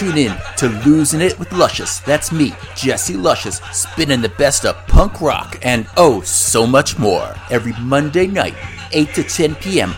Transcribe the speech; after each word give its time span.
tune 0.00 0.16
in 0.16 0.34
to 0.56 0.66
Losing 0.86 1.20
It 1.20 1.38
with 1.38 1.52
Luscious. 1.52 2.00
That's 2.00 2.32
me, 2.32 2.54
Jesse 2.74 3.18
Luscious, 3.18 3.60
spinning 3.70 4.22
the 4.22 4.30
best 4.30 4.64
of 4.64 4.74
punk 4.86 5.20
rock 5.20 5.58
and 5.60 5.86
oh, 5.98 6.22
so 6.22 6.66
much 6.66 6.98
more 6.98 7.34
every 7.50 7.74
Monday 7.80 8.26
night, 8.26 8.54
8 8.92 9.12
to 9.12 9.22
10 9.22 9.56
p.m. 9.56 9.94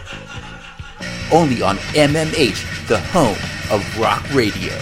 Only 1.32 1.62
on 1.62 1.76
MMH, 1.94 2.88
the 2.88 2.98
home 2.98 3.38
of 3.70 3.96
rock 3.96 4.28
radio. 4.34 4.76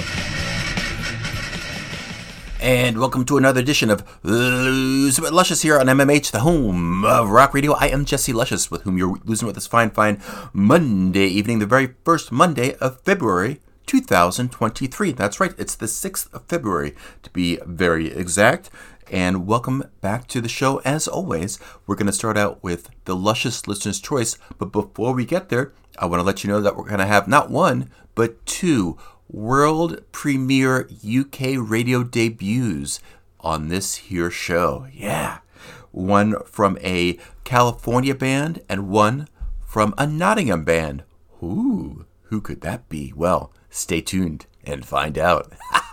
And 2.58 2.98
welcome 2.98 3.26
to 3.26 3.36
another 3.36 3.60
edition 3.60 3.90
of 3.90 4.02
Losing 4.22 5.22
with 5.22 5.32
Luscious 5.32 5.60
here 5.60 5.78
on 5.78 5.84
MMH, 5.84 6.30
the 6.30 6.40
home 6.40 7.04
of 7.04 7.28
rock 7.28 7.52
radio. 7.52 7.74
I 7.74 7.88
am 7.88 8.06
Jesse 8.06 8.32
Luscious, 8.32 8.70
with 8.70 8.84
whom 8.84 8.96
you're 8.96 9.18
losing 9.26 9.44
with 9.44 9.56
this 9.56 9.66
fine, 9.66 9.90
fine 9.90 10.22
Monday 10.54 11.26
evening, 11.26 11.58
the 11.58 11.66
very 11.66 11.94
first 12.06 12.32
Monday 12.32 12.74
of 12.76 13.02
February 13.02 13.60
2023. 13.90 15.10
That's 15.10 15.40
right, 15.40 15.52
it's 15.58 15.74
the 15.74 15.86
6th 15.86 16.32
of 16.32 16.44
February 16.44 16.94
to 17.24 17.30
be 17.30 17.58
very 17.66 18.06
exact. 18.12 18.70
And 19.10 19.48
welcome 19.48 19.82
back 20.00 20.28
to 20.28 20.40
the 20.40 20.48
show. 20.48 20.76
As 20.84 21.08
always, 21.08 21.58
we're 21.88 21.96
going 21.96 22.06
to 22.06 22.12
start 22.12 22.38
out 22.38 22.62
with 22.62 22.88
the 23.06 23.16
Luscious 23.16 23.66
Listener's 23.66 23.98
Choice. 23.98 24.38
But 24.58 24.70
before 24.70 25.12
we 25.12 25.24
get 25.24 25.48
there, 25.48 25.72
I 25.98 26.06
want 26.06 26.20
to 26.20 26.24
let 26.24 26.44
you 26.44 26.50
know 26.50 26.60
that 26.60 26.76
we're 26.76 26.86
going 26.86 27.00
to 27.00 27.04
have 27.04 27.26
not 27.26 27.50
one, 27.50 27.90
but 28.14 28.46
two 28.46 28.96
world 29.28 30.00
premiere 30.12 30.88
UK 31.04 31.56
radio 31.58 32.04
debuts 32.04 33.00
on 33.40 33.70
this 33.70 33.96
here 33.96 34.30
show. 34.30 34.86
Yeah. 34.92 35.38
One 35.90 36.36
from 36.44 36.78
a 36.80 37.18
California 37.42 38.14
band 38.14 38.62
and 38.68 38.88
one 38.88 39.26
from 39.66 39.94
a 39.98 40.06
Nottingham 40.06 40.62
band. 40.62 41.02
Ooh, 41.42 42.06
who 42.26 42.40
could 42.40 42.60
that 42.60 42.88
be? 42.88 43.12
Well, 43.16 43.52
stay 43.70 44.00
tuned 44.00 44.46
and 44.64 44.84
find 44.84 45.16
out. 45.16 45.52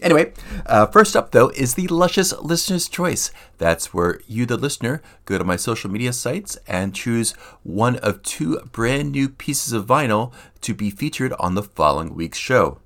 Anyway, 0.00 0.32
uh, 0.66 0.86
first 0.86 1.16
up 1.16 1.30
though 1.30 1.48
is 1.50 1.74
the 1.74 1.86
Luscious 1.88 2.32
Listener's 2.40 2.88
Choice. 2.88 3.30
That's 3.58 3.94
where 3.94 4.20
you, 4.26 4.44
the 4.44 4.56
listener, 4.56 5.00
go 5.24 5.38
to 5.38 5.44
my 5.44 5.56
social 5.56 5.90
media 5.90 6.12
sites 6.12 6.58
and 6.66 6.94
choose 6.94 7.32
one 7.62 7.96
of 7.96 8.22
two 8.22 8.58
brand 8.72 9.12
new 9.12 9.28
pieces 9.28 9.72
of 9.72 9.86
vinyl 9.86 10.32
to 10.60 10.74
be 10.74 10.90
featured 10.90 11.32
on 11.38 11.54
the 11.54 11.62
following 11.62 12.14
week's 12.14 12.38
show. 12.38 12.80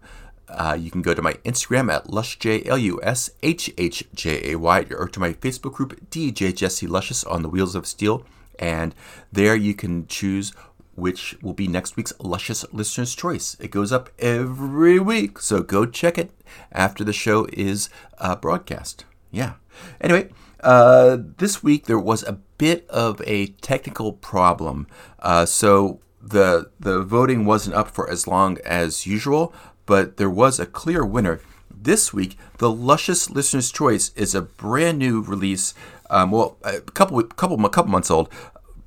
Uh, 0.48 0.76
you 0.78 0.90
can 0.90 1.02
go 1.02 1.12
to 1.12 1.20
my 1.20 1.34
Instagram 1.44 1.92
at 1.92 2.06
lushj 2.06 2.66
l 2.66 2.78
u 2.78 3.00
s 3.02 3.30
h 3.42 3.72
h 3.76 4.04
j 4.14 4.52
a 4.52 4.56
y 4.56 4.86
or 4.90 5.08
to 5.08 5.20
my 5.20 5.32
Facebook 5.32 5.74
group 5.74 6.10
DJ 6.10 6.54
Jesse 6.54 6.86
Luscious 6.86 7.24
on 7.24 7.42
the 7.42 7.48
Wheels 7.48 7.74
of 7.74 7.86
Steel, 7.86 8.24
and 8.58 8.94
there 9.32 9.56
you 9.56 9.74
can 9.74 10.06
choose 10.06 10.52
which 10.98 11.36
will 11.40 11.52
be 11.52 11.68
next 11.68 11.96
week's 11.96 12.12
Luscious 12.18 12.64
Listener's 12.72 13.14
Choice. 13.14 13.56
It 13.60 13.70
goes 13.70 13.92
up 13.92 14.10
every 14.18 14.98
week, 14.98 15.38
so 15.40 15.62
go 15.62 15.86
check 15.86 16.18
it 16.18 16.30
after 16.72 17.04
the 17.04 17.12
show 17.12 17.46
is 17.52 17.88
uh, 18.18 18.36
broadcast. 18.36 19.04
Yeah. 19.30 19.54
Anyway, 20.00 20.30
uh, 20.60 21.18
this 21.36 21.62
week 21.62 21.86
there 21.86 21.98
was 21.98 22.22
a 22.24 22.40
bit 22.58 22.88
of 22.90 23.22
a 23.24 23.46
technical 23.46 24.12
problem, 24.12 24.86
uh, 25.20 25.46
so 25.46 26.00
the 26.20 26.70
the 26.80 27.02
voting 27.02 27.44
wasn't 27.44 27.76
up 27.76 27.90
for 27.90 28.10
as 28.10 28.26
long 28.26 28.58
as 28.64 29.06
usual, 29.06 29.54
but 29.86 30.16
there 30.16 30.30
was 30.30 30.58
a 30.58 30.66
clear 30.66 31.04
winner. 31.04 31.40
This 31.70 32.12
week, 32.12 32.36
the 32.58 32.70
Luscious 32.70 33.30
Listener's 33.30 33.70
Choice 33.70 34.10
is 34.16 34.34
a 34.34 34.42
brand 34.42 34.98
new 34.98 35.20
release. 35.20 35.74
Um, 36.10 36.32
well, 36.32 36.56
a 36.64 36.80
couple 36.80 37.22
couple 37.22 37.64
a 37.64 37.70
couple 37.70 37.92
months 37.92 38.10
old 38.10 38.28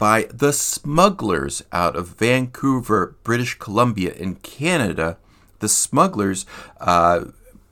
by 0.02 0.24
the 0.34 0.52
Smugglers 0.52 1.62
out 1.72 1.96
of 1.96 2.18
Vancouver, 2.18 3.16
British 3.22 3.60
Columbia, 3.60 4.12
in 4.14 4.34
Canada. 4.34 5.16
The 5.60 5.70
Smugglers 5.70 6.44
uh, 6.80 7.26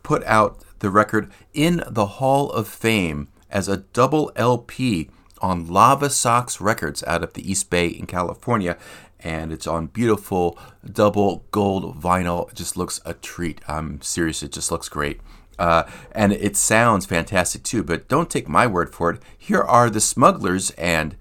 put 0.03 0.23
out 0.25 0.63
the 0.77 0.91
record 0.91 1.31
in 1.55 1.81
the 1.87 2.05
Hall 2.05 2.51
of 2.51 2.67
Fame 2.67 3.29
as 3.49 3.67
a 3.67 3.77
double 3.77 4.31
LP 4.35 5.09
on 5.41 5.65
Lava 5.65 6.07
Sox 6.11 6.61
Records 6.61 7.03
out 7.05 7.23
of 7.23 7.33
the 7.33 7.51
East 7.51 7.71
Bay 7.71 7.87
in 7.87 8.05
California. 8.05 8.77
And 9.19 9.51
it's 9.51 9.65
on 9.65 9.87
beautiful 9.87 10.55
double 10.85 11.45
gold 11.49 11.99
vinyl. 11.99 12.47
It 12.51 12.55
just 12.55 12.77
looks 12.77 13.01
a 13.05 13.15
treat. 13.15 13.59
I'm 13.67 14.03
serious, 14.03 14.43
it 14.43 14.51
just 14.51 14.71
looks 14.71 14.87
great. 14.87 15.19
Uh, 15.57 15.89
and 16.11 16.31
it 16.31 16.55
sounds 16.55 17.07
fantastic 17.07 17.63
too, 17.63 17.83
but 17.83 18.07
don't 18.07 18.29
take 18.29 18.47
my 18.47 18.67
word 18.67 18.93
for 18.93 19.09
it. 19.09 19.21
Here 19.35 19.63
are 19.63 19.89
the 19.89 19.99
Smugglers 19.99 20.69
and 20.77 21.15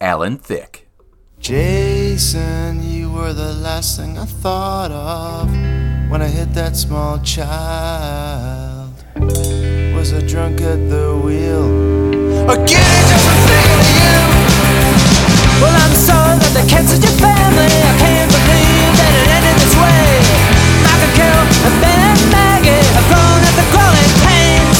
Alan 0.00 0.36
Thicke. 0.36 0.86
Jason, 1.40 2.82
you 2.82 3.10
were 3.10 3.32
the 3.32 3.54
last 3.54 3.96
thing 3.96 4.18
I 4.18 4.26
thought 4.26 4.90
of 4.92 5.48
when 6.10 6.20
I 6.20 6.28
hit 6.28 6.52
that 6.52 6.76
small 6.76 7.18
child. 7.20 8.92
Was 9.96 10.12
a 10.12 10.20
drunk 10.20 10.60
at 10.60 10.76
the 10.92 11.16
wheel? 11.16 11.64
Getting 12.44 13.06
just 13.08 13.24
for 13.24 13.40
thinking 13.48 13.80
of 13.80 13.88
you? 13.96 14.20
Well, 15.64 15.72
I'm 15.72 15.96
sorry 15.96 16.44
that 16.44 16.52
they 16.52 16.68
canceled 16.68 17.00
your 17.00 17.16
family. 17.16 17.64
I 17.64 17.94
can't 17.96 18.28
believe 18.28 18.92
that 19.00 19.12
it 19.16 19.28
ended 19.32 19.56
this 19.64 19.76
way. 19.80 20.04
Michael 20.84 21.12
Carroll 21.16 21.48
and 21.72 21.76
Ben 21.80 22.00
and 22.04 22.20
Maggie 22.28 22.84
have 23.00 23.06
grown 23.08 23.40
at 23.48 23.54
the 23.56 23.64
growing 23.72 24.12
pains, 24.28 24.76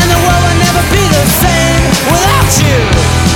and 0.00 0.06
the 0.08 0.16
world 0.16 0.42
will 0.48 0.60
never 0.64 0.80
be 0.96 1.04
the 1.12 1.24
same 1.44 1.82
without 2.08 2.50
you. 2.56 3.35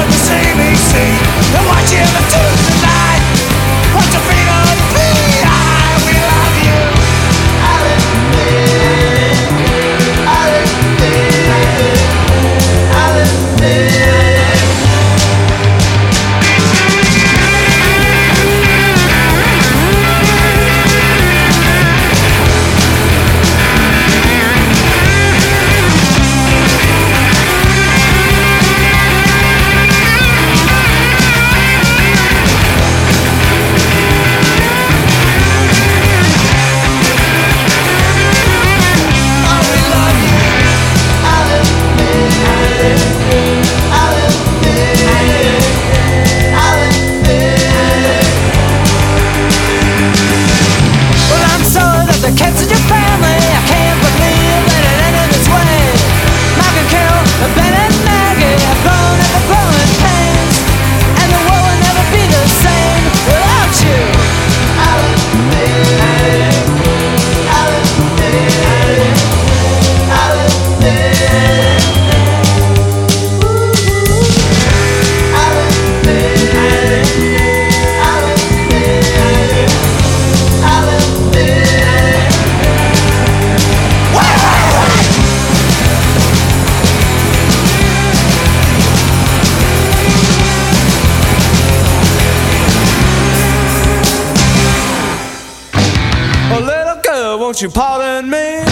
won't 97.61 97.75
you 97.75 97.79
pardon 97.81 98.27
me? 98.27 98.63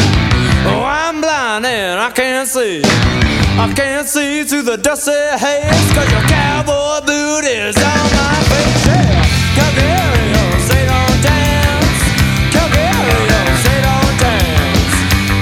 Oh, 0.65 0.81
I'm 0.83 1.21
blind 1.21 1.63
and 1.65 1.99
I 1.99 2.09
can't 2.09 2.47
see. 2.47 2.81
I 2.83 3.71
can't 3.75 4.07
see 4.07 4.43
through 4.43 4.63
the 4.63 4.77
dusty 4.77 5.11
haze, 5.11 5.93
cause 5.93 6.09
your 6.09 6.25
cowboy 6.25 7.05
boot 7.05 7.45
is 7.45 7.77
on 7.77 8.09
my 8.17 8.33
face. 8.49 8.87
Yeah, 8.87 9.21
Calgarians, 9.57 10.65
they 10.69 10.85
oh, 10.85 11.05
don't 11.05 11.21
dance. 11.21 12.01
Calgarians, 12.49 13.61
they 13.61 13.77
oh, 13.77 13.93
don't 13.93 14.17
dance. 14.25 14.95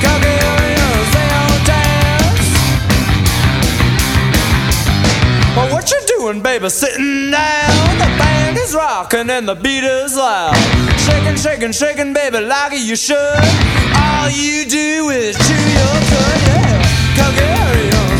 Calgarians, 0.04 1.08
they 1.16 1.28
oh, 1.32 1.48
don't 1.48 1.64
dance. 1.72 2.52
Well, 5.56 5.70
what 5.72 5.90
you 5.90 6.00
doing, 6.18 6.42
baby? 6.42 6.68
Sitting 6.70 7.32
down. 7.32 7.98
The 7.98 8.10
band 8.20 8.58
is 8.58 8.76
rocking 8.76 9.30
and 9.30 9.48
the 9.48 9.56
beat 9.56 9.86
is 9.86 10.18
loud. 10.18 10.76
Shaking, 11.07 11.38
shaking, 11.38 11.71
shaking, 11.71 12.13
baby, 12.13 12.39
like 12.42 12.74
you 12.74 12.95
should. 12.95 13.15
All 13.95 14.30
you 14.30 14.65
do 14.65 15.09
is 15.09 15.38
chew 15.48 15.63
your 15.80 15.98
cud, 16.12 16.39
yeah. 16.48 16.83
Calgarians, 17.18 18.17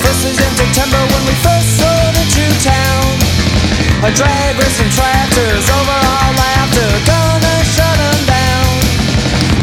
first 0.00 0.22
days 0.24 0.38
in 0.38 0.52
September 0.56 1.00
when 1.12 1.22
we 1.26 1.34
first 1.44 1.80
rode 1.82 2.16
into 2.16 2.44
town. 2.64 3.04
A 4.06 4.10
drag 4.14 4.56
racing 4.58 4.90
tractors 4.90 5.64
over 5.68 5.98
our 6.16 6.32
laughter, 6.32 6.90
gonna 7.04 7.56
shut 7.64 7.98
'em 7.98 8.20
down. 8.26 8.70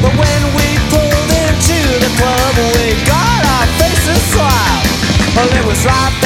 But 0.02 0.14
when 0.22 0.42
we 0.58 0.68
pulled 0.92 1.32
into 1.46 1.80
the 2.04 2.12
club, 2.20 2.54
we 2.76 2.94
got 3.06 3.42
our 3.56 3.68
faces 3.80 4.22
slapped. 4.32 4.88
Well, 5.36 5.50
it 5.60 5.66
was 5.66 5.80
right 5.86 6.19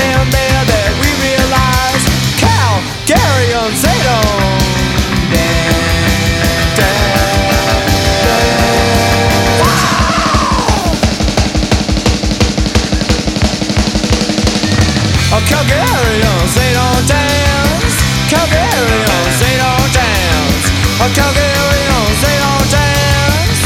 Calgarians, 21.12 22.22
they 22.24 22.38
don't 22.40 22.48
oh, 22.48 22.64
oh, 22.64 22.72
dance. 22.72 23.62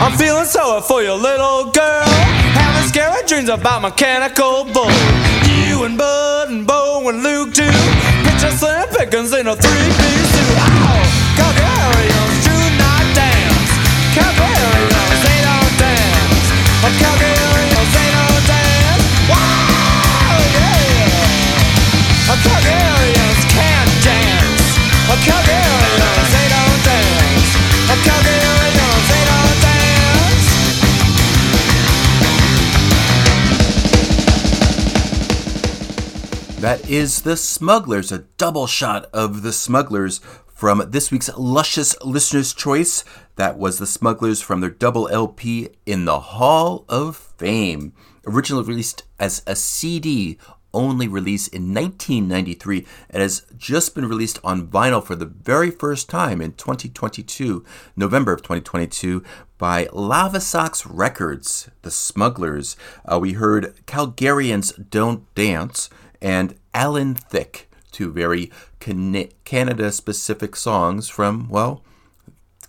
I'm 0.00 0.16
feeling 0.16 0.44
sorry 0.44 0.82
for 0.82 1.02
your 1.02 1.16
little 1.16 1.72
girl. 1.72 2.06
Having 2.54 2.88
scary 2.88 3.26
dreams 3.26 3.48
about 3.48 3.82
mechanical 3.82 4.64
bull. 4.64 4.92
You 5.66 5.82
and 5.84 5.98
Bud 5.98 6.50
and 6.50 6.64
Bo 6.64 7.08
and 7.08 7.24
Luke 7.24 7.54
too. 7.54 7.72
Picture 8.22 8.52
Slim 8.52 8.88
Pickens 8.90 9.32
in 9.32 9.48
a 9.48 9.56
three-piece 9.56 10.30
suit. 10.30 10.65
That 36.66 36.90
is 36.90 37.22
The 37.22 37.36
Smugglers, 37.36 38.10
a 38.10 38.24
double 38.38 38.66
shot 38.66 39.08
of 39.12 39.42
The 39.42 39.52
Smugglers 39.52 40.20
from 40.48 40.82
this 40.90 41.12
week's 41.12 41.30
Luscious 41.36 41.94
Listener's 42.02 42.52
Choice. 42.52 43.04
That 43.36 43.56
was 43.56 43.78
The 43.78 43.86
Smugglers 43.86 44.42
from 44.42 44.60
their 44.60 44.70
double 44.70 45.06
LP 45.06 45.68
in 45.86 46.06
the 46.06 46.18
Hall 46.18 46.84
of 46.88 47.16
Fame. 47.16 47.92
Originally 48.26 48.64
released 48.64 49.04
as 49.20 49.44
a 49.46 49.54
CD, 49.54 50.38
only 50.74 51.06
release 51.06 51.46
in 51.46 51.72
1993, 51.72 52.84
and 53.10 53.22
has 53.22 53.46
just 53.56 53.94
been 53.94 54.08
released 54.08 54.40
on 54.42 54.66
vinyl 54.66 55.04
for 55.04 55.14
the 55.14 55.24
very 55.24 55.70
first 55.70 56.10
time 56.10 56.40
in 56.40 56.52
2022, 56.54 57.64
November 57.94 58.32
of 58.32 58.42
2022, 58.42 59.22
by 59.56 59.88
Lava 59.92 60.40
Sox 60.40 60.84
Records, 60.84 61.70
The 61.82 61.92
Smugglers. 61.92 62.76
Uh, 63.04 63.20
we 63.20 63.34
heard 63.34 63.74
Calgarians 63.86 64.90
Don't 64.90 65.32
Dance 65.36 65.88
and 66.20 66.54
Alan 66.74 67.14
Thicke, 67.14 67.68
two 67.90 68.12
very 68.12 68.50
Canada 68.80 69.92
specific 69.92 70.56
songs 70.56 71.08
from, 71.08 71.48
well, 71.48 71.82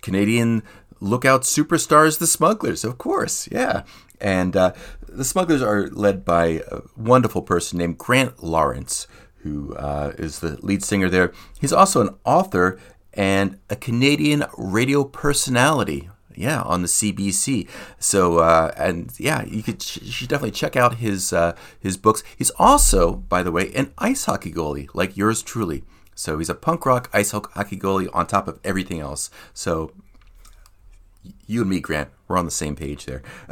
Canadian 0.01 0.63
lookout 0.99 1.41
superstars, 1.41 2.19
the 2.19 2.27
Smugglers, 2.27 2.83
of 2.83 2.97
course, 2.97 3.47
yeah. 3.51 3.83
And 4.19 4.55
uh, 4.55 4.73
the 5.07 5.25
Smugglers 5.25 5.61
are 5.61 5.87
led 5.89 6.25
by 6.25 6.63
a 6.71 6.81
wonderful 6.95 7.41
person 7.41 7.77
named 7.77 7.97
Grant 7.97 8.43
Lawrence, 8.43 9.07
who 9.37 9.75
uh, 9.75 10.13
is 10.17 10.39
the 10.39 10.57
lead 10.65 10.83
singer 10.83 11.09
there. 11.09 11.33
He's 11.59 11.73
also 11.73 12.01
an 12.01 12.15
author 12.25 12.79
and 13.13 13.59
a 13.69 13.75
Canadian 13.75 14.45
radio 14.57 15.03
personality. 15.03 16.09
Yeah, 16.37 16.61
on 16.61 16.83
the 16.83 16.87
CBC. 16.87 17.67
So 17.99 18.37
uh, 18.37 18.71
and 18.77 19.11
yeah, 19.17 19.43
you 19.43 19.63
could 19.63 19.83
you 20.01 20.11
should 20.11 20.29
definitely 20.29 20.51
check 20.51 20.75
out 20.75 20.95
his 20.95 21.33
uh, 21.33 21.55
his 21.79 21.97
books. 21.97 22.23
He's 22.37 22.51
also, 22.51 23.13
by 23.13 23.41
the 23.41 23.51
way, 23.51 23.73
an 23.73 23.91
ice 23.97 24.25
hockey 24.25 24.51
goalie 24.51 24.87
like 24.93 25.17
yours 25.17 25.41
truly. 25.41 25.83
So 26.13 26.37
he's 26.37 26.49
a 26.49 26.55
punk 26.55 26.85
rock 26.85 27.09
ice 27.11 27.31
hockey 27.31 27.77
goalie 27.77 28.09
on 28.13 28.27
top 28.27 28.47
of 28.47 28.59
everything 28.63 28.99
else. 28.99 29.29
So 29.53 29.91
you 31.47 31.61
and 31.61 31.69
me, 31.69 31.79
Grant, 31.79 32.09
we're 32.27 32.37
on 32.37 32.45
the 32.45 32.51
same 32.51 32.75
page 32.75 33.05
there. 33.05 33.23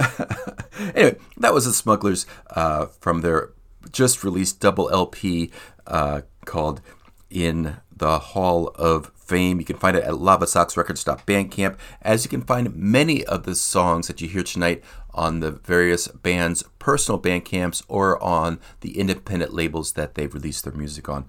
anyway, 0.94 1.18
that 1.38 1.54
was 1.54 1.66
the 1.66 1.74
Smugglers 1.74 2.26
uh, 2.52 2.88
from 3.00 3.22
their 3.22 3.52
just 3.92 4.24
released 4.24 4.60
double 4.60 4.90
LP 4.90 5.52
uh, 5.88 6.22
called 6.46 6.82
In 7.30 7.78
the 7.96 8.20
Hall 8.20 8.70
of 8.76 9.12
Fame. 9.26 9.60
You 9.60 9.66
can 9.66 9.78
find 9.78 9.98
it 9.98 10.04
at 10.04 10.14
lavasoxrecords.bandcamp, 10.14 11.78
as 12.02 12.24
you 12.24 12.30
can 12.30 12.42
find 12.42 12.76
many 12.76 13.26
of 13.26 13.44
the 13.44 13.56
songs 13.56 14.08
that 14.08 14.22
you 14.22 14.28
hear 14.28 14.44
tonight 14.44 14.84
on 15.14 15.40
the 15.40 15.52
various 15.52 16.08
bands' 16.08 16.64
personal 16.80 17.20
bandcamps 17.20 17.84
or 17.88 18.22
on 18.22 18.60
the 18.82 19.00
independent 19.00 19.54
labels 19.54 19.94
that 19.94 20.16
they've 20.16 20.34
released 20.34 20.64
their 20.64 20.74
music 20.74 21.10
on. 21.10 21.26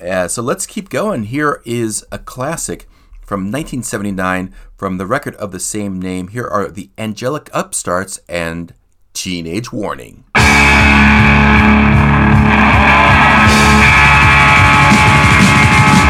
Uh, 0.00 0.28
so 0.28 0.42
let's 0.42 0.66
keep 0.66 0.88
going. 0.88 1.24
Here 1.24 1.62
is 1.64 2.04
a 2.10 2.18
classic 2.18 2.88
from 3.22 3.42
1979 3.42 4.52
from 4.76 4.98
the 4.98 5.06
record 5.06 5.36
of 5.36 5.52
the 5.52 5.60
same 5.60 6.00
name. 6.00 6.28
Here 6.28 6.48
are 6.48 6.68
the 6.68 6.90
Angelic 6.98 7.48
Upstarts 7.52 8.18
and 8.28 8.74
Teenage 9.12 9.72
Warning. 9.72 10.24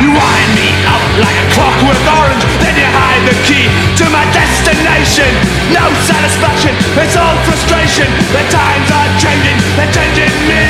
You 0.00 0.08
wind 0.16 0.54
me 0.54 0.79
like 1.20 1.36
a 1.36 1.46
clockwork 1.52 2.00
orange, 2.16 2.44
then 2.64 2.74
you 2.80 2.88
hide 2.88 3.24
the 3.28 3.36
key 3.44 3.68
to 4.00 4.04
my 4.08 4.24
destination. 4.32 5.28
No 5.68 5.84
satisfaction, 6.08 6.72
it's 6.96 7.16
all 7.16 7.36
frustration. 7.44 8.08
The 8.32 8.44
times 8.48 8.88
are 8.88 9.10
changing, 9.20 9.56
they're 9.76 9.92
changing 9.92 10.32
me. 10.48 10.64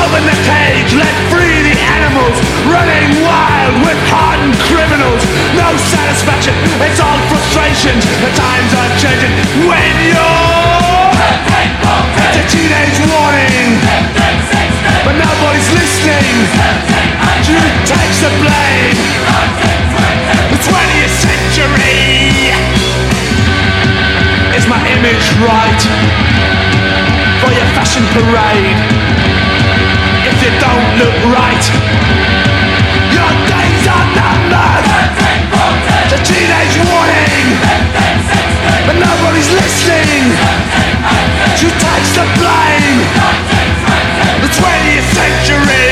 Open 0.00 0.22
the 0.22 0.38
cage, 0.46 0.90
let 0.94 1.14
free 1.34 1.58
the 1.66 1.76
animals, 1.98 2.36
running 2.70 3.10
wild 3.26 3.74
with 3.82 4.00
hardened 4.06 4.56
criminals. 4.70 5.22
No 5.58 5.74
satisfaction, 5.76 6.54
it's 6.86 7.02
all 7.02 7.18
frustrations. 7.26 8.06
The 8.22 8.32
times 8.38 8.70
are 8.78 8.92
changing 9.02 9.34
when 9.66 9.94
you're. 10.14 11.10
It's 12.30 12.38
a 12.38 12.44
teenage 12.46 12.98
warning 13.10 14.19
but 15.10 15.18
nobody's 15.26 15.70
listening. 15.74 16.38
Who 17.50 17.58
takes 17.82 18.22
the 18.22 18.30
blame? 18.38 18.94
The 20.54 20.58
20th 20.70 21.14
century. 21.18 22.54
Is 24.54 24.70
my 24.70 24.78
image 24.86 25.26
right 25.42 25.82
for 27.42 27.50
your 27.50 27.66
fashion 27.74 28.06
parade? 28.14 28.78
If 30.30 30.36
you 30.46 30.52
don't 30.62 30.88
look 31.02 31.16
right, 31.34 31.64
your 33.10 33.32
days 33.50 33.84
are 33.90 34.06
numbered. 34.14 34.86
The 36.06 36.18
teenage 36.22 36.76
warning, 36.86 37.46
but 38.86 38.94
nobody's 38.94 39.50
listening. 39.58 40.38
Who 41.60 41.68
takes 41.68 42.16
the 42.16 42.24
blame? 42.40 43.04
The 44.40 44.48
20th 44.48 45.08
century 45.12 45.89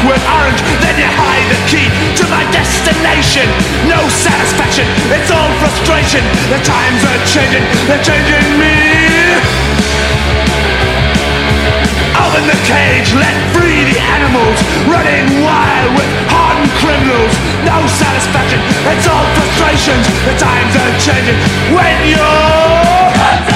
awkward 0.00 0.24
orange, 0.32 0.60
then 0.80 0.96
you 0.96 1.04
hide 1.04 1.46
the 1.52 1.60
key 1.68 1.84
to 2.16 2.24
my 2.32 2.44
destination. 2.48 3.44
No 3.84 4.00
satisfaction, 4.08 4.88
it's 5.12 5.30
all 5.30 5.52
frustration. 5.60 6.24
The 6.48 6.60
times 6.64 7.04
are 7.04 7.20
changing, 7.28 7.64
they're 7.84 8.00
changing 8.00 8.46
me. 8.56 8.72
Open 12.16 12.48
the 12.48 12.56
cage, 12.64 13.12
let 13.12 13.36
free 13.52 13.84
the 13.92 14.00
animals, 14.16 14.56
running 14.88 15.44
wild 15.44 15.92
with 15.92 16.08
hardened 16.32 16.72
criminals. 16.80 17.34
No 17.68 17.84
satisfaction, 18.00 18.60
it's 18.88 19.04
all 19.04 19.26
frustrations. 19.36 20.08
The 20.24 20.36
times 20.40 20.72
are 20.80 20.92
changing 20.96 21.36
when 21.76 21.96
you're. 22.08 23.49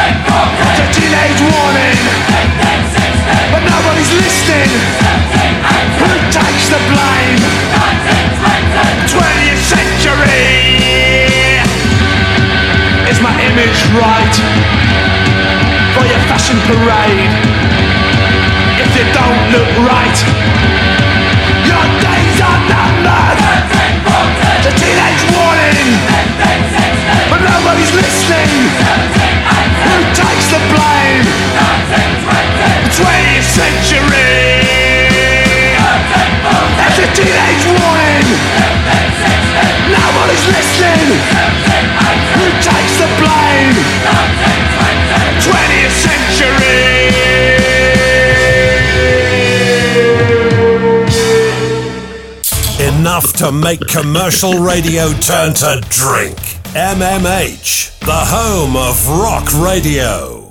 To 53.36 53.50
make 53.50 53.80
commercial 53.88 54.60
radio 54.60 55.12
turn 55.14 55.54
to 55.54 55.80
drink. 55.88 56.36
MMH, 56.74 57.98
the 58.00 58.12
home 58.12 58.76
of 58.76 59.08
rock 59.08 59.52
radio. 59.60 60.43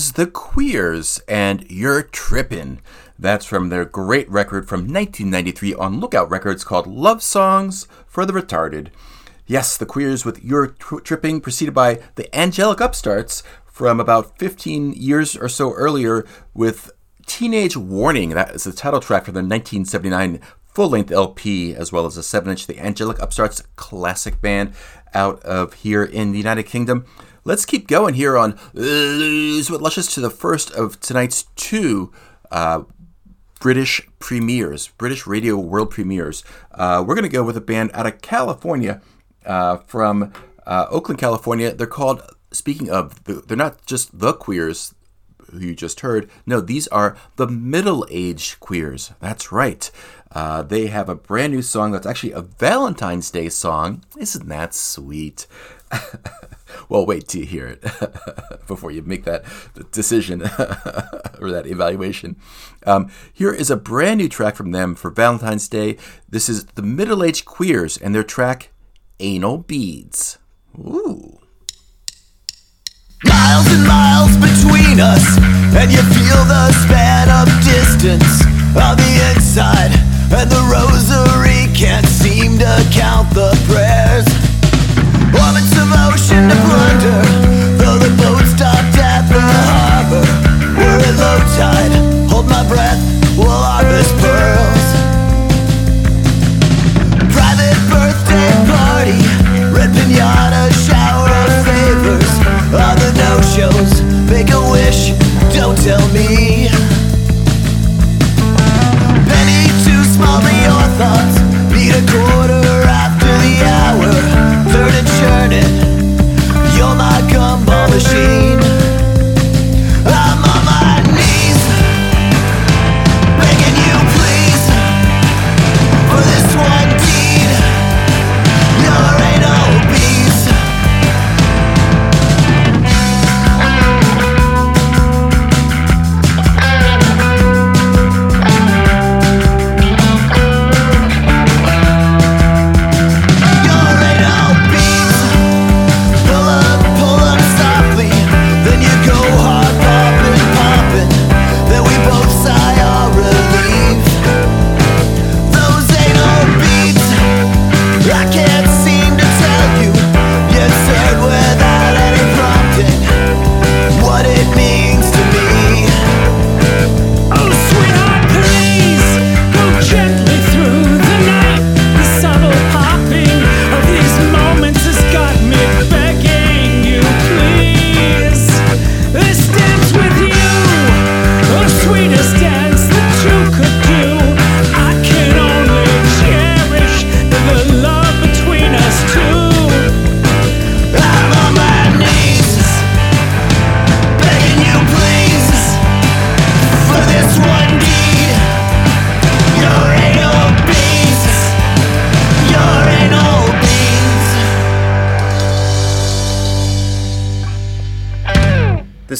Is 0.00 0.12
The 0.12 0.26
Queers 0.26 1.20
and 1.28 1.70
You're 1.70 2.02
Trippin'. 2.02 2.80
That's 3.18 3.44
from 3.44 3.68
their 3.68 3.84
great 3.84 4.30
record 4.30 4.66
from 4.66 4.80
1993 4.80 5.74
on 5.74 6.00
Lookout 6.00 6.30
Records 6.30 6.64
called 6.64 6.86
Love 6.86 7.22
Songs 7.22 7.86
for 8.06 8.24
the 8.24 8.32
Retarded. 8.32 8.88
Yes, 9.46 9.76
The 9.76 9.84
Queers 9.84 10.24
with 10.24 10.42
You're 10.42 10.68
Tri- 10.68 11.00
Tripping, 11.00 11.42
preceded 11.42 11.74
by 11.74 12.00
the 12.14 12.34
Angelic 12.34 12.80
Upstarts 12.80 13.42
from 13.66 14.00
about 14.00 14.38
15 14.38 14.94
years 14.94 15.36
or 15.36 15.50
so 15.50 15.74
earlier 15.74 16.24
with 16.54 16.90
Teenage 17.26 17.76
Warning. 17.76 18.30
That 18.30 18.54
is 18.54 18.64
the 18.64 18.72
title 18.72 19.00
track 19.00 19.26
for 19.26 19.32
the 19.32 19.40
1979 19.40 20.40
full 20.64 20.88
length 20.88 21.12
LP, 21.12 21.74
as 21.74 21.92
well 21.92 22.06
as 22.06 22.16
a 22.16 22.22
7 22.22 22.50
inch, 22.50 22.66
the 22.66 22.78
Angelic 22.78 23.18
Upstarts 23.18 23.62
classic 23.76 24.40
band 24.40 24.72
out 25.12 25.42
of 25.42 25.74
here 25.74 26.02
in 26.02 26.32
the 26.32 26.38
United 26.38 26.62
Kingdom. 26.62 27.04
Let's 27.42 27.64
keep 27.64 27.88
going 27.88 28.14
here 28.14 28.36
on 28.36 28.58
Lose 28.74 29.70
with 29.70 29.80
Luscious 29.80 30.12
to 30.14 30.20
the 30.20 30.30
first 30.30 30.70
of 30.72 31.00
tonight's 31.00 31.44
two 31.56 32.12
uh, 32.50 32.82
British 33.60 34.06
premieres, 34.18 34.88
British 34.98 35.26
radio 35.26 35.56
world 35.56 35.90
premieres. 35.90 36.44
Uh, 36.70 37.02
we're 37.06 37.14
going 37.14 37.22
to 37.22 37.30
go 37.30 37.42
with 37.42 37.56
a 37.56 37.62
band 37.62 37.92
out 37.94 38.06
of 38.06 38.20
California, 38.20 39.00
uh, 39.46 39.78
from 39.78 40.34
uh, 40.66 40.86
Oakland, 40.90 41.18
California. 41.18 41.72
They're 41.72 41.86
called, 41.86 42.22
speaking 42.52 42.90
of, 42.90 43.24
the, 43.24 43.34
they're 43.46 43.56
not 43.56 43.86
just 43.86 44.18
the 44.18 44.34
queers 44.34 44.94
who 45.50 45.60
you 45.60 45.74
just 45.74 46.00
heard. 46.00 46.30
No, 46.46 46.60
these 46.60 46.88
are 46.88 47.16
the 47.36 47.46
middle 47.46 48.06
aged 48.10 48.60
queers. 48.60 49.12
That's 49.20 49.50
right. 49.50 49.90
Uh, 50.32 50.62
they 50.62 50.86
have 50.86 51.08
a 51.08 51.14
brand 51.14 51.52
new 51.52 51.62
song 51.62 51.90
that's 51.90 52.06
actually 52.06 52.32
a 52.32 52.42
Valentine's 52.42 53.30
Day 53.30 53.48
song. 53.48 54.04
Isn't 54.16 54.48
that 54.48 54.74
sweet? 54.74 55.46
well, 56.88 57.04
wait 57.04 57.26
till 57.26 57.40
you 57.40 57.46
hear 57.46 57.66
it 57.66 57.80
before 58.68 58.92
you 58.92 59.02
make 59.02 59.24
that 59.24 59.44
decision 59.90 60.42
or 61.40 61.50
that 61.50 61.66
evaluation. 61.66 62.36
Um, 62.86 63.10
here 63.32 63.52
is 63.52 63.70
a 63.70 63.76
brand 63.76 64.18
new 64.18 64.28
track 64.28 64.54
from 64.54 64.70
them 64.70 64.94
for 64.94 65.10
Valentine's 65.10 65.68
Day. 65.68 65.96
This 66.28 66.48
is 66.48 66.64
the 66.64 66.82
Middle 66.82 67.24
Aged 67.24 67.44
Queers 67.44 67.96
and 67.96 68.14
their 68.14 68.22
track 68.22 68.70
Anal 69.18 69.58
Beads. 69.58 70.38
Ooh. 70.78 71.38
Miles 73.24 73.66
and 73.66 73.86
miles 73.86 74.34
between 74.36 74.98
us, 74.98 75.36
and 75.76 75.90
you 75.90 75.98
feel 75.98 76.42
the 76.46 76.72
span 76.84 77.28
of 77.28 77.48
distance 77.64 78.46
on 78.76 78.96
the 78.96 79.34
inside. 79.34 80.09
And 80.32 80.50
the 80.50 80.62
rosary 80.72 81.72
can't 81.74 82.06
seem 82.06 82.58
to 82.58 82.88
count 82.92 83.34
the 83.34 83.50
prayers. 83.68 84.26
Of 85.70 85.92
ocean 85.92 86.48
to 86.48 86.56
plunder, 86.66 87.22
though 87.78 87.98
the 87.98 88.10
boat 88.20 88.44
stopped 88.44 88.98
at 88.98 89.28
the 89.28 89.40
harbor. 89.40 90.24
We're 90.76 91.00
at 91.08 91.16
low 91.16 91.38
tide, 91.56 91.94
hold 92.28 92.46
my 92.46 92.66
breath, 92.68 93.00
we'll 93.38 93.48
harvest 93.48 94.12
pearls. 94.18 94.86
Private 97.32 97.80
birthday 97.88 98.50
party, 98.68 99.20
red 99.72 99.90
pinata, 99.94 100.68
shower 100.84 101.28
of 101.28 101.52
favors. 101.64 102.32
All 102.74 102.96
the 102.98 103.10
no 103.16 103.40
shows, 103.54 104.02
make 104.28 104.50
a 104.50 104.60
wish, 104.70 105.12
don't 105.54 105.78
tell 105.78 106.06
me 106.12 106.68
thoughts 111.00 111.40
beat 111.72 111.94
a 111.96 112.04
quarter 112.12 112.60
after 112.84 113.32
the 113.44 113.54
hour, 113.64 114.12
Turn 114.70 114.92
and 115.00 115.08
turning, 115.20 115.72
it. 115.72 116.76
You're 116.76 116.94
my 116.94 117.18
gumball 117.32 117.88
machine. 117.88 118.89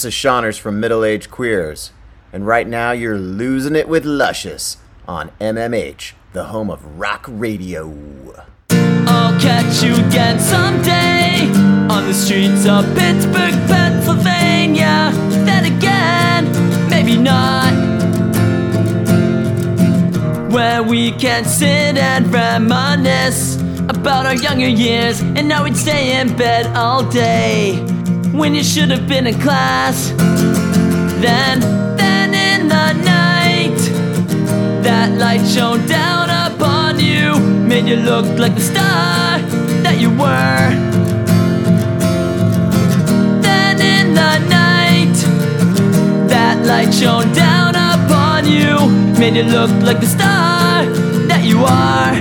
This 0.00 0.06
is 0.06 0.14
Shawners 0.14 0.56
from 0.56 0.80
Middle 0.80 1.04
Age 1.04 1.30
Queers, 1.30 1.92
and 2.32 2.46
right 2.46 2.66
now 2.66 2.92
you're 2.92 3.18
losing 3.18 3.76
it 3.76 3.86
with 3.86 4.06
Luscious 4.06 4.78
on 5.06 5.30
MMH, 5.38 6.12
the 6.32 6.44
home 6.44 6.70
of 6.70 6.98
rock 6.98 7.26
radio. 7.28 8.46
I'll 8.70 9.38
catch 9.38 9.82
you 9.82 9.92
again 10.06 10.40
someday 10.40 11.50
on 11.94 12.06
the 12.06 12.14
streets 12.14 12.64
of 12.64 12.86
Pittsburgh, 12.96 13.52
Pennsylvania. 13.68 15.10
Then 15.44 15.66
again, 15.66 16.88
maybe 16.88 17.18
not. 17.18 17.70
Where 20.50 20.82
we 20.82 21.12
can 21.12 21.44
sit 21.44 21.98
and 21.98 22.32
reminisce 22.32 23.56
about 23.90 24.24
our 24.24 24.36
younger 24.36 24.66
years 24.66 25.20
and 25.20 25.46
now 25.46 25.64
we'd 25.64 25.76
stay 25.76 26.18
in 26.18 26.34
bed 26.38 26.74
all 26.74 27.04
day 27.10 27.89
when 28.32 28.54
you 28.54 28.62
should 28.62 28.90
have 28.90 29.08
been 29.08 29.26
in 29.26 29.40
class. 29.40 30.10
Then, 31.20 31.60
then 31.96 32.34
in 32.34 32.68
the 32.68 32.92
night, 32.92 33.78
that 34.82 35.10
light 35.18 35.46
shone 35.46 35.86
down 35.86 36.30
upon 36.30 37.00
you, 37.00 37.38
made 37.66 37.86
you 37.86 37.96
look 37.96 38.26
like 38.38 38.54
the 38.54 38.60
star 38.60 39.38
that 39.82 39.98
you 39.98 40.10
were. 40.10 40.70
Then 43.42 43.80
in 43.80 44.14
the 44.14 44.38
night, 44.48 45.16
that 46.28 46.64
light 46.64 46.94
shone 46.94 47.32
down 47.32 47.74
upon 47.74 48.46
you, 48.46 48.88
made 49.18 49.36
you 49.36 49.44
look 49.44 49.70
like 49.82 50.00
the 50.00 50.06
star 50.06 50.86
that 51.26 51.44
you 51.44 51.64
are. 51.64 52.14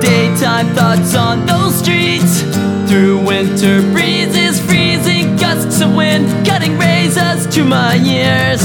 Daytime 0.00 0.68
thoughts 0.74 1.14
on 1.14 1.46
those 1.46 1.78
streets 1.78 2.51
through 2.92 3.24
winter 3.24 3.80
breezes, 3.90 4.60
freezing 4.60 5.34
gusts 5.36 5.80
of 5.80 5.94
wind, 5.94 6.26
cutting 6.46 6.78
razors 6.78 7.46
to 7.46 7.64
my 7.64 7.96
ears. 7.96 8.60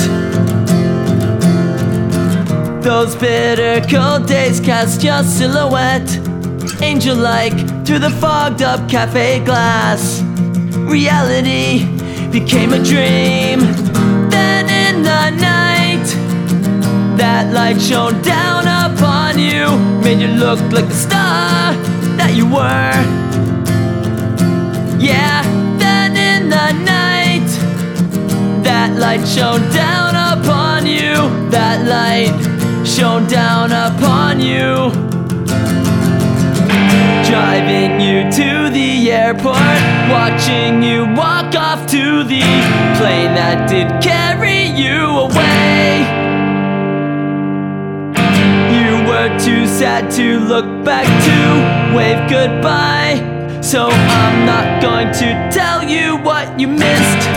Those 2.83 3.15
bitter 3.15 3.79
cold 3.87 4.27
days 4.27 4.59
cast 4.59 5.01
your 5.01 5.23
silhouette, 5.23 6.11
angel 6.81 7.15
like, 7.15 7.55
through 7.85 7.99
the 7.99 8.09
fogged 8.19 8.61
up 8.61 8.89
cafe 8.89 9.39
glass. 9.45 10.21
Reality 10.75 11.85
became 12.29 12.73
a 12.73 12.83
dream. 12.83 13.61
Then 14.29 14.67
in 14.67 15.03
the 15.03 15.29
night, 15.39 16.05
that 17.17 17.53
light 17.53 17.81
shone 17.81 18.21
down 18.23 18.67
upon 18.67 19.39
you, 19.39 19.69
made 20.03 20.19
you 20.19 20.27
look 20.27 20.59
like 20.73 20.89
the 20.89 20.95
star 20.95 21.73
that 22.17 22.33
you 22.35 22.45
were. 22.45 23.26
Yeah, 24.99 25.43
then 25.77 26.17
in 26.17 26.49
the 26.49 26.71
night, 26.71 27.47
that 28.63 28.97
light 28.97 29.27
shone 29.27 29.61
down 29.71 30.15
upon 30.15 30.87
you. 30.87 31.13
That 31.51 31.85
light 31.85 32.33
shone 32.83 33.27
down 33.27 33.71
upon 33.71 34.39
you. 34.39 34.89
Driving 37.29 38.01
you 38.01 38.23
to 38.31 38.71
the 38.71 39.11
airport, 39.11 39.79
watching 40.09 40.81
you 40.81 41.05
walk 41.13 41.53
off 41.53 41.85
to 41.91 42.23
the 42.23 42.41
plane 42.97 43.35
that 43.35 43.69
did 43.69 44.01
carry 44.01 44.63
you 44.63 45.05
away. 45.27 46.01
You 48.73 49.07
were 49.07 49.29
too 49.37 49.67
sad 49.67 50.09
to 50.11 50.39
look 50.39 50.65
back 50.83 51.05
to 51.05 51.95
wave 51.95 52.27
goodbye. 52.27 53.26
So 53.67 53.89
I'm 53.89 54.45
not 54.45 54.81
going 54.81 55.11
to 55.15 55.49
tell 55.51 55.83
you 55.83 56.15
what 56.23 56.57
you 56.57 56.69
missed. 56.69 57.27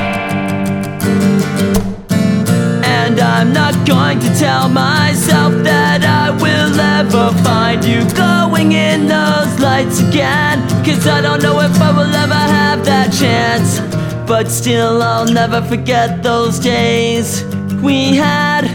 And 2.86 3.18
I'm 3.18 3.52
not 3.52 3.74
going 3.84 4.20
to 4.20 4.28
tell 4.38 4.68
myself 4.68 5.52
that 5.64 6.04
I 6.04 6.30
will 6.30 6.78
ever 6.78 7.36
find 7.42 7.84
you 7.84 8.08
glowing 8.14 8.70
in 8.70 9.08
those 9.08 9.58
lights 9.58 9.98
again. 9.98 10.60
Cause 10.84 11.04
I 11.08 11.20
don't 11.20 11.42
know 11.42 11.58
if 11.62 11.76
I 11.82 11.90
will 11.90 12.14
ever 12.14 12.32
have 12.32 12.84
that 12.84 13.12
chance. 13.12 13.80
But 14.24 14.46
still, 14.52 15.02
I'll 15.02 15.26
never 15.26 15.60
forget 15.60 16.22
those 16.22 16.60
days 16.60 17.42
we 17.82 18.14
had. 18.14 18.66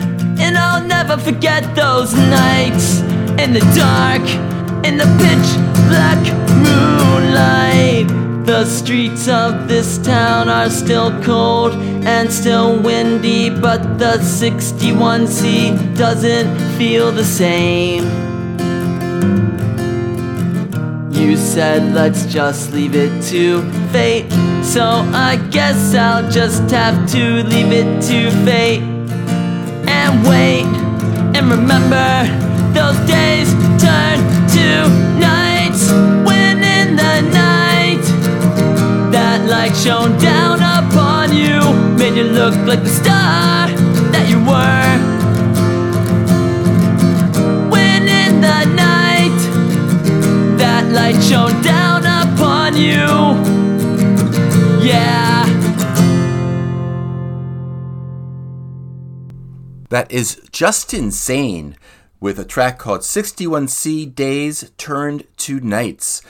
And 0.41 0.57
I'll 0.57 0.85
never 0.85 1.15
forget 1.15 1.73
those 1.73 2.13
nights 2.13 2.99
in 3.39 3.53
the 3.53 3.63
dark, 3.73 4.27
in 4.85 4.97
the 4.97 5.07
pitch 5.23 5.47
black 5.87 7.04
moonlight. 7.35 8.07
The 8.45 8.65
streets 8.65 9.27
of 9.27 9.67
this 9.67 9.97
town 9.97 10.49
are 10.49 10.69
still 10.69 11.11
cold 11.23 11.73
and 11.73 12.31
still 12.31 12.79
windy, 12.79 13.49
but 13.49 13.97
the 13.97 14.17
61C 14.19 15.97
doesn't 15.97 16.77
feel 16.77 17.11
the 17.11 17.23
same. 17.23 18.03
You 21.11 21.35
said 21.37 21.93
let's 21.93 22.25
just 22.25 22.71
leave 22.71 22.95
it 22.95 23.23
to 23.31 23.63
fate, 23.91 24.31
so 24.63 24.83
I 25.13 25.37
guess 25.49 25.95
I'll 25.95 26.29
just 26.29 26.69
have 26.71 27.09
to 27.11 27.43
leave 27.43 27.71
it 27.71 28.01
to 28.09 28.29
fate 28.45 28.83
and 29.87 30.27
wait 30.27 30.65
and 31.35 31.49
remember 31.49 32.27
those 32.73 32.97
days 33.07 33.51
turn 33.81 34.19
to 34.49 35.15
in 35.15 35.44
the 37.15 37.21
night 37.21 38.03
that 39.11 39.47
light 39.47 39.75
shone 39.75 40.17
down 40.19 40.59
upon 40.59 41.33
you, 41.33 41.61
made 41.97 42.17
you 42.17 42.25
look 42.25 42.55
like 42.67 42.83
the 42.83 42.89
star 42.89 43.69
that 44.11 44.27
you 44.29 44.39
were. 44.51 44.95
When 47.69 48.03
in 48.03 48.41
the 48.41 48.65
night 48.75 49.39
that 50.57 50.91
light 50.91 51.21
shone 51.23 51.61
down 51.61 52.03
upon 52.03 52.75
you, 52.75 53.07
yeah. 54.85 55.45
That 59.89 60.11
is 60.11 60.41
Justin 60.51 61.11
Sane 61.11 61.77
with 62.19 62.39
a 62.39 62.45
track 62.45 62.77
called 62.79 63.01
61C 63.01 64.13
Days 64.13 64.71
Turned 64.77 65.25
to 65.37 65.59
Nights. 65.61 66.21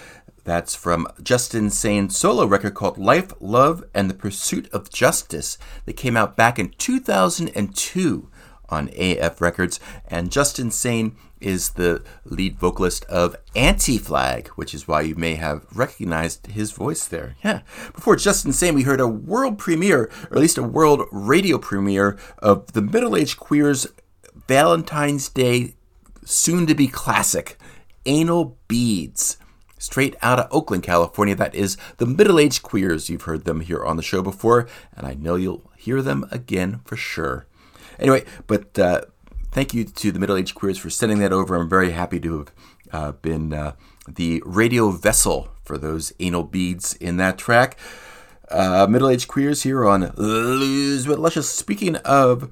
That's 0.45 0.75
from 0.75 1.08
Justin 1.21 1.71
Sane's 1.71 2.15
solo 2.15 2.45
record 2.45 2.75
called 2.75 2.99
Life, 2.99 3.34
Love, 3.39 3.84
and 3.95 4.10
the 4.10 4.13
Pursuit 4.13 4.71
of 4.71 4.91
Justice 4.91 5.58
that 5.86 5.97
came 5.97 6.15
out 6.15 6.38
back 6.38 6.60
in 6.60 6.69
2002 6.77 8.29
on 8.69 8.89
AF 8.95 9.41
Records. 9.41 9.79
And 10.08 10.31
Justin 10.31 10.69
Sane 10.69 11.15
is 11.41 11.71
the 11.71 12.03
lead 12.25 12.60
vocalist 12.60 13.05
of 13.05 13.36
Anti 13.55 13.97
Flag, 13.97 14.49
which 14.49 14.75
is 14.75 14.88
why 14.88 15.01
you 15.01 15.15
may 15.15 15.34
have 15.34 15.65
recognized 15.73 16.45
his 16.47 16.71
voice 16.71 17.08
there. 17.08 17.36
Yeah. 17.43 17.62
Before 17.93 18.15
Justin 18.15 18.53
Sane, 18.53 18.75
we 18.75 18.84
heard 18.84 19.01
a 19.01 19.08
world 19.08 19.58
premiere, 19.58 20.12
or 20.29 20.38
at 20.38 20.41
least 20.41 20.60
a 20.60 20.63
world 20.63 21.08
radio 21.12 21.58
premiere, 21.58 22.19
of 22.38 22.71
the 22.73 22.84
middle 22.84 23.15
aged 23.15 23.39
Queers 23.39 23.88
Valentine's 24.47 25.27
Day 25.27 25.73
soon 26.23 26.67
to 26.67 26.75
be 26.75 26.88
classic, 26.88 27.58
Anal 28.05 28.60
Beads. 28.67 29.38
Straight 29.85 30.15
out 30.23 30.39
of 30.39 30.47
Oakland, 30.49 30.81
California. 30.81 31.35
That 31.35 31.53
is 31.53 31.77
the 31.97 32.07
middle 32.07 32.39
aged 32.39 32.63
queers. 32.63 33.07
You've 33.07 33.21
heard 33.21 33.45
them 33.45 33.61
here 33.61 33.85
on 33.85 33.97
the 33.97 34.01
show 34.01 34.23
before, 34.23 34.67
and 34.97 35.05
I 35.05 35.13
know 35.13 35.35
you'll 35.35 35.69
hear 35.77 36.01
them 36.01 36.25
again 36.31 36.81
for 36.85 36.95
sure. 36.95 37.45
Anyway, 37.99 38.25
but 38.47 38.79
uh, 38.79 39.01
thank 39.51 39.75
you 39.75 39.83
to 39.83 40.11
the 40.11 40.17
middle 40.17 40.37
aged 40.37 40.55
queers 40.55 40.79
for 40.79 40.89
sending 40.89 41.19
that 41.19 41.31
over. 41.31 41.53
I'm 41.53 41.69
very 41.69 41.91
happy 41.91 42.19
to 42.21 42.47
have 42.91 43.03
uh, 43.03 43.11
been 43.11 43.53
uh, 43.53 43.73
the 44.07 44.41
radio 44.43 44.89
vessel 44.89 45.49
for 45.63 45.77
those 45.77 46.11
anal 46.19 46.43
beads 46.43 46.95
in 46.95 47.17
that 47.17 47.37
track. 47.37 47.77
Uh, 48.49 48.87
middle 48.89 49.09
aged 49.09 49.27
queers 49.27 49.61
here 49.61 49.85
on 49.85 50.11
Lose 50.17 51.07
with 51.07 51.19
Luscious. 51.19 51.47
Speaking 51.47 51.95
of 51.97 52.51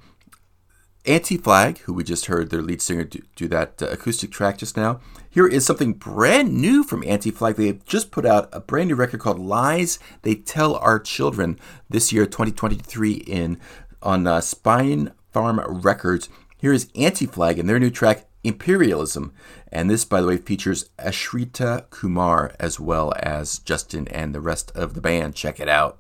Anti 1.05 1.37
Flag, 1.37 1.79
who 1.79 1.93
we 1.93 2.03
just 2.03 2.27
heard 2.27 2.49
their 2.49 2.61
lead 2.61 2.81
singer 2.81 3.03
do, 3.03 3.21
do 3.35 3.47
that 3.49 3.81
uh, 3.81 3.87
acoustic 3.87 4.31
track 4.31 4.57
just 4.57 4.77
now. 4.77 5.01
Here 5.29 5.47
is 5.47 5.65
something 5.65 5.93
brand 5.93 6.53
new 6.53 6.83
from 6.83 7.03
Anti 7.05 7.31
Flag. 7.31 7.55
They 7.55 7.67
have 7.67 7.83
just 7.85 8.11
put 8.11 8.25
out 8.25 8.47
a 8.53 8.61
brand 8.61 8.89
new 8.89 8.95
record 8.95 9.19
called 9.19 9.39
Lies 9.39 9.99
They 10.21 10.35
Tell 10.35 10.75
Our 10.75 10.99
Children 10.99 11.59
this 11.89 12.13
year, 12.13 12.25
2023, 12.25 13.13
in 13.13 13.59
on 14.01 14.25
uh, 14.27 14.39
Spine 14.39 15.11
Farm 15.31 15.59
Records. 15.67 16.29
Here 16.57 16.71
is 16.71 16.89
Anti 16.95 17.25
Flag 17.25 17.59
and 17.59 17.67
their 17.67 17.79
new 17.79 17.91
track 17.91 18.25
Imperialism. 18.43 19.33
And 19.71 19.89
this, 19.89 20.05
by 20.05 20.21
the 20.21 20.27
way, 20.27 20.37
features 20.37 20.89
Ashrita 20.99 21.89
Kumar 21.89 22.55
as 22.59 22.79
well 22.79 23.13
as 23.19 23.59
Justin 23.59 24.07
and 24.09 24.35
the 24.35 24.41
rest 24.41 24.71
of 24.75 24.93
the 24.93 25.01
band. 25.01 25.35
Check 25.35 25.59
it 25.59 25.69
out. 25.69 25.99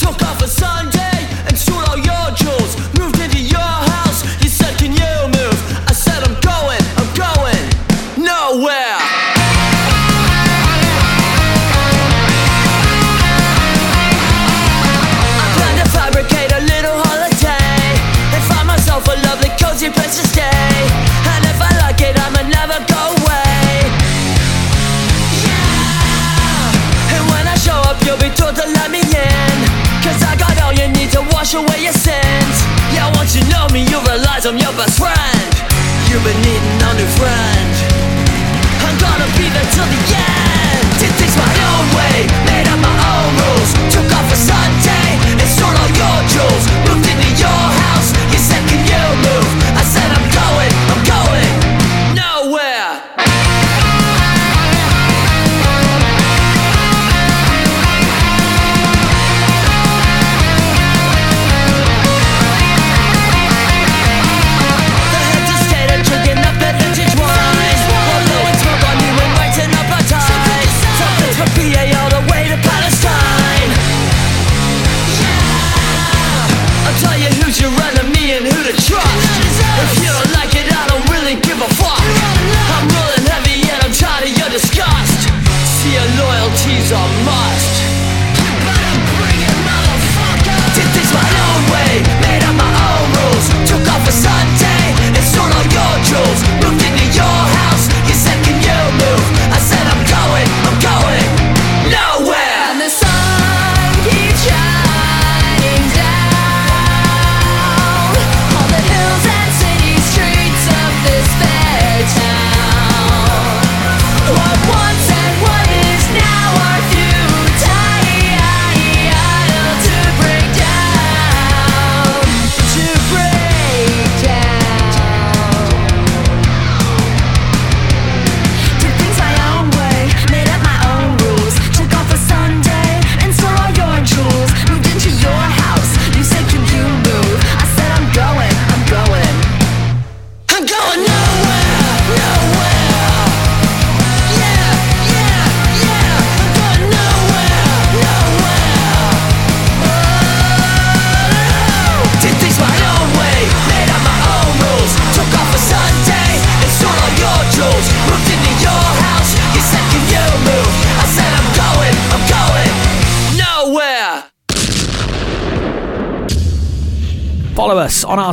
Took 0.00 0.22
off 0.22 0.40
a 0.42 0.48
Sunday 0.48 0.99
till 39.80 39.88
the 39.88 40.14
end 40.16 40.29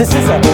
This 0.00 0.14
is 0.14 0.30
a 0.30 0.49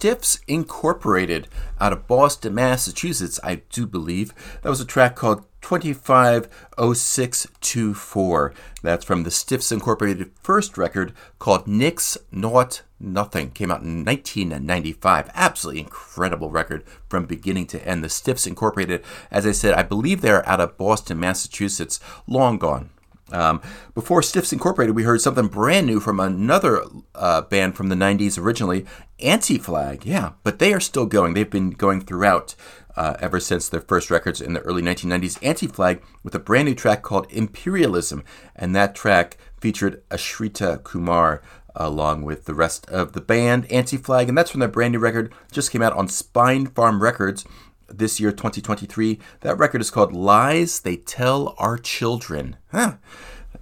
Stiffs 0.00 0.40
Incorporated 0.48 1.46
out 1.78 1.92
of 1.92 2.06
Boston, 2.06 2.54
Massachusetts, 2.54 3.38
I 3.44 3.56
do 3.68 3.86
believe. 3.86 4.32
That 4.62 4.70
was 4.70 4.80
a 4.80 4.86
track 4.86 5.14
called 5.14 5.44
250624. 5.60 8.54
That's 8.82 9.04
from 9.04 9.24
the 9.24 9.30
Stiffs 9.30 9.70
Incorporated 9.70 10.30
first 10.42 10.78
record 10.78 11.12
called 11.38 11.68
Nix 11.68 12.16
Naught 12.32 12.80
Nothing. 12.98 13.50
Came 13.50 13.70
out 13.70 13.82
in 13.82 14.02
1995. 14.02 15.30
Absolutely 15.34 15.82
incredible 15.82 16.48
record 16.48 16.82
from 17.10 17.26
beginning 17.26 17.66
to 17.66 17.86
end. 17.86 18.02
The 18.02 18.08
Stiffs 18.08 18.46
Incorporated, 18.46 19.04
as 19.30 19.46
I 19.46 19.52
said, 19.52 19.74
I 19.74 19.82
believe 19.82 20.22
they're 20.22 20.48
out 20.48 20.60
of 20.60 20.78
Boston, 20.78 21.20
Massachusetts. 21.20 22.00
Long 22.26 22.56
gone. 22.56 22.88
Um, 23.32 23.60
before 23.94 24.22
Stiffs 24.22 24.52
Incorporated, 24.52 24.94
we 24.94 25.04
heard 25.04 25.20
something 25.20 25.48
brand 25.48 25.86
new 25.86 26.00
from 26.00 26.20
another 26.20 26.82
uh, 27.14 27.42
band 27.42 27.76
from 27.76 27.88
the 27.88 27.94
90s 27.94 28.38
originally, 28.38 28.86
Anti 29.20 29.58
Flag. 29.58 30.04
Yeah, 30.04 30.32
but 30.42 30.58
they 30.58 30.72
are 30.72 30.80
still 30.80 31.06
going. 31.06 31.34
They've 31.34 31.48
been 31.48 31.70
going 31.70 32.00
throughout 32.00 32.54
uh, 32.96 33.16
ever 33.20 33.40
since 33.40 33.68
their 33.68 33.80
first 33.80 34.10
records 34.10 34.40
in 34.40 34.52
the 34.52 34.60
early 34.60 34.82
1990s. 34.82 35.38
Anti 35.42 35.66
Flag 35.66 36.02
with 36.22 36.34
a 36.34 36.38
brand 36.38 36.66
new 36.66 36.74
track 36.74 37.02
called 37.02 37.26
Imperialism, 37.30 38.24
and 38.56 38.74
that 38.74 38.94
track 38.94 39.36
featured 39.60 40.02
Ashrita 40.08 40.82
Kumar 40.82 41.42
along 41.74 42.22
with 42.22 42.46
the 42.46 42.54
rest 42.54 42.88
of 42.90 43.12
the 43.12 43.20
band, 43.20 43.70
Anti 43.70 43.96
Flag, 43.96 44.28
and 44.28 44.36
that's 44.36 44.50
from 44.50 44.60
their 44.60 44.68
brand 44.68 44.92
new 44.92 44.98
record, 44.98 45.32
just 45.52 45.70
came 45.70 45.82
out 45.82 45.92
on 45.92 46.08
Spinefarm 46.08 47.00
Records 47.00 47.44
this 47.90 48.20
year, 48.20 48.30
2023. 48.30 49.18
That 49.40 49.58
record 49.58 49.80
is 49.80 49.90
called 49.90 50.12
Lies 50.12 50.80
They 50.80 50.96
Tell 50.96 51.54
Our 51.58 51.78
Children. 51.78 52.56
Huh. 52.72 52.96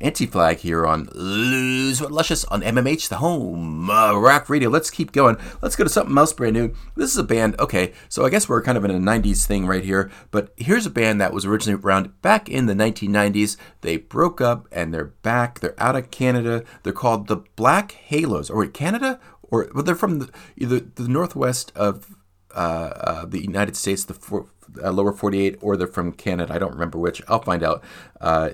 Anti 0.01 0.27
Flag 0.27 0.59
here 0.59 0.87
on 0.87 1.09
Lose 1.15 2.01
What 2.01 2.13
Luscious 2.13 2.45
on 2.45 2.63
MMH, 2.63 3.09
the 3.09 3.17
home 3.17 3.91
uh, 3.91 4.15
rock 4.15 4.49
radio. 4.49 4.69
Let's 4.69 4.91
keep 4.91 5.13
going. 5.13 5.37
Let's 5.61 5.77
go 5.77 5.85
to 5.85 5.91
something 5.91 6.17
else 6.17 6.33
brand 6.33 6.55
new. 6.55 6.75
This 6.95 7.11
is 7.11 7.17
a 7.17 7.25
band, 7.25 7.59
okay, 7.59 7.93
so 8.09 8.25
I 8.25 8.31
guess 8.31 8.49
we're 8.49 8.63
kind 8.63 8.79
of 8.79 8.85
in 8.85 8.91
a 8.91 8.95
90s 8.95 9.45
thing 9.47 9.67
right 9.67 9.85
here, 9.85 10.11
but 10.31 10.53
here's 10.57 10.87
a 10.87 10.91
band 10.91 11.21
that 11.21 11.33
was 11.33 11.45
originally 11.45 11.81
around 11.83 12.21
back 12.23 12.49
in 12.49 12.67
the 12.67 12.75
1990s. 12.75 13.57
They 13.81 13.97
broke 13.97 14.41
up 14.41 14.69
and 14.71 14.95
they're 14.95 15.07
back. 15.07 15.61
They're 15.61 15.81
out 15.83 15.97
of 15.97 16.11
Canada. 16.11 16.65
They're 16.83 16.93
called 16.93 17.27
the 17.27 17.39
Black 17.57 17.93
Halos. 17.93 18.51
Or 18.51 18.61
wait, 18.61 18.75
Canada? 18.75 19.19
Or 19.43 19.69
well, 19.75 19.83
they're 19.83 19.95
from 19.95 20.21
the, 20.21 20.31
either 20.57 20.81
the 20.81 21.09
northwest 21.09 21.73
of 21.75 22.18
uh, 22.59 22.93
uh, 23.05 23.25
the 23.25 23.41
United 23.41 23.77
States, 23.77 24.05
the 24.05 24.45
uh, 24.83 24.91
lower 24.91 25.13
48, 25.13 25.59
or 25.61 25.77
they're 25.77 25.87
from 25.87 26.11
Canada. 26.11 26.53
I 26.53 26.59
don't 26.59 26.73
remember 26.73 26.99
which. 26.99 27.23
I'll 27.29 27.41
find 27.41 27.63
out 27.63 27.85
uh, 28.21 28.51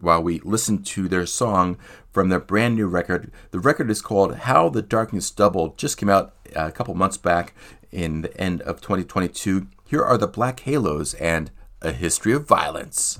while 0.00 0.22
we 0.22 0.38
listen 0.40 0.84
to 0.84 1.08
their 1.08 1.26
song 1.26 1.76
from 2.12 2.28
their 2.28 2.38
brand 2.38 2.76
new 2.76 2.86
record. 2.86 3.32
The 3.50 3.58
record 3.58 3.90
is 3.90 4.00
called 4.00 4.36
How 4.36 4.68
the 4.68 4.80
Darkness 4.80 5.32
Doubled, 5.32 5.76
just 5.76 5.96
came 5.96 6.08
out 6.08 6.34
a 6.54 6.70
couple 6.70 6.94
months 6.94 7.16
back 7.16 7.52
in 7.90 8.22
the 8.22 8.40
end 8.40 8.62
of 8.62 8.80
2022. 8.80 9.66
Here 9.84 10.04
are 10.04 10.16
the 10.16 10.28
Black 10.28 10.60
Halos 10.60 11.14
and 11.14 11.50
A 11.82 11.90
History 11.90 12.32
of 12.32 12.46
Violence. 12.46 13.18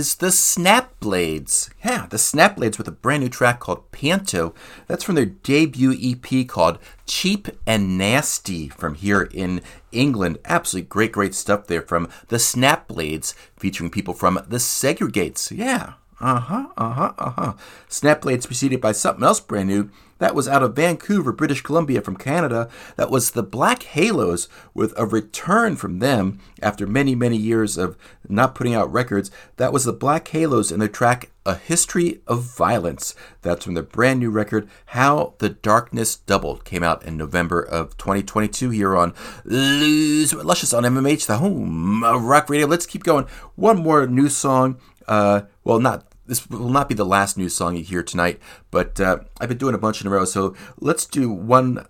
Is 0.00 0.14
the 0.14 0.32
Snap 0.32 0.98
Blades. 0.98 1.68
Yeah, 1.84 2.06
the 2.08 2.16
Snap 2.16 2.56
Blades 2.56 2.78
with 2.78 2.88
a 2.88 2.90
brand 2.90 3.22
new 3.22 3.28
track 3.28 3.60
called 3.60 3.92
Panto. 3.92 4.54
That's 4.86 5.04
from 5.04 5.14
their 5.14 5.26
debut 5.26 5.92
EP 5.92 6.48
called 6.48 6.78
Cheap 7.04 7.48
and 7.66 7.98
Nasty 7.98 8.70
from 8.70 8.94
here 8.94 9.28
in 9.34 9.60
England. 9.92 10.38
Absolutely 10.46 10.88
great, 10.88 11.12
great 11.12 11.34
stuff 11.34 11.66
there 11.66 11.82
from 11.82 12.08
the 12.28 12.38
Snap 12.38 12.88
Blades 12.88 13.34
featuring 13.58 13.90
people 13.90 14.14
from 14.14 14.40
the 14.48 14.56
Segregates. 14.56 15.54
Yeah, 15.54 15.92
uh 16.18 16.40
huh, 16.40 16.68
uh 16.78 16.92
huh, 16.94 17.12
uh 17.18 17.30
huh. 17.32 17.52
Snap 17.90 18.22
Blades 18.22 18.46
preceded 18.46 18.80
by 18.80 18.92
something 18.92 19.22
else 19.22 19.38
brand 19.38 19.68
new 19.68 19.90
that 20.20 20.34
was 20.34 20.46
out 20.46 20.62
of 20.62 20.76
Vancouver, 20.76 21.32
British 21.32 21.62
Columbia 21.62 22.00
from 22.00 22.16
Canada. 22.16 22.68
That 22.96 23.10
was 23.10 23.32
the 23.32 23.42
Black 23.42 23.82
Halos 23.82 24.48
with 24.72 24.94
a 24.96 25.06
return 25.06 25.76
from 25.76 25.98
them 25.98 26.38
after 26.62 26.86
many, 26.86 27.14
many 27.14 27.36
years 27.36 27.76
of 27.76 27.96
not 28.28 28.54
putting 28.54 28.74
out 28.74 28.92
records. 28.92 29.30
That 29.56 29.72
was 29.72 29.84
the 29.84 29.92
Black 29.92 30.28
Halos 30.28 30.70
and 30.70 30.80
their 30.80 30.88
track 30.88 31.30
A 31.46 31.56
History 31.56 32.20
of 32.26 32.42
Violence. 32.42 33.14
That's 33.42 33.64
from 33.64 33.74
their 33.74 33.82
brand 33.82 34.20
new 34.20 34.30
record, 34.30 34.68
How 34.86 35.34
the 35.38 35.48
Darkness 35.48 36.16
Doubled. 36.16 36.64
Came 36.64 36.82
out 36.82 37.02
in 37.02 37.16
November 37.16 37.60
of 37.60 37.96
2022 37.96 38.70
here 38.70 38.96
on 38.96 39.14
Lose 39.44 40.34
Luscious 40.34 40.74
on 40.74 40.84
MMH, 40.84 41.26
the 41.26 41.38
home 41.38 42.04
of 42.04 42.24
rock 42.24 42.50
radio. 42.50 42.66
Let's 42.66 42.86
keep 42.86 43.04
going. 43.04 43.26
One 43.56 43.82
more 43.82 44.06
new 44.06 44.28
song. 44.28 44.78
Uh, 45.08 45.42
well, 45.64 45.80
not 45.80 46.09
this 46.30 46.48
will 46.48 46.70
not 46.70 46.88
be 46.88 46.94
the 46.94 47.04
last 47.04 47.36
new 47.36 47.48
song 47.48 47.74
you 47.74 47.82
hear 47.82 48.04
tonight, 48.04 48.38
but 48.70 49.00
uh, 49.00 49.18
I've 49.40 49.48
been 49.48 49.58
doing 49.58 49.74
a 49.74 49.78
bunch 49.78 50.00
in 50.00 50.06
a 50.06 50.10
row. 50.10 50.24
So 50.24 50.54
let's 50.78 51.04
do 51.04 51.28
one 51.28 51.84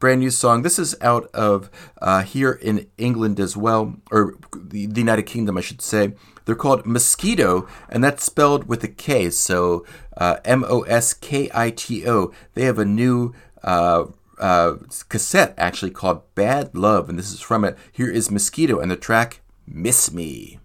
brand 0.00 0.20
new 0.20 0.30
song. 0.30 0.62
This 0.62 0.76
is 0.76 0.96
out 1.00 1.30
of 1.32 1.70
uh, 2.02 2.22
here 2.22 2.50
in 2.50 2.88
England 2.98 3.38
as 3.38 3.56
well, 3.56 3.94
or 4.10 4.34
the, 4.52 4.86
the, 4.86 5.00
United 5.00 5.22
Kingdom, 5.22 5.56
I 5.56 5.60
should 5.60 5.80
say. 5.80 6.14
They're 6.44 6.56
called 6.56 6.84
Moskito, 6.84 7.68
and 7.88 8.02
that's 8.02 8.24
spelled 8.24 8.66
with 8.66 8.82
a 8.82 8.88
K. 8.88 9.30
So 9.30 9.86
uh, 10.16 10.38
M 10.44 10.64
O 10.66 10.82
S 10.82 11.14
K 11.14 11.48
I 11.54 11.70
T 11.70 12.08
O. 12.08 12.32
They 12.54 12.64
have 12.64 12.78
a 12.78 12.84
new. 12.84 13.32
Uh, 13.62 14.06
uh, 14.38 14.76
cassette 15.10 15.52
actually 15.58 15.90
called 15.90 16.22
Bad 16.34 16.74
Love, 16.74 17.10
and 17.10 17.18
this 17.18 17.30
is 17.30 17.42
from 17.42 17.62
it. 17.62 17.76
Here 17.92 18.10
is 18.10 18.30
Moskito 18.30 18.82
and 18.82 18.90
the 18.90 18.96
track 18.96 19.42
Miss 19.66 20.10
Me. 20.10 20.58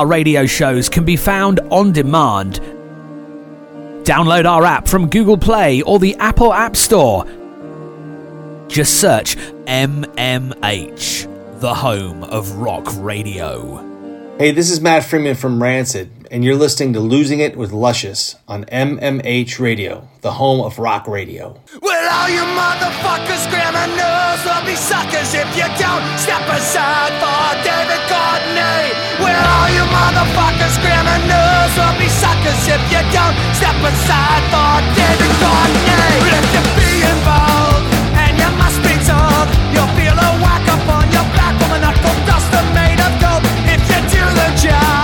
Our 0.00 0.06
radio 0.06 0.46
shows 0.46 0.88
can 0.88 1.04
be 1.04 1.14
found 1.14 1.60
on 1.70 1.92
demand. 1.92 2.54
Download 4.02 4.46
our 4.46 4.64
app 4.64 4.88
from 4.88 5.10
Google 5.10 5.36
Play 5.36 5.82
or 5.82 5.98
the 5.98 6.16
Apple 6.16 6.54
App 6.54 6.74
Store. 6.74 7.26
Just 8.66 8.98
search 8.98 9.36
MMH, 9.66 11.60
the 11.60 11.74
home 11.74 12.24
of 12.24 12.50
rock 12.52 12.86
radio. 12.96 13.76
Hey, 14.38 14.52
this 14.52 14.70
is 14.70 14.80
Matt 14.80 15.04
Freeman 15.04 15.34
from 15.34 15.62
Rancid, 15.62 16.10
and 16.30 16.44
you're 16.44 16.54
listening 16.54 16.92
to 16.94 17.00
Losing 17.00 17.40
It 17.40 17.56
with 17.58 17.72
Luscious 17.72 18.36
on 18.46 18.64
MMH 18.70 19.58
Radio, 19.58 20.06
the 20.22 20.38
home 20.38 20.62
of 20.62 20.78
rock 20.78 21.08
radio. 21.10 21.58
Well, 21.82 22.06
all 22.06 22.30
you 22.30 22.46
motherfuckers 22.54 23.50
criminals 23.50 24.38
will 24.46 24.62
be 24.62 24.78
suckers 24.78 25.34
if 25.34 25.50
you 25.58 25.66
don't 25.74 26.06
step 26.22 26.46
aside 26.54 27.10
for 27.18 27.42
David 27.66 27.98
Courtney. 28.06 28.94
Well, 29.18 29.42
all 29.42 29.70
you 29.74 29.82
motherfuckers 29.90 30.78
criminals 30.78 31.72
will 31.74 31.98
be 31.98 32.06
suckers 32.06 32.62
if 32.78 32.82
you 32.94 33.02
don't 33.10 33.36
step 33.58 33.74
aside 33.82 34.44
for 34.54 34.74
David. 34.94 35.34
But 35.42 36.30
if 36.30 36.46
you 36.54 36.62
be 36.78 36.92
involved 37.10 37.90
and 38.14 38.38
you 38.38 38.50
must 38.54 38.78
be 38.86 38.94
told, 39.02 39.50
you'll 39.74 39.90
feel 39.98 40.14
a 40.14 40.30
whack 40.38 40.62
up 40.70 40.86
on 40.94 41.10
your 41.10 41.26
back 41.34 41.58
from 41.58 41.74
a 41.74 41.78
knuckle 41.82 42.14
duster 42.22 42.62
made 42.70 43.02
of 43.02 43.12
gold. 43.18 43.42
If 43.66 43.82
you 43.82 43.98
do 44.14 44.22
the 44.30 44.48
job, 44.62 44.99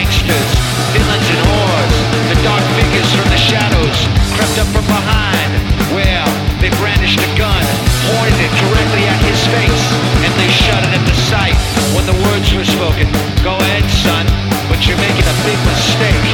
gangsters, 0.00 0.50
villains 0.96 1.28
and 1.28 1.40
whores. 1.44 1.94
The 2.32 2.38
dark 2.40 2.64
figures 2.72 3.10
from 3.12 3.28
the 3.28 3.36
shadows 3.36 3.98
crept 4.32 4.56
up 4.56 4.68
from 4.72 4.86
behind. 4.88 5.50
Well, 5.92 6.24
they 6.64 6.72
brandished 6.80 7.20
a 7.20 7.30
gun, 7.36 7.64
pointed 8.08 8.40
it 8.40 8.52
directly 8.64 9.04
at 9.04 9.20
his 9.28 9.40
face, 9.52 9.84
and 10.24 10.32
they 10.40 10.48
it 10.48 10.92
at 10.96 11.04
the 11.04 11.16
sight 11.28 11.56
when 11.92 12.08
the 12.08 12.16
words 12.32 12.48
were 12.56 12.64
spoken. 12.64 13.12
Go 13.44 13.60
ahead, 13.60 13.84
son, 14.00 14.24
but 14.72 14.88
you're 14.88 14.96
making 14.96 15.26
a 15.28 15.36
big 15.44 15.60
mistake. 15.68 16.29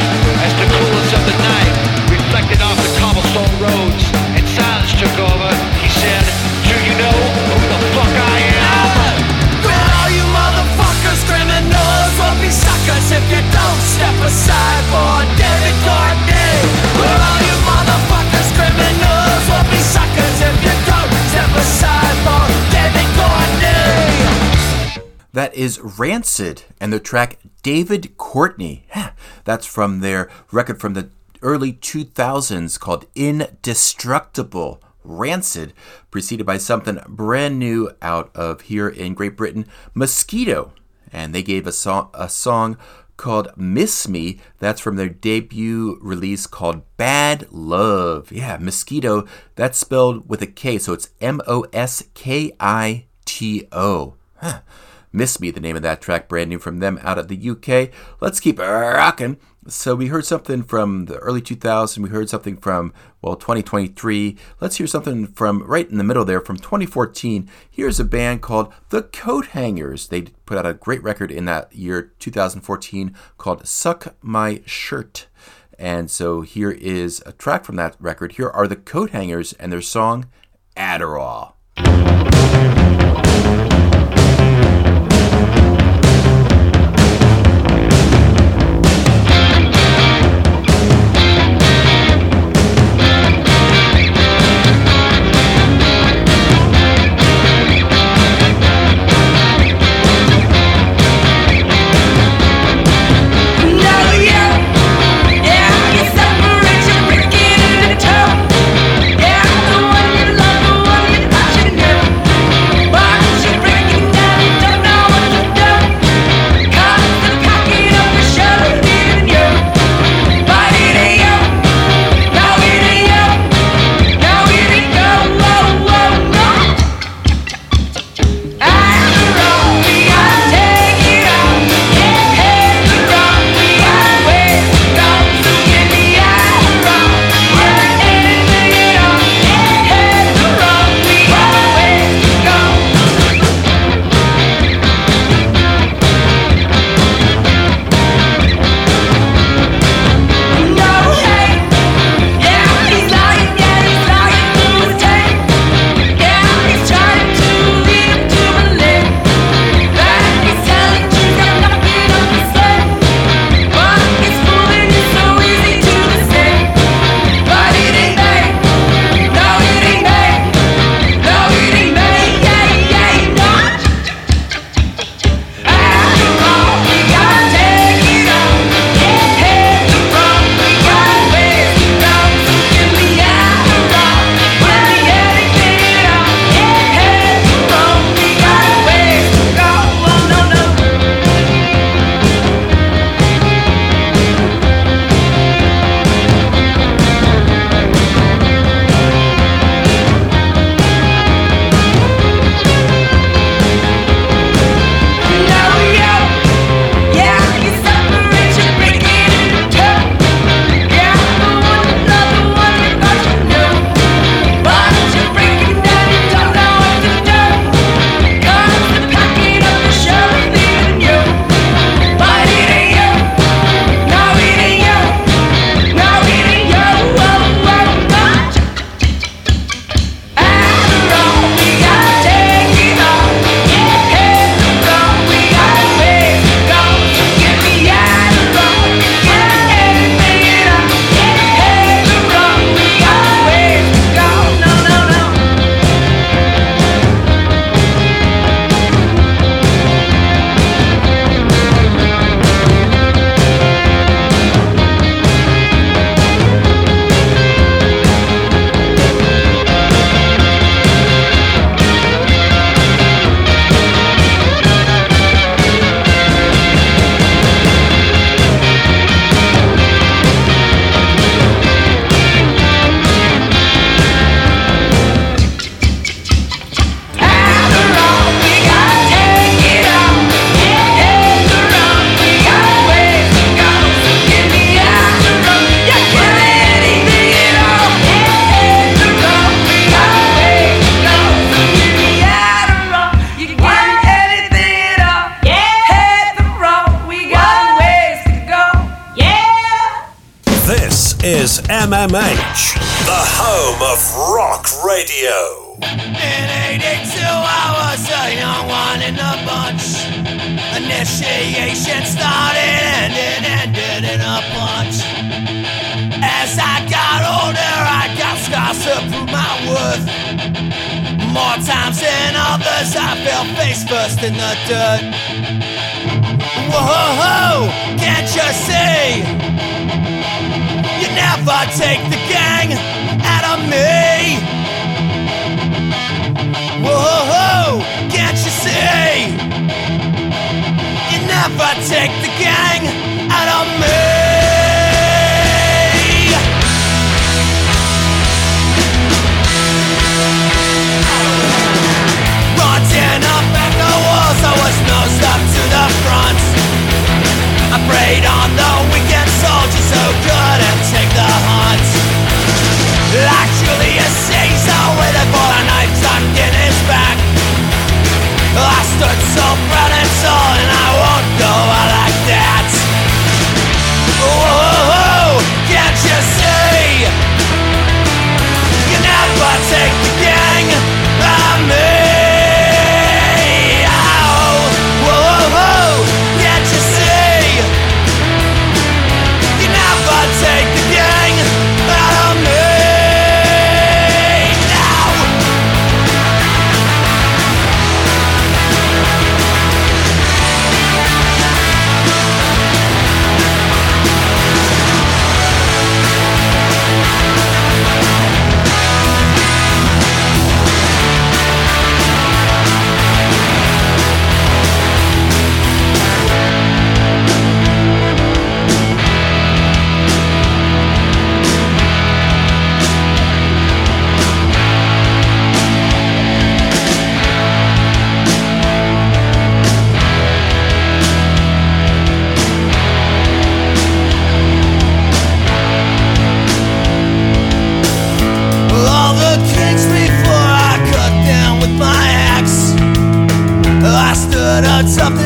Is 25.57 25.81
Rancid 25.81 26.65
and 26.79 26.93
the 26.93 27.01
track 27.01 27.39
David 27.63 28.19
Courtney. 28.19 28.85
That's 29.45 29.65
from 29.65 30.01
their 30.01 30.31
record 30.53 30.83
from 30.83 30.93
the 30.93 31.09
early 31.41 31.73
2000s 31.73 32.79
called 32.79 33.07
Indestructible. 33.15 34.83
Rancid, 35.03 35.73
preceded 36.11 36.45
by 36.45 36.59
something 36.59 36.99
brand 37.09 37.59
new 37.59 37.91
out 38.03 38.31
of 38.37 38.63
here 38.63 38.87
in 38.87 39.15
Great 39.15 39.35
Britain, 39.35 39.67
Moskito. 39.95 40.73
And 41.11 41.35
they 41.35 41.43
gave 41.43 41.67
a 41.67 41.73
song, 41.73 42.11
a 42.13 42.29
song 42.29 42.77
called 43.17 43.49
Miss 43.57 44.07
Me. 44.07 44.39
That's 44.59 44.81
from 44.81 44.97
their 44.97 45.09
debut 45.09 45.99
release 46.03 46.47
called 46.47 46.83
Bad 46.99 47.51
Love. 47.51 48.31
Yeah, 48.31 48.59
Moskito. 48.59 49.27
That's 49.55 49.79
spelled 49.79 50.29
with 50.29 50.43
a 50.43 50.47
K, 50.47 50.77
so 50.77 50.93
it's 50.93 51.09
M 51.23 51.41
O 51.47 51.63
S 51.73 52.05
K 52.13 52.53
I 52.61 53.07
T 53.25 53.67
O. 53.73 54.17
Huh. 54.37 54.61
Miss 55.17 55.41
Me, 55.41 55.51
the 55.51 55.61
name 55.61 55.77
of 55.77 55.83
that 55.83 56.03
track, 56.03 56.29
brand 56.29 56.51
new 56.51 56.59
from 56.59 56.81
them 56.81 57.01
out 57.03 57.17
of 57.17 57.29
the 57.29 57.51
UK. 57.51 57.91
Let's 58.21 58.39
keep 58.39 58.59
rocking. 58.59 59.39
So 59.67 59.95
we 59.95 60.09
heard 60.09 60.27
something 60.27 60.63
from 60.63 61.07
the 61.07 61.17
early 61.17 61.41
2000s. 61.41 61.97
We 61.97 62.11
heard 62.11 62.29
something 62.29 62.59
from, 62.59 62.93
well, 63.23 63.35
2023. 63.35 64.37
Let's 64.61 64.77
hear 64.77 64.87
something 64.87 65.29
from 65.29 65.63
right 65.63 65.89
in 65.89 65.97
the 65.97 66.05
middle 66.05 66.27
there 66.27 66.43
from 66.43 66.59
2014. 66.59 67.49
Here's 67.71 67.99
a 67.99 68.05
band 68.05 68.43
called 68.43 68.71
The 68.91 69.05
Coathangers. 69.05 70.11
They 70.11 70.21
put 70.45 70.59
out 70.59 70.67
a 70.67 70.75
great 70.75 71.03
record 71.03 71.31
in 71.31 71.47
that 71.47 71.75
year, 71.75 72.13
2014, 72.19 73.17
called 73.39 73.67
Suck 73.67 74.17
My 74.21 74.61
Shirt. 74.67 75.29
And 75.79 76.11
so 76.11 76.43
here 76.43 76.73
is 76.73 77.23
a 77.25 77.33
track 77.33 77.65
from 77.65 77.77
that 77.77 77.97
record. 77.99 78.33
Here 78.33 78.51
are 78.51 78.69
The 78.69 78.77
Coathangers 78.77 79.55
and 79.59 79.73
their 79.73 79.81
song 79.81 80.27
Adderall. 80.77 81.55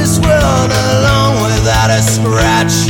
This 0.01 0.18
world 0.18 0.72
alone 0.88 1.36
without 1.44 1.90
a 1.92 2.01
scratch. 2.01 2.88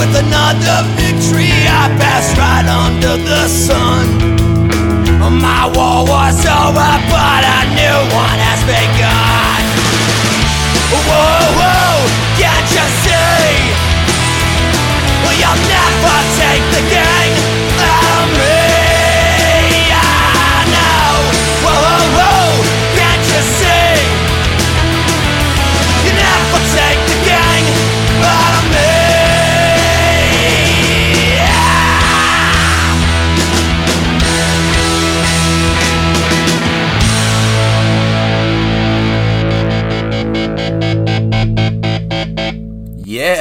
With 0.00 0.12
another 0.16 0.78
victory, 0.96 1.52
I 1.68 1.92
passed 2.00 2.32
right 2.40 2.64
under 2.64 3.20
the 3.20 3.46
sun. 3.46 4.06
My 5.20 5.68
war 5.76 6.08
was 6.08 6.38
over, 6.48 6.92
but 7.12 7.42
a 7.44 7.60
new 7.76 7.98
one 8.16 8.38
has 8.40 8.60
begun. 8.64 9.62
Whoa, 11.08 11.44
whoa, 11.60 11.96
can't 12.40 12.68
you 12.72 12.86
see? 13.04 13.52
Well, 15.24 15.56
never 15.76 16.18
take 16.40 16.64
the 16.72 16.82
gang 16.88 17.51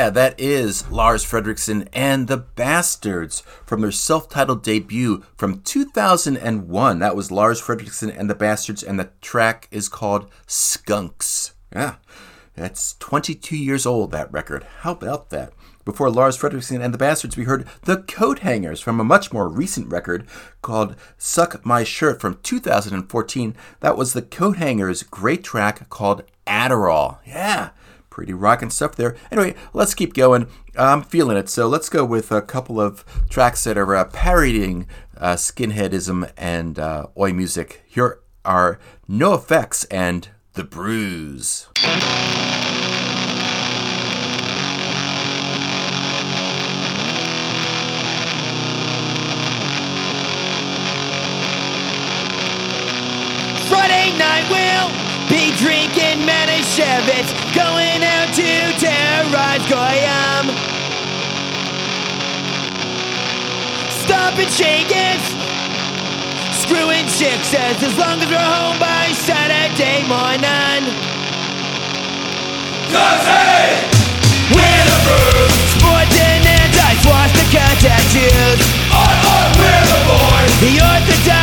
Yeah, 0.02 0.10
that 0.10 0.39
is 0.39 0.89
Lars 0.89 1.24
Frederiksen 1.24 1.88
and 1.93 2.28
the 2.28 2.38
Bastards 2.38 3.41
from 3.68 3.82
their 3.82 3.91
self 3.91 4.28
titled 4.28 4.64
debut 4.64 5.24
from 5.38 5.62
2001. 5.62 6.97
That 6.97 7.16
was 7.16 7.30
Lars 7.30 7.62
Frederiksen 7.62 8.12
and 8.18 8.28
the 8.28 8.34
Bastards, 8.34 8.82
and 8.82 8.99
the 8.99 9.12
track 9.22 9.68
is 9.70 9.88
called 9.88 10.28
Skunks. 10.47 11.54
Yeah, 11.72 11.97
that's 12.56 12.95
22 12.97 13.56
years 13.56 13.86
old, 13.86 14.12
that 14.12 14.34
record. 14.34 14.66
How 14.80 14.93
about 14.93 15.30
that? 15.30 15.54
Before 15.86 16.10
Lars 16.10 16.36
Frederiksen 16.36 16.84
and 16.84 16.95
the 16.95 16.97
Bastards, 16.97 17.38
we 17.38 17.43
heard 17.43 17.68
The 17.84 17.97
Coathangers 17.97 18.82
from 18.82 18.99
a 18.99 19.04
much 19.04 19.32
more 19.32 19.47
recent 19.47 19.88
record 19.91 20.26
called 20.64 20.95
Suck 21.20 21.64
My 21.64 21.84
Shirt 21.84 22.20
from 22.20 22.39
2014. 22.41 23.56
That 23.82 23.97
was 23.97 24.14
The 24.14 24.24
Coathangers' 24.24 25.08
great 25.08 25.43
track 25.43 25.89
called 25.89 26.24
Adderall. 26.47 27.20
Yeah, 27.24 27.70
pretty 28.12 28.34
rocking 28.34 28.70
stuff 28.70 28.95
there. 28.95 29.16
Anyway, 29.32 29.55
let's 29.74 29.95
keep 29.95 30.14
going. 30.14 30.45
I'm 30.78 31.01
feeling 31.01 31.38
it, 31.38 31.49
so 31.49 31.68
let's 31.68 31.89
go 31.89 32.05
with 32.05 32.32
a 32.32 32.43
couple 32.43 32.80
of 32.80 33.03
tracks 33.30 33.64
that 33.64 33.80
are 33.80 33.95
uh, 33.95 34.05
parodying 34.05 34.86
uh, 35.18 35.34
skinheadism 35.34 36.32
and 36.38 36.78
uh, 36.78 37.07
oi 37.18 37.34
music. 37.34 37.82
Here 37.88 38.20
are 38.45 38.80
NOFX 39.09 39.88
and 39.89 40.28
The 40.53 40.64
Brews. 40.64 41.68
We'll 54.82 55.30
be 55.30 55.52
drinking 55.58 56.26
Manischewitz, 56.26 57.30
going 57.54 58.02
out 58.02 58.34
to 58.34 58.52
terrorize 58.82 59.62
goyim. 59.70 60.50
Stomping 64.02 64.50
shaking, 64.50 65.22
screwing 66.66 67.06
chicks 67.08 67.54
as 67.54 67.78
as 67.84 67.96
long 67.98 68.22
as 68.22 68.30
we're 68.30 68.40
home 68.42 68.80
by 68.80 69.12
Saturday 69.14 70.02
morning. 70.10 70.82
Cause 72.90 73.26
hey, 73.30 73.86
we're 74.50 74.86
the 74.90 75.00
brews. 75.06 75.54
Sporting 75.78 76.44
and 76.58 76.74
I 76.74 76.92
swastika 77.06 77.66
tattoos. 77.86 78.62
I, 78.90 79.06
I, 79.30 79.46
we're 79.62 79.86
the 79.94 80.02
boys. 80.10 80.54
The 80.60 80.74
Orthodox 80.82 81.41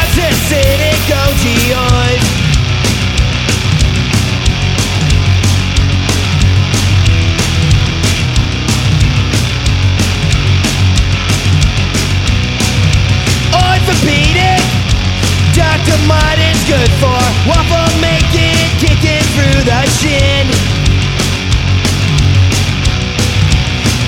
mud 16.08 16.38
is 16.40 16.60
good 16.64 16.92
for 16.96 17.20
waffle 17.44 17.92
making, 18.00 18.56
kicking 18.80 19.24
through 19.36 19.60
the 19.68 19.80
shin. 20.00 20.46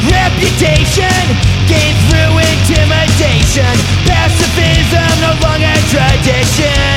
Reputation 0.09 1.21
gained 1.69 2.01
through 2.09 2.35
intimidation. 2.41 3.75
Pacifism 4.09 5.13
no 5.21 5.33
longer 5.45 5.77
tradition. 5.93 6.90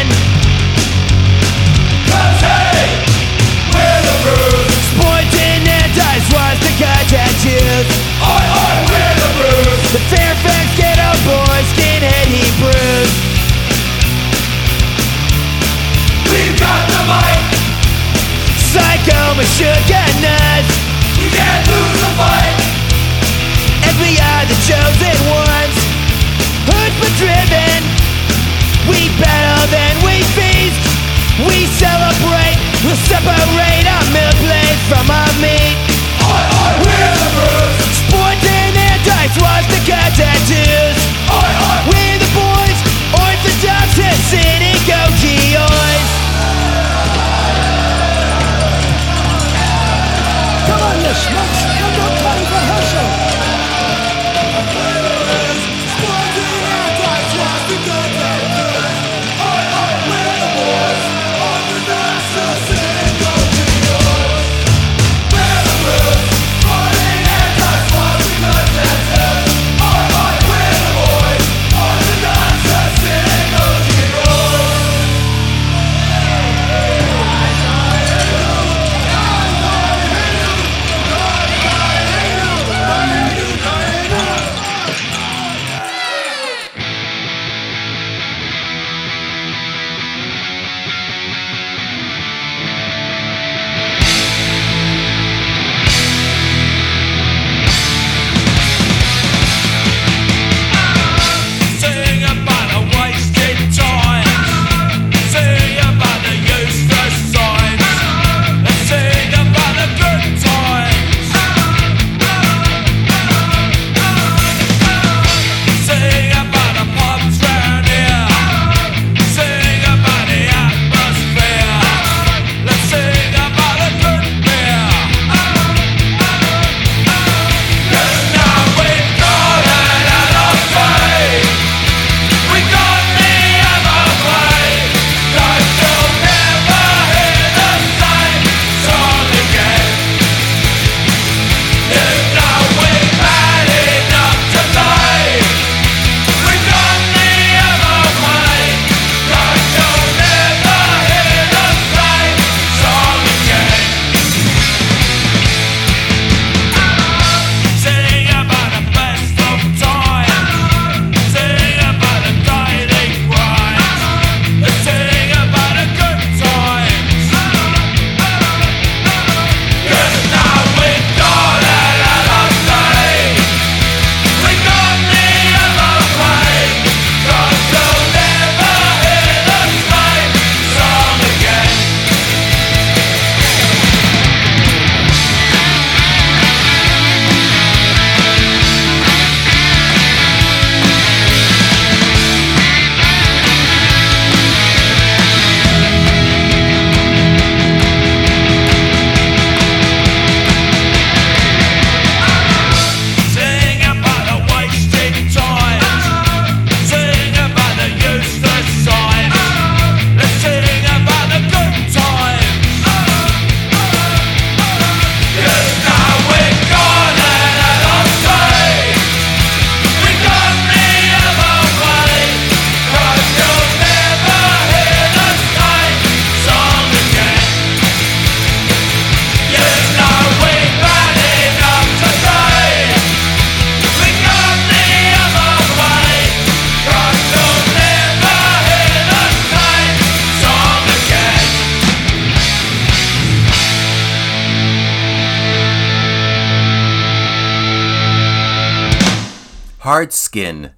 Skin 250.34 250.72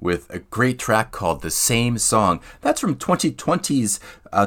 with 0.00 0.28
a 0.30 0.40
great 0.40 0.80
track 0.80 1.12
called 1.12 1.40
The 1.40 1.50
Same 1.50 1.96
Song. 1.96 2.40
That's 2.60 2.80
from 2.80 2.96
2020's 2.96 4.00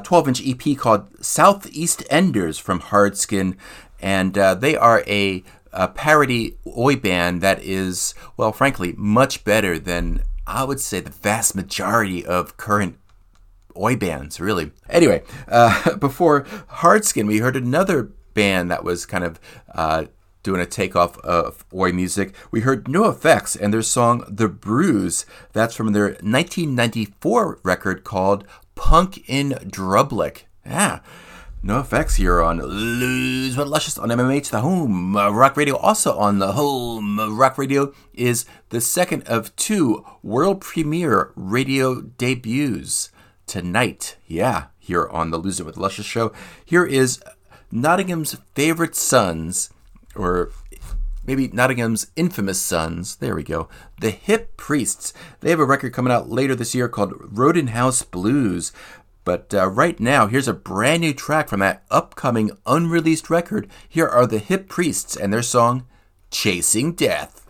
12 0.04 0.28
inch 0.28 0.42
EP 0.46 0.78
called 0.78 1.08
Southeast 1.24 2.04
Enders 2.10 2.60
from 2.60 2.82
Hard 2.82 3.16
Skin. 3.16 3.56
And 4.02 4.38
uh, 4.38 4.56
they 4.56 4.76
are 4.76 5.02
a, 5.08 5.46
a 5.72 5.88
parody 5.88 6.58
oi 6.78 6.98
band 6.98 7.40
that 7.40 7.64
is, 7.64 8.14
well, 8.36 8.52
frankly, 8.52 8.94
much 8.98 9.46
better 9.46 9.80
than 9.80 10.24
I 10.46 10.66
would 10.66 10.82
say 10.82 11.00
the 11.00 11.10
vast 11.10 11.56
majority 11.56 12.26
of 12.26 12.58
current 12.58 12.98
oi 13.78 13.96
bands, 13.96 14.42
really. 14.42 14.74
Anyway, 14.90 15.24
uh, 15.48 15.96
before 16.00 16.46
Hard 16.68 17.06
Skin, 17.06 17.28
we 17.28 17.38
heard 17.38 17.56
another 17.56 18.12
band 18.34 18.70
that 18.72 18.84
was 18.84 19.06
kind 19.06 19.24
of 19.24 19.40
uh, 19.74 20.04
doing 20.44 20.62
a 20.62 20.66
takeoff 20.66 21.18
of 21.20 21.66
oi 21.74 21.92
music. 21.92 22.34
We 22.52 22.62
heard 22.62 22.86
NOFX 22.86 23.60
and 23.60 23.74
their 23.74 23.82
song 23.82 24.24
The 24.28 24.48
Brews. 24.48 25.26
That's 25.54 25.76
from 25.76 25.94
their 25.94 26.10
1994 26.22 27.60
record 27.64 28.04
called 28.04 28.46
Punk 28.76 29.30
in 29.30 29.52
Drublic. 29.52 30.44
Yeah. 30.66 31.00
NOFX 31.64 32.16
here 32.16 32.42
on 32.42 32.60
Lose 32.60 33.58
But 33.58 33.68
Luscious 33.68 33.98
on 33.98 34.08
MMH, 34.08 34.50
the 34.50 34.62
home 34.62 35.18
rock 35.18 35.58
radio. 35.58 35.76
Also 35.76 36.18
on 36.18 36.40
the 36.40 36.54
home 36.54 37.38
rock 37.38 37.58
radio 37.58 37.94
is 38.14 38.46
the 38.70 38.80
second 38.80 39.24
of 39.24 39.54
two 39.58 40.06
world 40.24 40.62
premiere 40.62 41.34
radio 41.36 42.00
debuts 42.00 43.12
tonight. 43.46 44.16
Yeah, 44.26 44.68
here 44.78 45.10
on 45.10 45.32
the 45.32 45.38
Lose 45.38 45.60
It 45.60 45.66
with 45.66 45.76
Luscious 45.76 46.06
show. 46.06 46.32
Here 46.64 46.86
is 46.86 47.22
Nottingham's 47.72 48.38
favorite 48.56 48.96
sons, 48.96 49.70
or 50.20 50.52
maybe 51.26 51.48
Nottingham's 51.48 52.12
infamous 52.16 52.62
sons. 52.62 53.16
There 53.16 53.36
we 53.36 53.44
go. 53.44 53.70
The 54.02 54.12
Hip 54.12 54.58
Priests. 54.58 55.14
They 55.40 55.50
have 55.50 55.60
a 55.60 55.66
record 55.66 55.94
coming 55.94 56.14
out 56.14 56.30
later 56.30 56.56
this 56.56 56.76
year 56.76 56.90
called 56.90 57.14
Rodenhouse 57.14 58.10
Blues. 58.10 58.72
But 59.24 59.54
uh, 59.54 59.68
right 59.68 60.00
now, 60.00 60.28
here's 60.28 60.48
a 60.48 60.54
brand 60.54 61.02
new 61.02 61.14
track 61.14 61.50
from 61.50 61.60
that 61.62 61.84
upcoming 61.90 62.52
unreleased 62.66 63.30
record. 63.30 63.70
Here 63.88 64.08
are 64.08 64.26
the 64.28 64.40
Hip 64.40 64.68
Priests 64.68 65.16
and 65.16 65.32
their 65.32 65.44
song 65.44 65.86
Chasing 66.32 66.94
Death. 66.94 67.46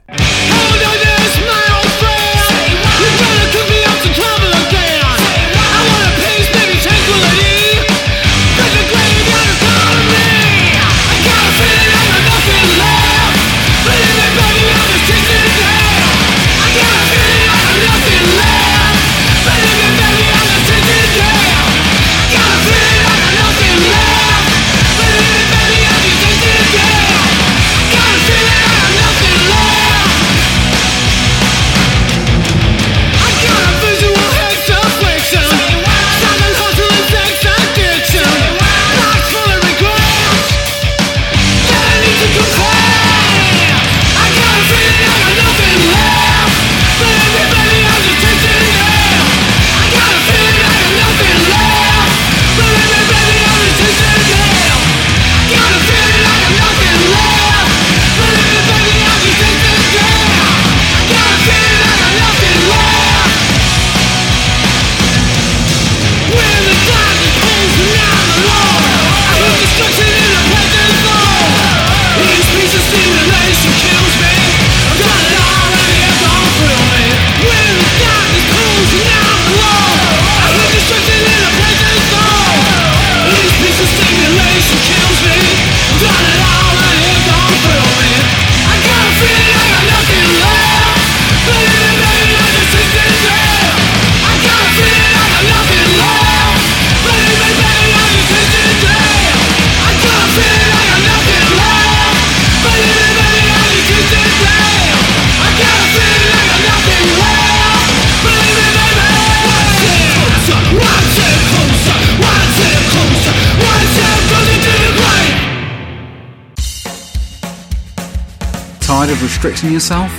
Of 119.20 119.24
restricting 119.24 119.72
yourself? 119.72 120.12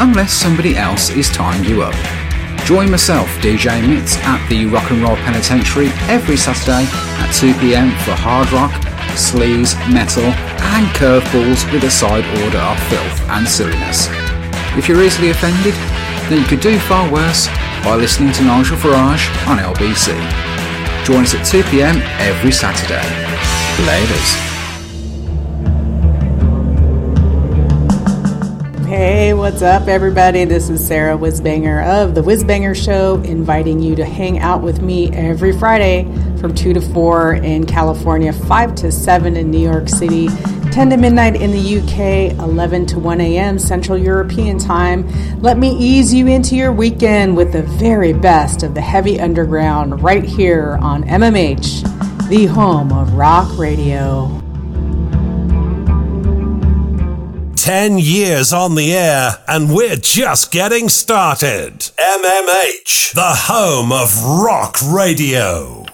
Unless 0.00 0.32
somebody 0.32 0.76
else 0.76 1.10
is 1.10 1.28
tying 1.30 1.64
you 1.64 1.82
up. 1.82 1.94
Join 2.64 2.90
myself, 2.90 3.28
DJ 3.40 3.82
Mitz, 3.82 4.16
at 4.24 4.40
the 4.48 4.66
Rock 4.66 4.90
and 4.90 5.02
Roll 5.02 5.16
Penitentiary 5.16 5.88
every 6.08 6.36
Saturday 6.36 6.86
at 7.20 7.28
2pm 7.34 7.90
for 8.04 8.12
hard 8.12 8.50
rock, 8.52 8.72
sleaze, 9.16 9.74
metal, 9.92 10.24
and 10.24 10.86
curveballs 10.96 11.70
with 11.72 11.84
a 11.84 11.90
side 11.90 12.24
order 12.44 12.58
of 12.58 12.78
filth 12.88 13.20
and 13.30 13.46
silliness. 13.46 14.08
If 14.78 14.88
you're 14.88 15.02
easily 15.02 15.30
offended, 15.30 15.74
then 16.30 16.40
you 16.40 16.46
could 16.46 16.60
do 16.60 16.78
far 16.78 17.10
worse 17.12 17.48
by 17.84 17.96
listening 17.96 18.32
to 18.34 18.44
Nigel 18.44 18.76
Farage 18.76 19.28
on 19.46 19.58
LBC. 19.58 20.14
Join 21.04 21.24
us 21.24 21.34
at 21.34 21.44
2pm 21.44 22.00
every 22.20 22.52
Saturday. 22.52 23.02
Laters. 23.84 24.51
What's 29.42 29.60
up, 29.60 29.88
everybody? 29.88 30.44
This 30.44 30.70
is 30.70 30.86
Sarah 30.86 31.18
Whizbanger 31.18 31.84
of 31.84 32.14
The 32.14 32.20
Whizbanger 32.20 32.76
Show, 32.76 33.20
inviting 33.24 33.80
you 33.80 33.96
to 33.96 34.04
hang 34.04 34.38
out 34.38 34.62
with 34.62 34.82
me 34.82 35.10
every 35.10 35.50
Friday 35.50 36.04
from 36.38 36.54
2 36.54 36.72
to 36.74 36.80
4 36.80 37.34
in 37.34 37.66
California, 37.66 38.32
5 38.32 38.74
to 38.76 38.92
7 38.92 39.36
in 39.36 39.50
New 39.50 39.58
York 39.58 39.88
City, 39.88 40.28
10 40.70 40.90
to 40.90 40.96
midnight 40.96 41.34
in 41.34 41.50
the 41.50 41.80
UK, 41.80 42.38
11 42.38 42.86
to 42.86 43.00
1 43.00 43.20
a.m. 43.20 43.58
Central 43.58 43.98
European 43.98 44.60
Time. 44.60 45.08
Let 45.40 45.58
me 45.58 45.76
ease 45.76 46.14
you 46.14 46.28
into 46.28 46.54
your 46.54 46.70
weekend 46.70 47.36
with 47.36 47.50
the 47.50 47.64
very 47.64 48.12
best 48.12 48.62
of 48.62 48.74
the 48.74 48.80
heavy 48.80 49.18
underground 49.18 50.04
right 50.04 50.22
here 50.22 50.78
on 50.80 51.02
MMH, 51.02 52.28
the 52.28 52.46
home 52.46 52.92
of 52.92 53.14
rock 53.14 53.58
radio. 53.58 54.40
10 57.62 57.96
years 57.96 58.52
on 58.52 58.74
the 58.74 58.92
air, 58.92 59.38
and 59.46 59.72
we're 59.72 59.94
just 59.94 60.50
getting 60.50 60.88
started. 60.88 61.74
MMH, 61.96 63.12
the 63.14 63.22
home 63.22 63.92
of 63.92 64.12
rock 64.24 64.78
radio. 64.92 65.84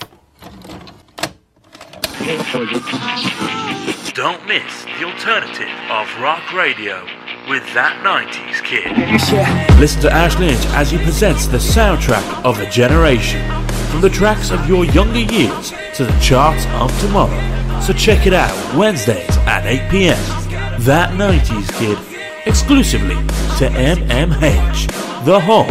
Don't 4.14 4.47
miss 4.47 4.85
the 4.97 5.05
alternative 5.05 5.69
of 5.91 6.09
rock 6.23 6.55
radio 6.55 7.05
with 7.51 7.64
that 7.75 8.01
90s 8.03 8.64
kid. 8.64 9.79
Listen 9.79 10.01
to 10.01 10.11
Ash 10.11 10.39
Lynch 10.39 10.64
as 10.69 10.91
he 10.91 10.97
presents 10.97 11.49
the 11.49 11.59
soundtrack 11.59 12.45
of 12.47 12.61
a 12.61 12.71
generation. 12.71 13.45
From 13.91 14.01
the 14.01 14.09
tracks 14.09 14.51
of 14.51 14.66
your 14.66 14.87
younger 14.87 15.21
years 15.21 15.75
to 15.97 16.07
the 16.07 16.19
charts 16.19 16.64
of 16.69 16.99
tomorrow. 17.03 17.81
So 17.83 17.93
check 17.93 18.27
it 18.27 18.33
out 18.33 18.57
Wednesdays 18.75 19.37
at 19.47 19.66
8 19.66 19.91
pm. 19.91 20.47
That 20.81 21.11
90s 21.11 21.68
Kid, 21.76 21.99
exclusively 22.47 23.16
to 23.59 23.68
MMH, 23.68 24.87
the 25.24 25.41
home 25.41 25.68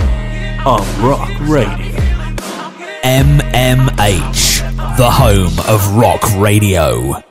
of 0.68 1.04
rock 1.04 1.30
radio. 1.42 1.96
MMH, 3.04 4.98
the 4.98 5.10
home 5.10 5.58
of 5.68 5.96
rock 5.96 6.22
radio. 6.38 7.27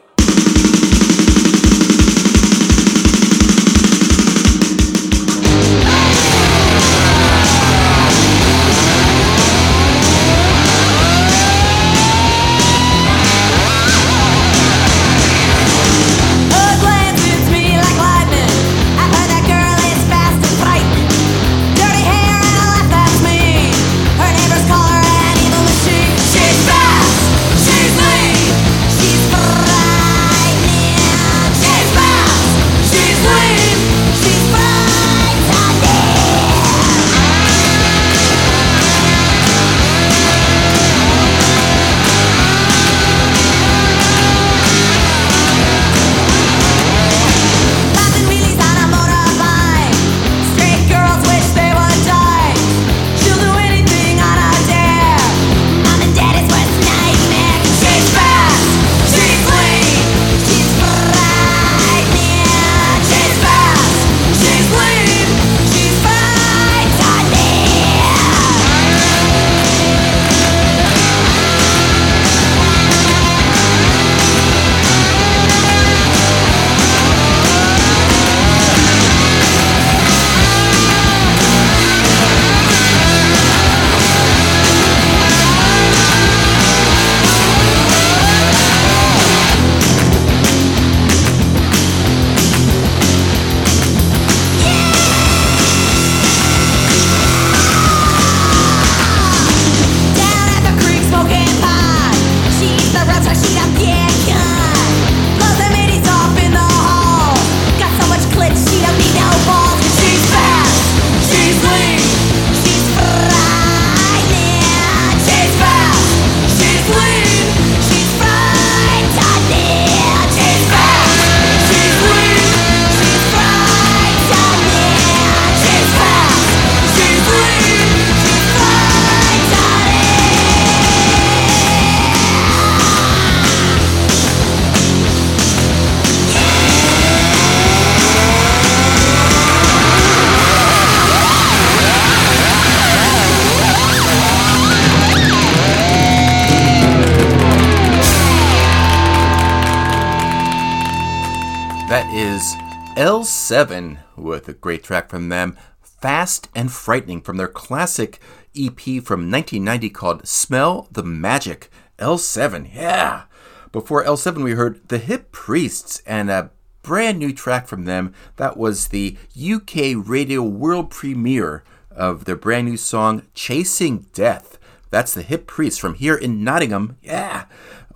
Great 154.60 154.82
track 154.82 155.08
from 155.10 155.28
them, 155.28 155.56
Fast 155.80 156.48
and 156.54 156.70
Frightening, 156.70 157.22
from 157.22 157.36
their 157.36 157.48
classic 157.48 158.20
EP 158.56 158.78
from 158.78 159.30
1990 159.30 159.90
called 159.90 160.26
Smell 160.26 160.88
the 160.90 161.02
Magic. 161.02 161.70
L7, 161.98 162.74
yeah. 162.74 163.24
Before 163.72 164.04
L7, 164.04 164.42
we 164.42 164.52
heard 164.52 164.86
The 164.88 164.98
Hip 164.98 165.32
Priests 165.32 166.02
and 166.06 166.30
a 166.30 166.50
brand 166.82 167.18
new 167.18 167.32
track 167.32 167.66
from 167.66 167.84
them. 167.84 168.14
That 168.36 168.56
was 168.56 168.88
the 168.88 169.16
UK 169.36 169.94
radio 169.96 170.42
world 170.42 170.90
premiere 170.90 171.64
of 171.90 172.24
their 172.24 172.36
brand 172.36 172.68
new 172.68 172.76
song, 172.76 173.22
Chasing 173.34 174.06
Death. 174.12 174.58
That's 174.90 175.14
the 175.14 175.22
Hip 175.22 175.46
Priests 175.46 175.78
from 175.78 175.94
here 175.94 176.14
in 176.14 176.44
Nottingham. 176.44 176.96
Yeah 177.02 177.46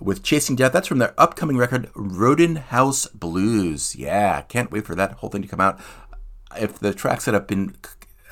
with 0.01 0.23
Chasing 0.23 0.55
Death. 0.55 0.73
That's 0.73 0.87
from 0.87 0.97
their 0.97 1.13
upcoming 1.17 1.57
record, 1.57 1.89
Roden 1.95 2.55
House 2.55 3.05
Blues. 3.07 3.95
Yeah, 3.95 4.41
can't 4.41 4.71
wait 4.71 4.85
for 4.85 4.95
that 4.95 5.13
whole 5.13 5.29
thing 5.29 5.43
to 5.43 5.47
come 5.47 5.61
out. 5.61 5.79
If 6.59 6.79
the 6.79 6.93
tracks 6.93 7.25
that 7.25 7.33
have 7.33 7.47
been 7.47 7.75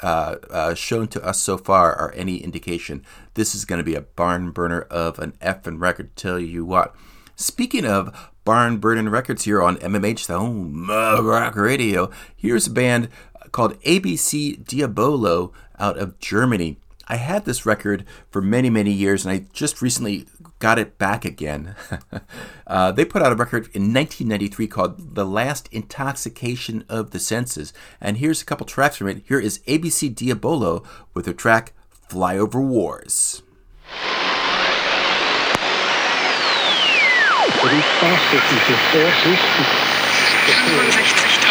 uh, 0.02 0.36
uh, 0.50 0.74
shown 0.74 1.08
to 1.10 1.24
us 1.24 1.42
so 1.42 1.58
far 1.58 1.94
are 1.96 2.14
any 2.14 2.38
indication, 2.38 3.06
this 3.34 3.54
is 3.54 3.66
going 3.66 3.80
to 3.80 3.84
be 3.84 3.96
a 3.96 4.02
barn 4.02 4.52
burner 4.52 4.82
of 4.82 5.20
an 5.20 5.34
effing 5.42 5.80
record. 5.80 6.16
Tell 6.16 6.40
you 6.40 6.66
what. 6.66 6.96
Speaking 7.36 7.86
of 7.86 8.32
barn 8.44 8.78
burning 8.78 9.10
records 9.10 9.46
here 9.46 9.62
on 9.62 9.78
MMH, 9.78 10.28
the 10.28 10.40
home 10.40 10.90
of 10.90 11.24
rock 11.24 11.56
radio, 11.56 12.10
here's 12.36 12.68
a 12.68 12.72
band 12.72 13.10
called 13.52 13.80
ABC 13.82 14.66
Diabolo 14.66 15.54
out 15.78 15.98
of 15.98 16.20
Germany. 16.20 16.78
I 17.10 17.16
had 17.16 17.46
this 17.46 17.66
record 17.66 18.06
for 18.30 18.40
many, 18.40 18.70
many 18.70 18.92
years, 18.92 19.26
and 19.26 19.34
I 19.34 19.46
just 19.52 19.82
recently 19.82 20.28
got 20.60 20.78
it 20.78 21.00
back 21.00 21.26
again. 21.26 21.76
uh, 22.68 22.92
they 22.92 23.04
put 23.04 23.24
out 23.24 23.32
a 23.32 23.36
record 23.36 23.64
in 23.74 23.92
1993 23.94 24.68
called 24.68 25.16
The 25.16 25.26
Last 25.26 25.68
Intoxication 25.72 26.86
of 26.88 27.10
the 27.10 27.20
Senses. 27.20 27.74
And 28.00 28.18
here's 28.18 28.44
a 28.44 28.46
couple 28.46 28.68
tracks 28.68 28.98
from 28.98 29.08
it. 29.08 29.24
Here 29.26 29.40
is 29.40 29.60
ABC 29.60 30.14
Diabolo 30.14 30.84
with 31.16 31.26
their 31.26 31.34
track 31.34 31.74
Flyover 32.10 32.64
Wars. 32.64 33.42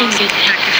auf 0.01 0.78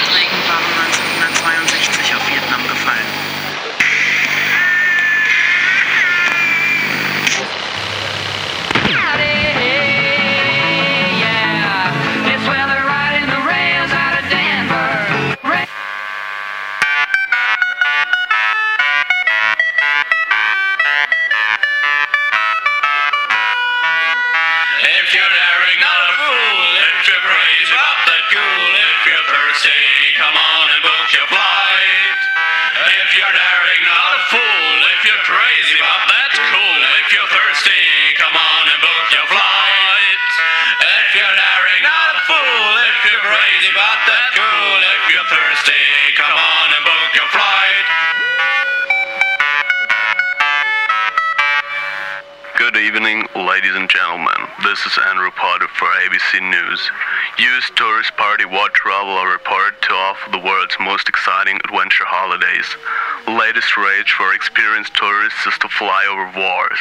This 54.62 54.86
is 54.86 54.96
Andrew 55.10 55.32
Potter 55.34 55.66
for 55.74 55.88
ABC 56.06 56.38
News. 56.38 56.90
US 57.36 57.70
tourist 57.74 58.16
party 58.16 58.44
What 58.44 58.74
Travel 58.74 59.10
are 59.10 59.32
reported 59.32 59.74
to 59.82 59.92
offer 59.92 60.30
the 60.30 60.38
world's 60.38 60.76
most 60.78 61.08
exciting 61.08 61.58
adventure 61.66 62.06
holidays. 62.06 62.64
The 63.26 63.34
latest 63.34 63.76
rage 63.76 64.12
for 64.12 64.32
experienced 64.32 64.94
tourists 64.94 65.44
is 65.50 65.58
to 65.58 65.68
fly 65.68 66.06
over 66.06 66.30
wars. 66.38 66.78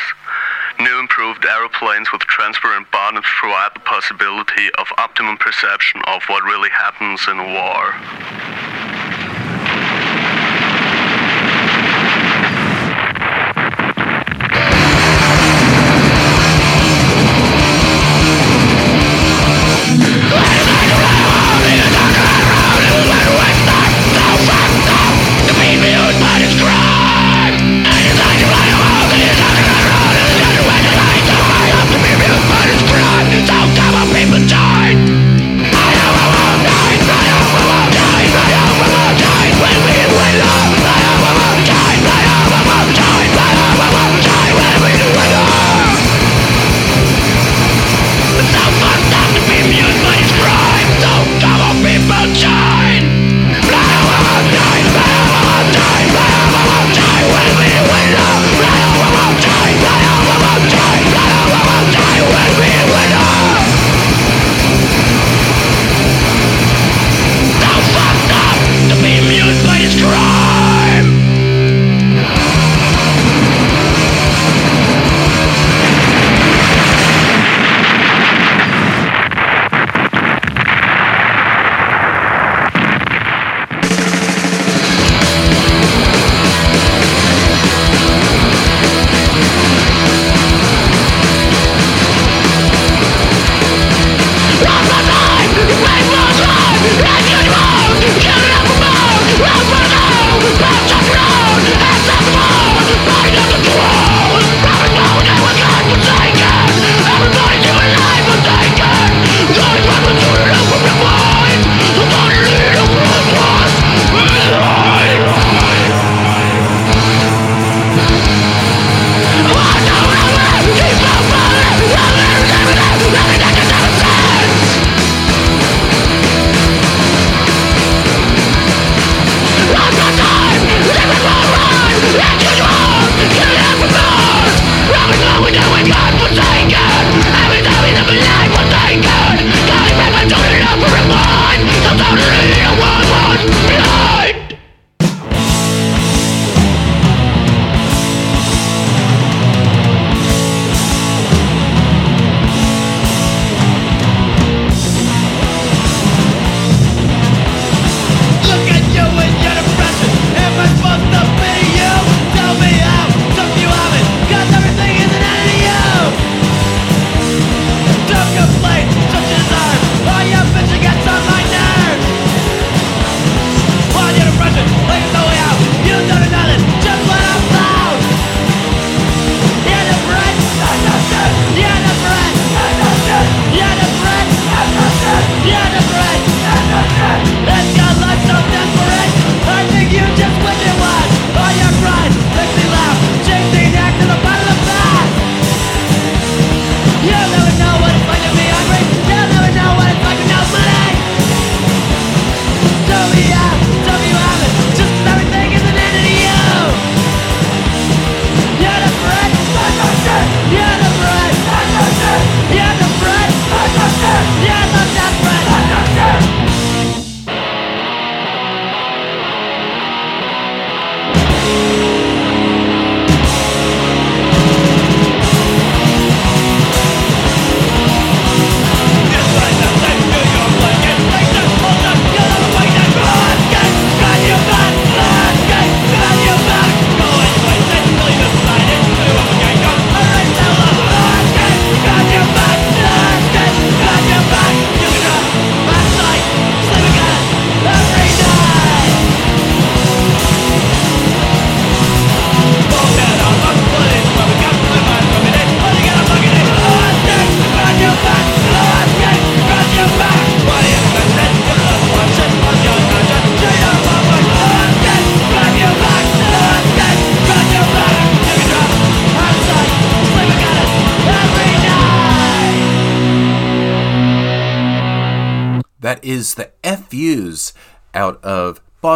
New 0.78 1.00
improved 1.00 1.44
aeroplanes 1.44 2.14
with 2.14 2.22
transparent 2.30 2.86
bottoms 2.92 3.26
provide 3.42 3.74
the 3.74 3.82
possibility 3.90 4.70
of 4.78 4.86
optimum 5.00 5.38
perception 5.42 6.06
of 6.06 6.22
what 6.30 6.44
really 6.46 6.70
happens 6.70 7.26
in 7.26 7.38
war. 7.50 8.69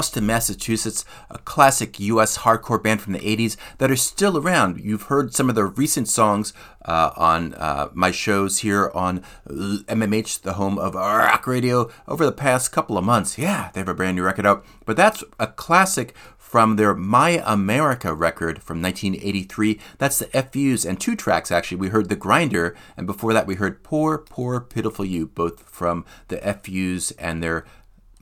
Boston, 0.03 0.25
Massachusetts, 0.25 1.05
a 1.29 1.37
classic 1.37 1.97
US 1.97 2.39
hardcore 2.39 2.83
band 2.83 3.01
from 3.01 3.13
the 3.13 3.19
80s 3.19 3.55
that 3.77 3.89
are 3.89 3.95
still 3.95 4.37
around. 4.37 4.81
You've 4.81 5.03
heard 5.03 5.33
some 5.33 5.47
of 5.47 5.55
their 5.55 5.67
recent 5.67 6.09
songs 6.09 6.51
uh, 6.83 7.11
on 7.15 7.53
uh, 7.53 7.87
my 7.93 8.11
shows 8.11 8.57
here 8.57 8.91
on 8.93 9.23
MMH, 9.47 10.41
the 10.41 10.55
home 10.55 10.77
of 10.77 10.95
rock 10.95 11.47
radio, 11.47 11.89
over 12.05 12.25
the 12.25 12.33
past 12.33 12.73
couple 12.73 12.97
of 12.97 13.05
months. 13.05 13.37
Yeah, 13.37 13.69
they 13.71 13.79
have 13.79 13.87
a 13.87 13.93
brand 13.93 14.17
new 14.17 14.23
record 14.23 14.45
out. 14.45 14.65
But 14.85 14.97
that's 14.97 15.23
a 15.39 15.47
classic 15.47 16.13
from 16.37 16.75
their 16.75 16.93
My 16.93 17.41
America 17.45 18.13
record 18.13 18.61
from 18.61 18.81
1983. 18.81 19.79
That's 19.99 20.19
the 20.19 20.25
FUs 20.25 20.85
and 20.85 20.99
two 20.99 21.15
tracks 21.15 21.49
actually. 21.49 21.77
We 21.77 21.87
heard 21.87 22.09
The 22.09 22.17
Grinder, 22.17 22.75
and 22.97 23.07
before 23.07 23.31
that 23.31 23.47
we 23.47 23.55
heard 23.55 23.83
Poor, 23.83 24.17
Poor, 24.17 24.59
Pitiful 24.59 25.05
You, 25.05 25.27
both 25.27 25.61
from 25.61 26.03
the 26.27 26.37
FUs 26.37 27.11
and 27.11 27.41
their 27.41 27.65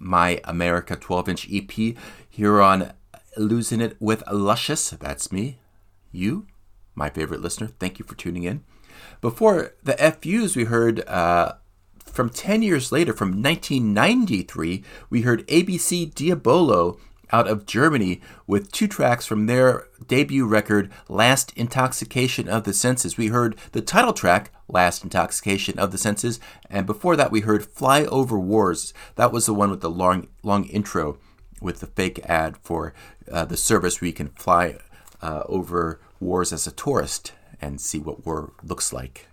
My 0.02 0.42
America 0.44 0.96
12 0.96 1.30
inch 1.30 1.48
EP 1.52 1.96
here 2.28 2.60
on 2.60 2.94
Losing 3.38 3.82
It 3.82 3.96
with 4.00 4.24
Luscious. 4.32 4.90
That's 4.90 5.32
me, 5.32 5.60
you, 6.12 6.48
my 6.96 7.10
favorite 7.10 7.42
listener. 7.42 7.68
Thank 7.80 8.00
you 8.00 8.06
for 8.06 8.16
tuning 8.16 8.44
in. 8.44 8.64
Before 9.22 9.76
the 9.84 9.94
FUs, 9.94 10.56
we 10.56 10.66
heard. 10.66 11.08
Uh, 11.08 11.54
from 12.04 12.30
10 12.30 12.62
years 12.62 12.92
later, 12.92 13.14
from 13.14 13.42
1993, 13.42 14.84
we 15.10 15.22
heard 15.22 15.48
ABC 15.48 16.14
Diabolo 16.14 17.00
out 17.32 17.48
of 17.48 17.66
Germany 17.66 18.22
with 18.48 18.72
two 18.72 18.88
tracks 18.88 19.26
from 19.26 19.46
their 19.46 19.88
debut 20.08 20.46
record, 20.46 20.92
Last 21.08 21.54
Intoxication 21.56 22.48
of 22.48 22.64
the 22.64 22.74
Senses. 22.74 23.18
We 23.18 23.28
heard 23.28 23.56
the 23.72 23.82
title 23.82 24.14
track, 24.14 24.52
Last 24.68 25.04
Intoxication 25.04 25.80
of 25.80 25.92
the 25.92 25.98
Senses, 25.98 26.40
and 26.70 26.86
before 26.86 27.16
that 27.16 27.32
we 27.32 27.42
heard 27.42 27.66
Fly 27.66 28.06
Over 28.06 28.40
Wars. 28.40 28.94
That 29.16 29.32
was 29.32 29.46
the 29.46 29.54
one 29.54 29.70
with 29.70 29.82
the 29.82 29.90
long, 29.90 30.28
long 30.44 30.66
intro 30.66 31.18
with 31.62 31.80
the 31.80 31.88
fake 31.88 32.20
ad 32.26 32.58
for 32.58 32.94
uh, 33.32 33.46
the 33.46 33.58
service 33.58 34.02
where 34.02 34.08
you 34.08 34.14
can 34.14 34.30
fly 34.30 34.78
uh, 35.22 35.44
over 35.46 36.00
wars 36.20 36.52
as 36.52 36.68
a 36.68 36.72
tourist 36.72 37.34
and 37.62 37.80
see 37.80 38.00
what 38.00 38.26
war 38.26 38.54
looks 38.64 38.92
like. 38.92 39.28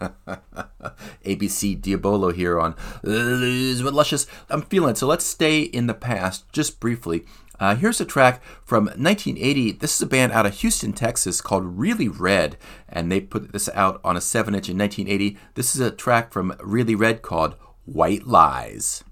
ABC 1.24 1.80
Diabolo 1.80 2.32
here 2.32 2.58
on 2.58 2.74
Lose 3.02 3.82
with 3.82 3.94
Luscious. 3.94 4.26
I'm 4.50 4.62
feeling 4.62 4.90
it. 4.90 4.98
So 4.98 5.06
let's 5.06 5.24
stay 5.24 5.62
in 5.62 5.86
the 5.86 5.94
past 5.94 6.50
just 6.52 6.80
briefly. 6.80 7.24
Uh, 7.60 7.76
here's 7.76 8.00
a 8.00 8.04
track 8.04 8.42
from 8.64 8.86
1980. 8.86 9.72
This 9.72 9.94
is 9.94 10.02
a 10.02 10.06
band 10.06 10.32
out 10.32 10.46
of 10.46 10.54
Houston, 10.54 10.92
Texas 10.92 11.40
called 11.40 11.78
Really 11.78 12.08
Red, 12.08 12.56
and 12.88 13.10
they 13.10 13.20
put 13.20 13.52
this 13.52 13.68
out 13.74 14.00
on 14.04 14.16
a 14.16 14.20
7 14.20 14.54
inch 14.54 14.68
in 14.68 14.76
1980. 14.76 15.38
This 15.54 15.74
is 15.74 15.80
a 15.80 15.90
track 15.90 16.32
from 16.32 16.56
Really 16.60 16.94
Red 16.94 17.22
called 17.22 17.54
White 17.84 18.26
Lies. 18.26 19.04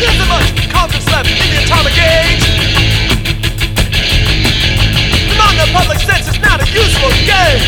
There's 0.00 0.28
much 0.28 0.64
in 1.26 1.50
the 1.50 1.62
atomic 1.64 1.96
age. 1.96 2.53
The 5.54 5.70
public 5.72 5.98
sense 6.00 6.26
is 6.28 6.38
not 6.40 6.60
a 6.60 6.66
useful 6.72 7.10
game. 7.24 7.62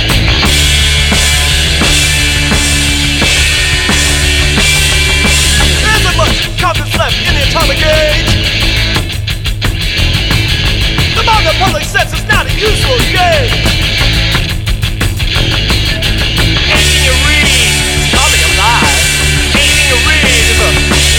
Much 6.17 6.49
confidence 6.59 6.97
left 6.97 7.13
in 7.29 7.35
the 7.35 7.43
atomic 7.45 7.77
age. 7.77 8.25
The 11.15 11.23
public 11.61 11.85
sense 11.85 12.13
is 12.15 12.25
not 12.27 12.47
a 12.47 12.53
useful 12.57 12.97
game. 13.13 13.53
Anything 16.73 17.05
you 17.05 17.15
read 17.29 17.45
is 17.45 18.17
a 18.17 18.51
lie. 18.57 18.97
Anything 19.61 19.87
you 19.93 19.99
read 20.09 20.25
is 20.25 20.57
a 20.57 20.71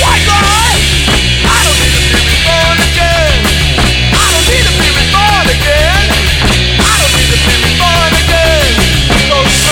white 0.02 0.26
lie. 0.26 0.82
I 1.46 1.62
don't 1.62 1.78
need 1.78 1.94
to 1.94 2.02
be 2.10 2.18
reborn 2.26 2.78
again. 2.90 3.38
I 4.18 4.26
don't 4.34 4.48
need 4.50 4.66
to 4.66 4.74
be 4.82 4.88
reborn 4.98 5.17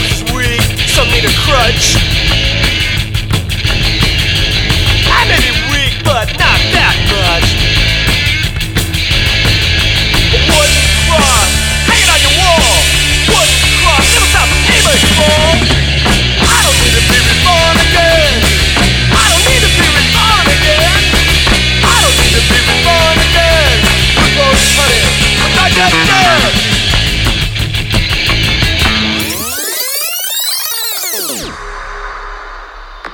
Is 0.00 0.24
weak, 0.32 0.60
some 0.88 1.08
need 1.08 1.24
a 1.24 1.34
crutch. 1.44 1.96
I 5.12 5.24
may 5.28 5.40
be 5.44 5.52
weak, 5.68 5.94
but 6.04 6.28
not 6.40 6.60
that 6.72 6.96
much. 7.12 7.48
Wooden 10.48 10.84
cross 11.04 11.50
hanging 11.84 12.08
on 12.08 12.20
your 12.24 12.34
wall. 12.40 12.80
Wooden 13.28 13.60
cross 13.84 14.04
never 14.08 14.28
stops 14.32 14.52
anybody's 14.72 15.04
fall. 15.20 15.79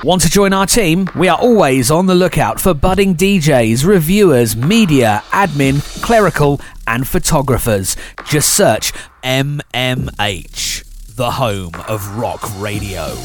Want 0.07 0.21
to 0.21 0.29
join 0.29 0.53
our 0.53 0.65
team? 0.65 1.09
We 1.17 1.27
are 1.27 1.37
always 1.37 1.91
on 1.91 2.05
the 2.05 2.15
lookout 2.15 2.61
for 2.61 2.73
budding 2.73 3.13
DJs, 3.13 3.85
reviewers, 3.85 4.55
media, 4.55 5.21
admin, 5.31 5.81
clerical, 6.01 6.61
and 6.87 7.05
photographers. 7.05 7.97
Just 8.25 8.53
search 8.53 8.93
MMH, 9.21 10.85
the 11.13 11.31
home 11.31 11.73
of 11.89 12.15
rock 12.15 12.39
radio. 12.57 13.17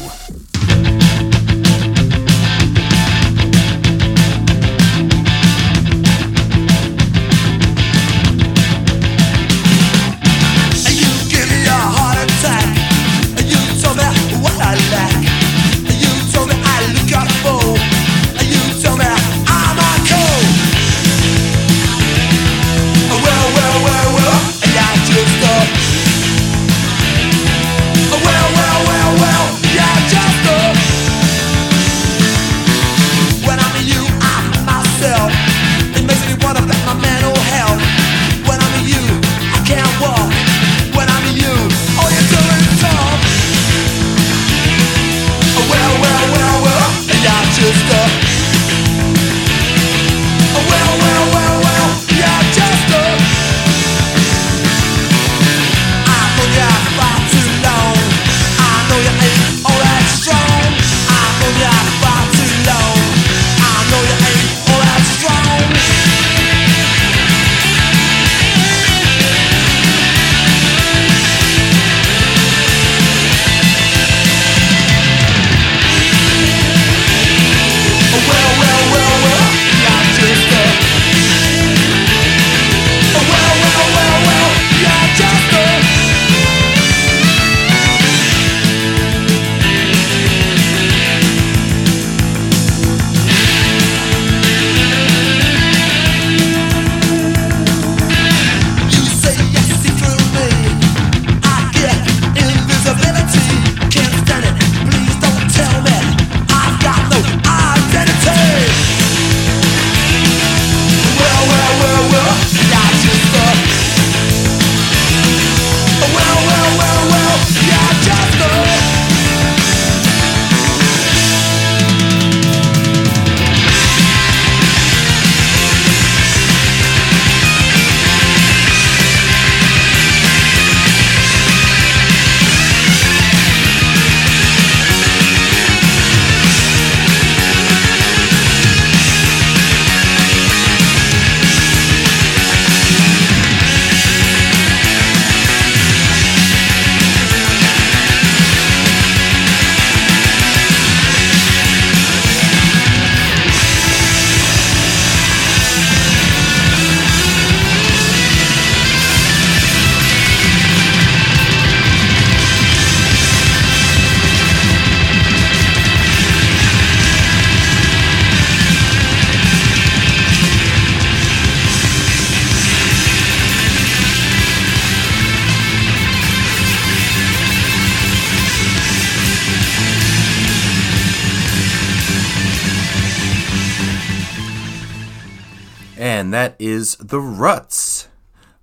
The 187.13 187.21
Ruts 187.21 188.07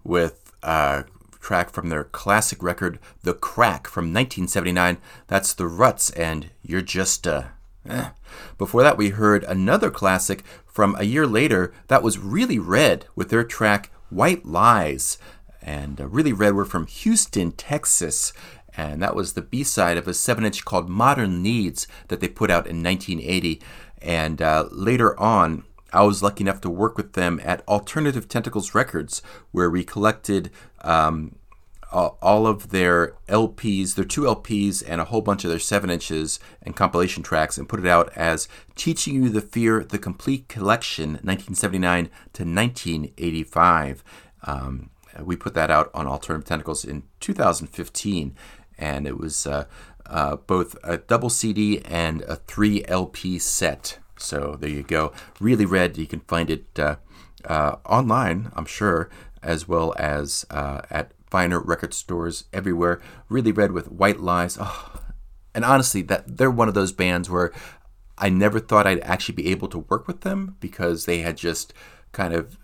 with 0.03 0.53
a 0.65 1.05
track 1.39 1.71
from 1.71 1.89
their 1.89 2.03
classic 2.03 2.65
record, 2.65 2.99
The 3.23 3.33
Crack, 3.33 3.87
from 3.87 4.07
1979. 4.07 4.99
That's 5.29 5.55
The 5.55 5.69
Ruts, 5.69 6.11
and 6.11 6.51
You're 6.61 6.81
Just 6.81 7.29
a. 7.29 7.53
Eh. 7.89 8.09
Before 8.59 8.83
that, 8.83 8.97
we 8.97 9.11
heard 9.11 9.45
another 9.45 9.89
classic 9.89 10.43
from 10.67 10.97
a 10.99 11.05
year 11.05 11.29
later 11.29 11.73
that 11.87 12.03
was 12.03 12.19
Really 12.19 12.59
Red 12.59 13.07
with 13.15 13.31
their 13.31 13.45
track 13.45 13.93
White 14.09 14.45
Lies. 14.45 15.17
And 15.63 16.01
uh, 16.01 16.09
Really 16.09 16.33
Red 16.33 16.55
were 16.55 16.65
from 16.65 16.89
Houston, 16.89 17.53
Texas. 17.53 18.33
And 18.77 19.01
that 19.01 19.15
was 19.15 19.35
the 19.35 19.43
B 19.43 19.63
side 19.63 19.97
of 19.97 20.09
a 20.09 20.13
7 20.13 20.45
inch 20.45 20.65
called 20.65 20.89
Modern 20.89 21.41
Needs 21.41 21.87
that 22.09 22.19
they 22.19 22.27
put 22.27 22.51
out 22.51 22.67
in 22.67 22.83
1980. 22.83 23.63
And 24.03 24.43
uh, 24.43 24.67
later 24.73 25.17
on, 25.21 25.63
I 25.93 26.03
was 26.03 26.23
lucky 26.23 26.45
enough 26.45 26.61
to 26.63 26.71
work 26.71 26.97
with 26.97 27.15
them 27.15 27.41
at 27.45 27.67
Alternative 27.69 28.29
Tentacles 28.29 28.75
Records, 28.75 29.23
where 29.51 29.71
we 29.71 29.85
collected 29.85 30.51
um, 30.83 31.37
all 31.93 32.47
of 32.47 32.71
their 32.71 33.15
LPs, 33.29 33.95
their 33.95 34.05
two 34.05 34.23
LPs, 34.23 34.83
and 34.87 35.01
a 35.01 35.07
whole 35.07 35.23
bunch 35.23 35.45
of 35.45 35.51
their 35.51 35.59
seven 35.59 35.91
inches 35.91 36.39
and 36.63 36.77
compilation 36.77 37.23
tracks, 37.23 37.59
and 37.59 37.69
put 37.69 37.81
it 37.81 37.87
out 37.87 38.13
as 38.17 38.49
Teaching 38.77 39.15
You 39.15 39.29
the 39.29 39.41
Fear, 39.41 39.85
the 39.85 39.99
Complete 39.99 40.49
Collection, 40.49 41.13
1979 41.23 42.05
to 42.35 42.45
1985. 42.45 44.05
Um, 44.45 44.91
we 45.21 45.37
put 45.37 45.55
that 45.55 45.71
out 45.71 45.91
on 45.93 46.07
Alternative 46.07 46.47
Tentacles 46.47 46.85
in 46.85 47.03
2015, 47.19 48.37
and 48.79 49.07
it 49.07 49.19
was 49.19 49.47
uh, 49.47 49.65
uh, 50.07 50.37
both 50.37 50.77
a 50.85 50.99
double 50.99 51.31
CD 51.31 51.81
and 51.85 52.23
a 52.23 52.37
three 52.37 52.85
LP 52.87 53.39
set. 53.39 53.99
So 54.23 54.57
there 54.59 54.71
you 54.71 54.83
go. 54.83 55.13
Really 55.41 55.67
Red. 55.67 55.99
You 55.99 56.07
can 56.07 56.21
find 56.21 56.51
it 56.51 56.79
uh, 56.79 56.97
uh, 57.45 57.77
online, 57.85 58.51
I'm 58.55 58.67
sure, 58.67 59.11
as 59.43 59.67
well 59.67 59.95
as 59.99 60.47
uh, 60.51 60.83
at 60.91 61.13
finer 61.31 61.61
record 61.61 61.95
stores 61.95 62.45
everywhere. 62.53 63.01
Really 63.29 63.53
Red 63.53 63.73
with 63.73 63.91
White 63.91 64.21
Lies. 64.21 64.59
Oh, 64.61 65.01
and 65.55 65.65
honestly, 65.65 66.03
that 66.03 66.37
they're 66.37 66.51
one 66.51 66.69
of 66.69 66.75
those 66.75 66.93
bands 66.93 67.29
where 67.29 67.53
I 68.17 68.29
never 68.29 68.61
thought 68.61 68.87
I'd 68.87 69.01
actually 69.01 69.35
be 69.35 69.49
able 69.49 69.69
to 69.69 69.79
work 69.79 70.07
with 70.07 70.21
them 70.21 70.57
because 70.61 71.07
they 71.07 71.21
had 71.21 71.37
just 71.37 71.73
kind 72.13 72.35
of 72.35 72.59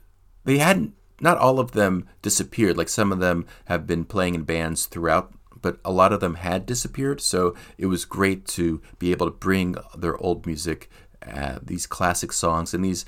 they 0.45 0.59
hadn't 0.59 0.95
not 1.21 1.39
all 1.39 1.59
of 1.59 1.73
them 1.73 2.07
disappeared. 2.23 2.77
Like 2.77 2.89
some 2.89 3.11
of 3.11 3.19
them 3.19 3.47
have 3.65 3.87
been 3.87 4.05
playing 4.05 4.35
in 4.35 4.43
bands 4.45 4.87
throughout 4.87 5.33
but 5.67 5.81
a 5.85 5.91
lot 5.91 6.13
of 6.13 6.21
them 6.21 6.35
had 6.35 6.65
disappeared. 6.65 7.21
So 7.21 7.57
it 7.77 7.87
was 7.87 8.05
great 8.05 8.47
to 8.49 8.81
be 9.01 9.11
able 9.11 9.27
to 9.27 9.33
bring 9.33 9.75
their 9.97 10.17
old 10.19 10.47
music 10.47 10.89
uh, 11.27 11.59
these 11.63 11.87
classic 11.87 12.33
songs 12.33 12.75
and 12.75 12.85
these 12.85 13.05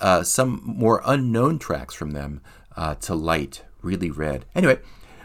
uh, 0.00 0.22
some 0.22 0.60
more 0.64 1.00
unknown 1.04 1.58
tracks 1.58 1.94
from 1.94 2.10
them 2.10 2.40
uh, 2.76 2.94
to 2.96 3.14
light. 3.14 3.62
Really 3.82 4.10
red. 4.10 4.44
Anyway, 4.54 4.78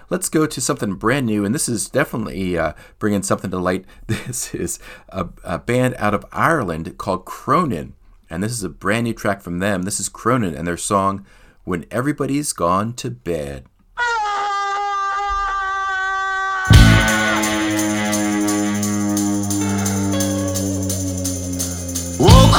let's 0.10 0.30
go 0.30 0.46
to 0.46 0.62
something 0.62 0.96
brand 0.96 1.26
new, 1.26 1.46
and 1.46 1.54
this 1.54 1.68
is 1.68 1.90
definitely 1.90 2.58
uh, 2.58 2.74
bringing 3.00 3.24
something 3.24 3.52
to 3.52 3.58
light. 3.58 3.86
This 4.08 4.54
is 4.54 4.80
a, 5.10 5.28
a, 5.44 5.60
band 5.60 5.96
out 5.98 6.14
of 6.14 6.26
Ireland 6.32 6.98
called 6.98 7.26
Cronin, 7.26 7.94
and 8.30 8.44
this 8.44 8.52
is 8.52 8.64
a 8.64 8.70
brand 8.70 9.06
new 9.06 9.14
track 9.14 9.42
from 9.42 9.60
them. 9.60 9.84
This 9.84 10.00
is 10.00 10.10
Cronin 10.10 10.56
and 10.56 10.68
their 10.68 10.78
song 10.78 11.26
"When 11.64 11.86
Everybody's 11.92 12.54
Gone 12.54 12.94
to 12.94 13.10
Bed." 13.10 13.66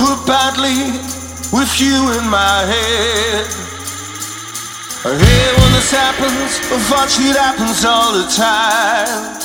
Up 0.00 0.24
badly 0.26 0.94
with 1.50 1.80
you 1.80 1.96
in 2.14 2.30
my 2.30 2.62
head. 2.70 3.44
I 5.04 5.10
hate 5.18 5.54
when 5.58 5.72
this 5.74 5.90
happens, 5.90 6.62
unfortunately 6.70 7.34
it 7.34 7.36
happens 7.36 7.84
all 7.84 8.14
the 8.14 8.24
time. 8.30 9.36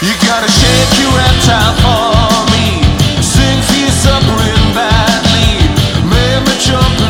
You 0.00 0.16
gotta 0.24 0.48
shake 0.48 0.92
your 0.96 1.12
reptile 1.12 1.76
for 1.84 2.32
me, 2.56 2.82
sing 3.20 3.60
for 3.68 3.76
your 3.76 3.92
suffering 3.92 4.64
badly, 4.72 5.68
make 6.08 6.40
me 6.48 6.56
jump 6.58 7.05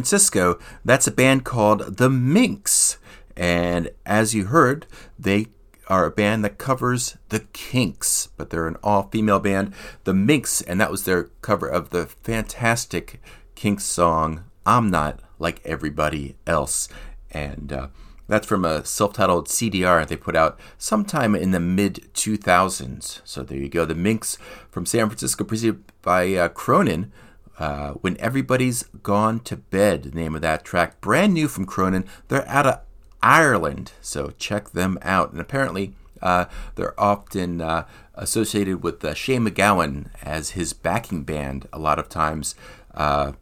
Francisco. 0.00 0.58
That's 0.82 1.06
a 1.06 1.10
band 1.10 1.44
called 1.44 1.98
The 1.98 2.08
Minx. 2.08 2.96
And 3.36 3.90
as 4.06 4.34
you 4.34 4.46
heard, 4.46 4.86
they 5.18 5.48
are 5.88 6.06
a 6.06 6.10
band 6.10 6.42
that 6.42 6.56
covers 6.56 7.18
the 7.28 7.40
Kinks, 7.52 8.28
but 8.38 8.48
they're 8.48 8.66
an 8.66 8.78
all 8.82 9.10
female 9.12 9.40
band, 9.40 9.74
The 10.04 10.14
Minx, 10.14 10.62
and 10.62 10.80
that 10.80 10.90
was 10.90 11.04
their 11.04 11.24
cover 11.42 11.66
of 11.66 11.90
the 11.90 12.06
fantastic 12.06 13.20
Kinks 13.54 13.84
song, 13.84 14.44
I'm 14.64 14.90
Not 14.90 15.20
Like 15.38 15.60
Everybody 15.66 16.34
Else. 16.46 16.88
And 17.30 17.70
uh, 17.70 17.88
that's 18.26 18.46
from 18.46 18.64
a 18.64 18.82
self 18.86 19.12
titled 19.12 19.48
CDR 19.48 20.08
they 20.08 20.16
put 20.16 20.34
out 20.34 20.58
sometime 20.78 21.34
in 21.34 21.50
the 21.50 21.60
mid 21.60 22.08
2000s. 22.14 23.20
So 23.22 23.42
there 23.42 23.58
you 23.58 23.68
go. 23.68 23.84
The 23.84 23.94
Minx 23.94 24.38
from 24.70 24.86
San 24.86 25.08
Francisco, 25.08 25.44
preceded 25.44 25.84
by 26.00 26.34
uh, 26.36 26.48
Cronin. 26.48 27.12
Uh, 27.60 27.92
when 28.00 28.16
Everybody's 28.18 28.84
Gone 29.02 29.38
to 29.40 29.54
Bed, 29.54 30.04
the 30.04 30.10
name 30.10 30.34
of 30.34 30.40
that 30.40 30.64
track. 30.64 31.00
Brand 31.02 31.34
new 31.34 31.46
from 31.46 31.66
Cronin. 31.66 32.06
They're 32.28 32.48
out 32.48 32.66
of 32.66 32.80
Ireland, 33.22 33.92
so 34.00 34.32
check 34.38 34.70
them 34.70 34.98
out. 35.02 35.32
And 35.32 35.40
apparently, 35.42 35.94
uh, 36.22 36.46
they're 36.76 36.98
often 36.98 37.60
uh, 37.60 37.86
associated 38.14 38.82
with 38.82 39.04
uh, 39.04 39.12
Shane 39.12 39.46
MacGowan 39.46 40.06
as 40.22 40.50
his 40.50 40.72
backing 40.72 41.22
band 41.22 41.68
a 41.70 41.78
lot 41.78 41.98
of 41.98 42.08
times. 42.08 42.54
Uh, 42.94 43.32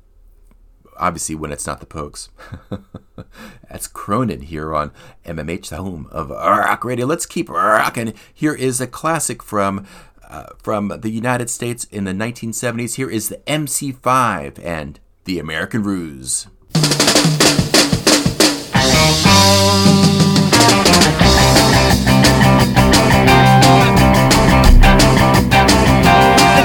obviously, 0.96 1.36
when 1.36 1.52
it's 1.52 1.66
not 1.66 1.78
the 1.78 1.86
Pogues. 1.86 2.28
That's 3.70 3.86
Cronin 3.86 4.40
here 4.40 4.74
on 4.74 4.90
MMH, 5.26 5.68
the 5.68 5.76
home 5.76 6.08
of 6.10 6.30
rock 6.30 6.84
radio. 6.84 7.06
Let's 7.06 7.24
keep 7.24 7.48
rocking. 7.48 8.14
Here 8.34 8.54
is 8.54 8.80
a 8.80 8.88
classic 8.88 9.44
from. 9.44 9.86
From 10.62 10.88
the 10.88 11.10
United 11.10 11.48
States 11.48 11.84
in 11.90 12.04
the 12.04 12.12
1970s. 12.12 12.96
Here 12.96 13.08
is 13.08 13.28
the 13.28 13.38
MC5 13.46 14.62
and 14.62 15.00
the 15.24 15.38
American 15.38 15.82
Ruse. 15.82 16.46
They 16.74 16.82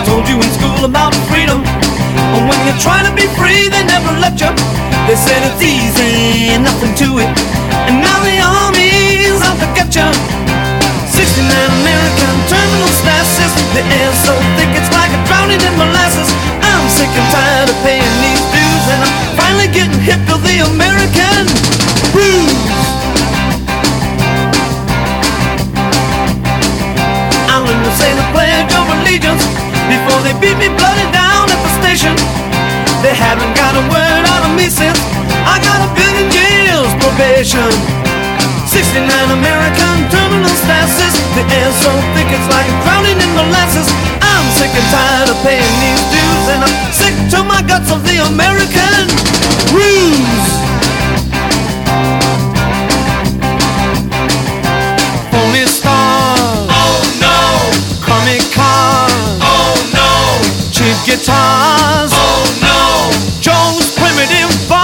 told 0.03 0.27
you 0.27 0.35
in 0.35 0.49
school 0.52 0.84
about 0.84 1.15
freedom. 1.31 1.64
And 1.64 2.49
when 2.49 2.60
you're 2.68 2.81
trying 2.84 3.07
to 3.07 3.15
be 3.15 3.27
free, 3.40 3.69
they 3.69 3.85
never 3.85 4.11
let 4.19 4.40
you. 4.41 4.52
They 5.07 5.15
said 5.15 5.41
it's 5.48 5.61
easy, 5.64 6.57
nothing 6.61 6.94
to 6.95 7.19
it. 7.19 7.31
And 7.88 8.02
now 8.03 8.19
the 8.27 8.41
army's 8.44 9.41
out 9.41 9.57
to 9.64 9.68
get 9.73 9.95
you. 9.95 10.42
69 11.34 11.49
American 11.49 12.35
terminal 12.45 12.93
staff. 12.93 13.26
The 13.73 13.81
air's 13.81 14.19
so 14.22 14.38
thick 14.53 14.69
it's 14.77 14.91
like 14.93 15.10
a 15.10 15.18
drowning 15.26 15.57
in 15.57 15.73
molasses. 15.81 16.30
I'm 16.61 16.85
sick 16.93 17.10
and 17.10 17.27
tired 17.34 17.73
of 17.73 17.77
paying 17.81 18.05
these 18.22 18.43
dues, 18.53 18.85
and 18.93 19.01
I'm 19.01 19.18
finally 19.34 19.65
getting 19.73 19.97
hip 19.97 20.22
to 20.30 20.38
the 20.45 20.61
American 20.61 21.49
blues. 22.14 22.53
I 27.49 27.57
learned 27.65 27.81
to 27.81 27.93
say 27.97 28.14
the 28.14 28.27
pledge 28.30 28.69
of 28.77 28.85
allegiance 29.01 29.41
before 29.89 30.22
they 30.22 30.38
beat 30.38 30.61
me 30.61 30.69
bloody 30.77 31.10
down 31.10 31.49
at 31.49 31.57
the 31.65 31.72
station. 31.81 32.14
They 33.01 33.18
haven't 33.18 33.57
got 33.57 33.73
a 33.73 33.81
word 33.89 34.23
out 34.38 34.45
of 34.45 34.53
me 34.53 34.69
since 34.69 35.01
I 35.49 35.57
got 35.65 35.81
a 35.81 35.89
billion 35.97 36.30
years 36.30 36.93
probation. 37.01 38.02
69 38.73 39.05
American 39.05 40.09
terminal 40.09 40.49
staff. 40.65 40.89
The 41.37 41.45
air's 41.61 41.77
so 41.77 41.93
thick 42.17 42.25
it's 42.33 42.49
like 42.49 42.65
drowning 42.81 43.21
in 43.21 43.29
molasses. 43.37 43.85
I'm 44.17 44.49
sick 44.57 44.73
and 44.73 44.87
tired 44.89 45.29
of 45.29 45.37
paying 45.45 45.75
these 45.77 46.01
dues, 46.09 46.45
and 46.49 46.65
I'm 46.65 46.73
sick 46.89 47.13
to 47.37 47.43
my 47.45 47.61
guts 47.61 47.93
of 47.93 48.01
the 48.01 48.17
American 48.25 49.05
ruse. 49.77 50.49
Phony 55.29 55.65
stars. 55.69 56.69
Oh 56.73 57.01
no. 57.21 57.37
Comic 58.01 58.41
cars. 58.57 59.37
Oh 59.45 59.77
no. 59.93 60.09
Cheap 60.73 60.97
guitars. 61.05 62.09
Oh 62.09 62.41
no. 62.65 63.13
Joe's 63.37 63.93
primitive 63.93 64.49
fun. 64.65 64.82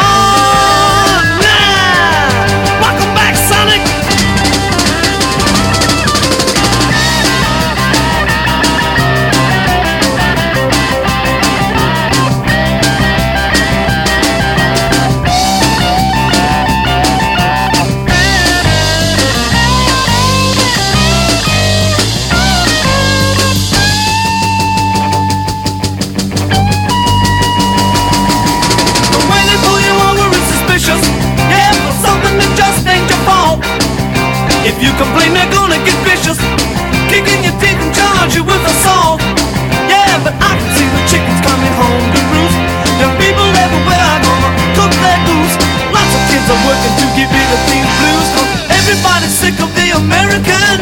'Cause 47.27 48.47
everybody's 48.69 49.35
sick 49.37 49.59
of 49.59 49.73
the 49.75 49.91
American. 49.91 50.79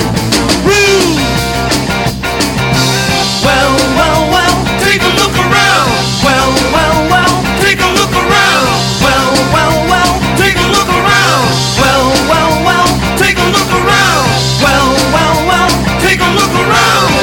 Well, 3.45 3.73
well, 3.97 4.21
well, 4.29 4.55
take 4.83 5.01
a 5.01 5.11
look 5.19 5.35
around. 5.35 5.91
Well, 6.23 6.49
well, 6.73 6.97
well, 7.09 7.33
take 7.61 7.79
a 7.79 7.89
look 7.97 8.13
around. 8.13 8.67
Well, 9.01 9.27
well, 9.53 9.73
well, 9.89 10.13
take 10.37 10.57
a 10.57 10.67
look 10.75 10.89
around. 10.89 11.47
Well, 11.81 12.05
well, 12.29 12.51
well, 12.67 12.87
take 13.17 13.37
a 13.37 13.47
look 13.55 13.71
around. 13.71 14.27
Well, 14.61 14.87
well, 15.15 15.35
well, 15.49 15.69
take 16.01 16.21
a 16.21 16.29
look 16.39 16.53
around. 16.53 17.13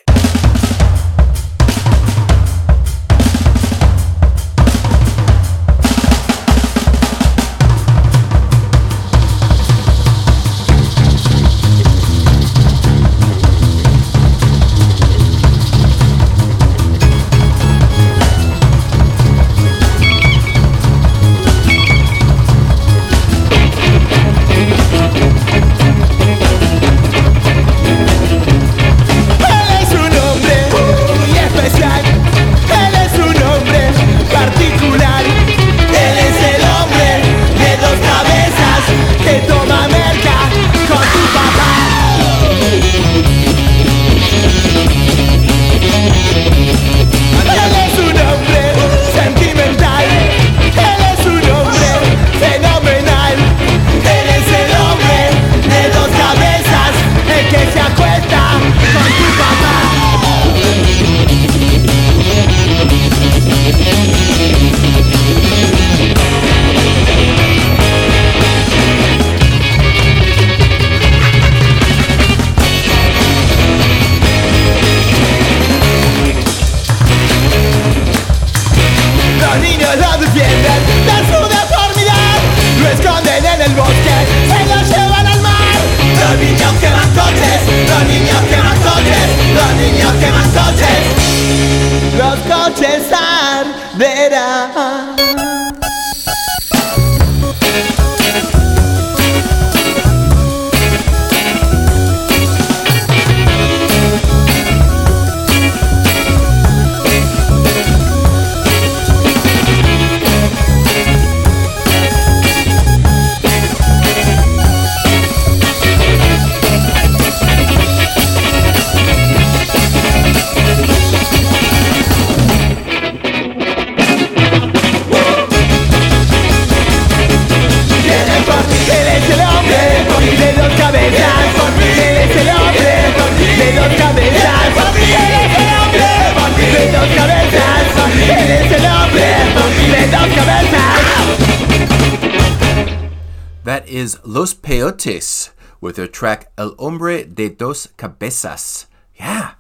with 145.91 145.97
their 145.97 146.07
track 146.07 146.53
El 146.57 146.77
Hombre 146.79 147.25
de 147.25 147.49
Dos 147.49 147.89
Cabezas. 147.97 148.87
Yeah, 149.19 149.55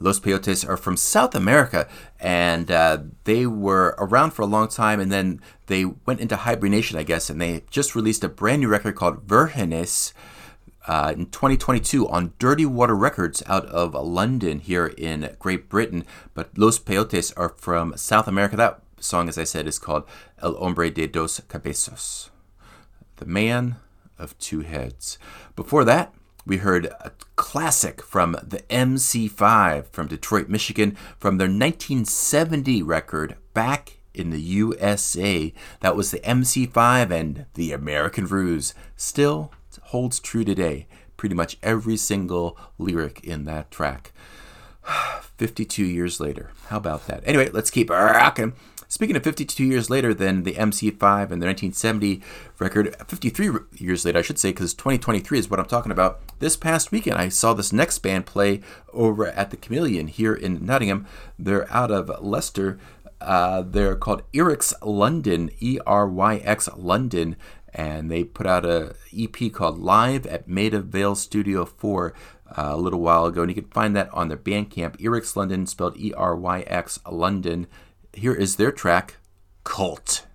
Los 0.00 0.18
Peyotes 0.18 0.68
are 0.68 0.76
from 0.76 0.96
South 0.96 1.32
America 1.36 1.86
and 2.18 2.72
uh, 2.72 2.98
they 3.22 3.46
were 3.46 3.94
around 3.96 4.32
for 4.32 4.42
a 4.42 4.46
long 4.46 4.66
time 4.66 4.98
and 4.98 5.12
then 5.12 5.40
they 5.66 5.84
went 5.84 6.18
into 6.18 6.34
hibernation, 6.34 6.98
I 6.98 7.04
guess, 7.04 7.30
and 7.30 7.40
they 7.40 7.62
just 7.70 7.94
released 7.94 8.24
a 8.24 8.28
brand 8.28 8.62
new 8.62 8.68
record 8.68 8.96
called 8.96 9.28
Virgenes. 9.28 10.12
Uh, 10.88 11.12
in 11.16 11.26
2022 11.26 12.08
on 12.08 12.32
Dirty 12.40 12.66
Water 12.66 12.96
Records 12.96 13.44
out 13.46 13.66
of 13.66 13.94
London 13.94 14.58
here 14.58 14.88
in 14.98 15.36
Great 15.38 15.68
Britain. 15.68 16.04
But 16.34 16.58
Los 16.58 16.80
Peyotes 16.80 17.32
are 17.36 17.50
from 17.50 17.96
South 17.96 18.26
America. 18.26 18.56
That 18.56 18.82
song, 18.98 19.28
as 19.28 19.38
I 19.38 19.44
said, 19.44 19.68
is 19.68 19.78
called 19.78 20.02
El 20.42 20.56
Hombre 20.56 20.90
de 20.90 21.06
Dos 21.06 21.40
Cabezas, 21.48 22.30
the 23.16 23.26
man 23.26 23.76
of 24.18 24.38
two 24.38 24.60
heads. 24.60 25.18
Before 25.56 25.84
that, 25.84 26.14
we 26.44 26.58
heard 26.58 26.84
a 26.84 27.12
classic 27.34 28.02
from 28.02 28.32
the 28.42 28.60
MC5 28.68 29.86
from 29.86 30.06
Detroit, 30.06 30.50
Michigan, 30.50 30.96
from 31.18 31.38
their 31.38 31.48
1970 31.48 32.82
record, 32.82 33.36
Back 33.54 33.96
in 34.12 34.28
the 34.28 34.40
USA. 34.40 35.54
That 35.80 35.96
was 35.96 36.10
the 36.10 36.20
MC5 36.20 37.10
and 37.10 37.46
the 37.54 37.72
American 37.72 38.26
Ruse. 38.26 38.74
Still 38.96 39.50
holds 39.84 40.20
true 40.20 40.44
today. 40.44 40.88
Pretty 41.16 41.34
much 41.34 41.56
every 41.62 41.96
single 41.96 42.58
lyric 42.78 43.24
in 43.24 43.46
that 43.46 43.70
track. 43.70 44.12
52 45.38 45.84
years 45.84 46.20
later. 46.20 46.50
How 46.66 46.76
about 46.76 47.06
that? 47.06 47.22
Anyway, 47.26 47.48
let's 47.50 47.70
keep 47.70 47.88
rocking. 47.88 48.52
Speaking 48.88 49.16
of 49.16 49.24
52 49.24 49.64
years 49.64 49.90
later 49.90 50.14
than 50.14 50.44
the 50.44 50.54
MC5 50.54 51.30
and 51.30 51.42
the 51.42 51.46
1970 51.46 52.22
record, 52.58 52.94
53 53.06 53.50
years 53.72 54.04
later, 54.04 54.18
I 54.18 54.22
should 54.22 54.38
say, 54.38 54.50
because 54.50 54.74
2023 54.74 55.38
is 55.38 55.50
what 55.50 55.58
I'm 55.58 55.66
talking 55.66 55.92
about. 55.92 56.20
This 56.38 56.56
past 56.56 56.92
weekend, 56.92 57.18
I 57.18 57.28
saw 57.28 57.52
this 57.52 57.72
next 57.72 57.98
band 57.98 58.26
play 58.26 58.60
over 58.92 59.26
at 59.26 59.50
the 59.50 59.56
Chameleon 59.56 60.06
here 60.06 60.34
in 60.34 60.64
Nottingham. 60.64 61.06
They're 61.38 61.70
out 61.72 61.90
of 61.90 62.10
Leicester. 62.22 62.78
Uh, 63.20 63.62
they're 63.62 63.96
called 63.96 64.22
Eryx 64.32 64.72
London, 64.82 65.50
E 65.58 65.78
R 65.86 66.06
Y 66.06 66.36
X 66.36 66.68
London, 66.76 67.36
and 67.72 68.10
they 68.10 68.24
put 68.24 68.46
out 68.46 68.64
a 68.64 68.94
EP 69.16 69.52
called 69.52 69.78
Live 69.78 70.26
at 70.26 70.48
Maida 70.48 70.80
Vale 70.80 71.14
Studio 71.14 71.64
4 71.64 72.14
uh, 72.56 72.70
a 72.72 72.76
little 72.76 73.00
while 73.00 73.26
ago, 73.26 73.42
and 73.42 73.50
you 73.50 73.60
can 73.60 73.70
find 73.70 73.96
that 73.96 74.12
on 74.12 74.28
their 74.28 74.36
Bandcamp, 74.36 74.96
Eryx 74.98 75.34
London, 75.34 75.66
spelled 75.66 75.96
E 75.98 76.12
R 76.14 76.36
Y 76.36 76.60
X 76.66 76.98
London. 77.10 77.66
Here 78.16 78.32
is 78.32 78.56
their 78.56 78.72
track, 78.72 79.16
Cult. 79.62 80.25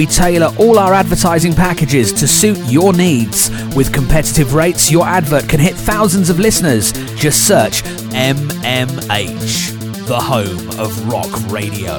We 0.00 0.06
tailor 0.06 0.50
all 0.58 0.78
our 0.78 0.94
advertising 0.94 1.52
packages 1.52 2.10
to 2.14 2.26
suit 2.26 2.56
your 2.64 2.94
needs. 2.94 3.50
With 3.76 3.92
competitive 3.92 4.54
rates, 4.54 4.90
your 4.90 5.06
advert 5.06 5.46
can 5.46 5.60
hit 5.60 5.74
thousands 5.74 6.30
of 6.30 6.38
listeners. 6.38 6.92
Just 7.16 7.46
search 7.46 7.82
MMH, 8.14 8.46
the 10.06 10.18
home 10.18 10.70
of 10.80 11.06
rock 11.06 11.28
radio. 11.52 11.98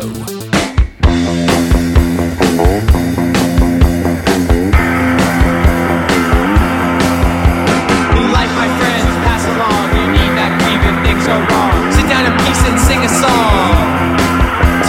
Life, 8.34 8.54
my 8.58 8.70
friends, 8.82 9.14
pass 9.22 9.46
along. 9.46 9.94
You 9.94 10.10
need 10.10 10.34
that 10.42 10.58
grief 10.58 10.82
if 10.90 10.98
things 11.06 11.28
are 11.30 11.46
wrong. 11.54 11.94
Sit 11.94 12.10
down 12.10 12.26
in 12.26 12.34
peace 12.48 12.64
and 12.66 12.80
sing 12.82 13.06
a 13.06 13.10
song 13.22 13.78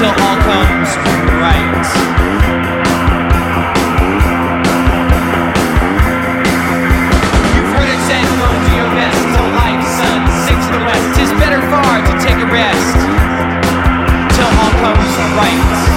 till 0.01 0.09
all 0.24 0.39
comes 0.48 0.97
right. 1.43 2.22
comes 14.82 15.16
right. 15.36 15.91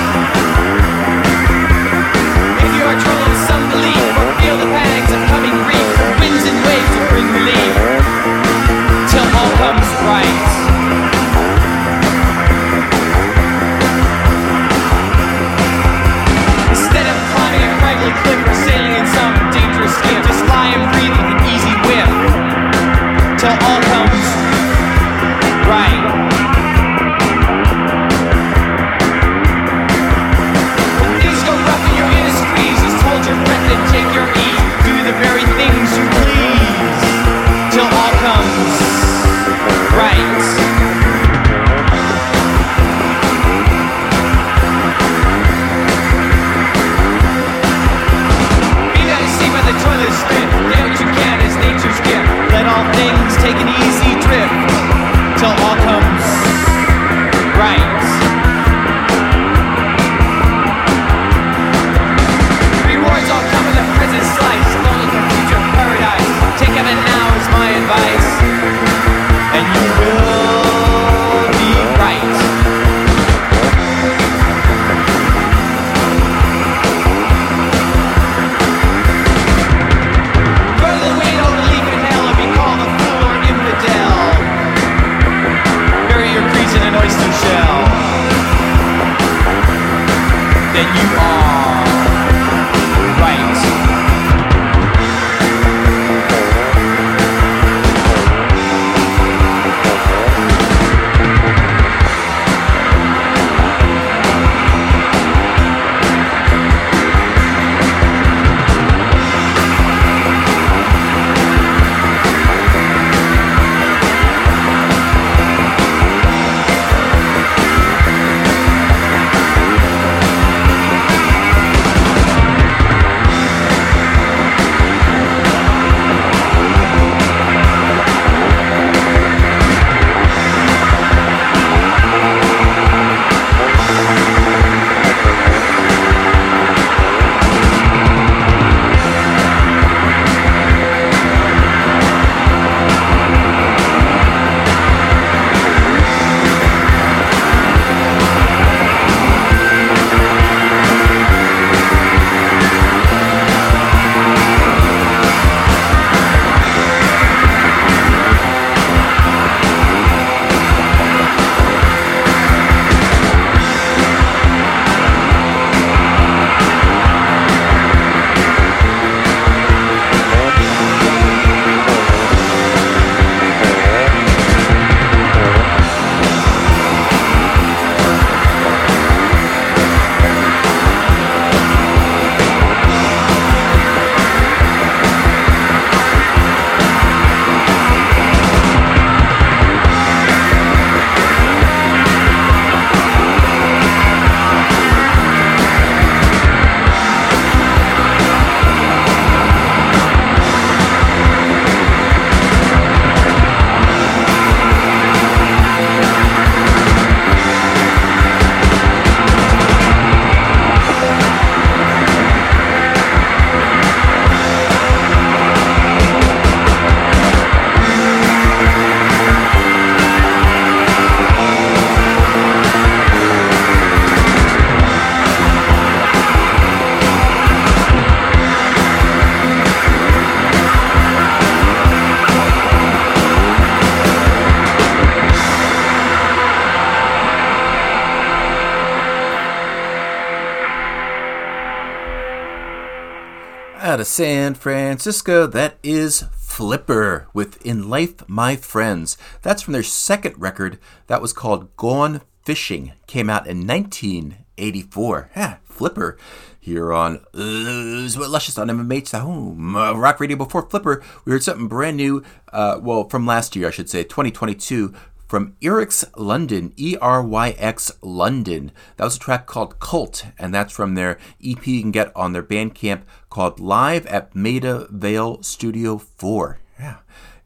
of 244.05 244.09
San 244.09 244.53
Francisco. 244.53 245.47
That 245.47 245.77
is 245.81 246.25
Flipper 246.37 247.27
with 247.33 247.65
In 247.65 247.89
Life 247.89 248.27
My 248.29 248.55
Friends. 248.55 249.17
That's 249.41 249.63
from 249.63 249.73
their 249.73 249.81
second 249.81 250.39
record 250.39 250.77
that 251.07 251.23
was 251.23 251.33
called 251.33 251.75
Gone 251.75 252.21
Fishing. 252.43 252.93
Came 253.07 253.31
out 253.31 253.47
in 253.47 253.65
1984. 253.65 255.31
Yeah, 255.35 255.57
Flipper 255.63 256.19
here 256.59 256.93
on 256.93 257.17
uh, 257.33 258.29
Luscious 258.29 258.59
on 258.59 258.67
MMH, 258.67 259.09
the 259.09 259.19
home 259.21 259.75
uh, 259.75 259.93
rock 259.93 260.19
radio. 260.19 260.37
Before 260.37 260.69
Flipper, 260.69 261.03
we 261.25 261.31
heard 261.31 261.41
something 261.41 261.67
brand 261.67 261.97
new, 261.97 262.23
uh, 262.53 262.79
well, 262.79 263.09
from 263.09 263.25
last 263.25 263.55
year, 263.55 263.69
I 263.69 263.71
should 263.71 263.89
say, 263.89 264.03
2022, 264.03 264.93
from 265.27 265.55
Eryx 265.61 266.05
London, 266.15 266.73
E 266.77 266.95
R 267.01 267.23
Y 267.23 267.55
X 267.57 267.91
London. 268.01 268.71
That 268.97 269.05
was 269.05 269.15
a 269.15 269.19
track 269.19 269.47
called 269.47 269.79
Cult, 269.79 270.25
and 270.37 270.53
that's 270.53 270.73
from 270.73 270.93
their 270.95 271.17
EP 271.43 271.65
you 271.65 271.81
can 271.81 271.91
get 271.91 272.15
on 272.15 272.33
their 272.33 272.43
Bandcamp 272.43 273.01
called 273.35 273.59
Live 273.59 274.05
at 274.05 274.33
Maida 274.33 274.87
Vale 274.89 275.43
Studio 275.43 275.97
4. 275.97 276.57
Yeah. 276.79 276.99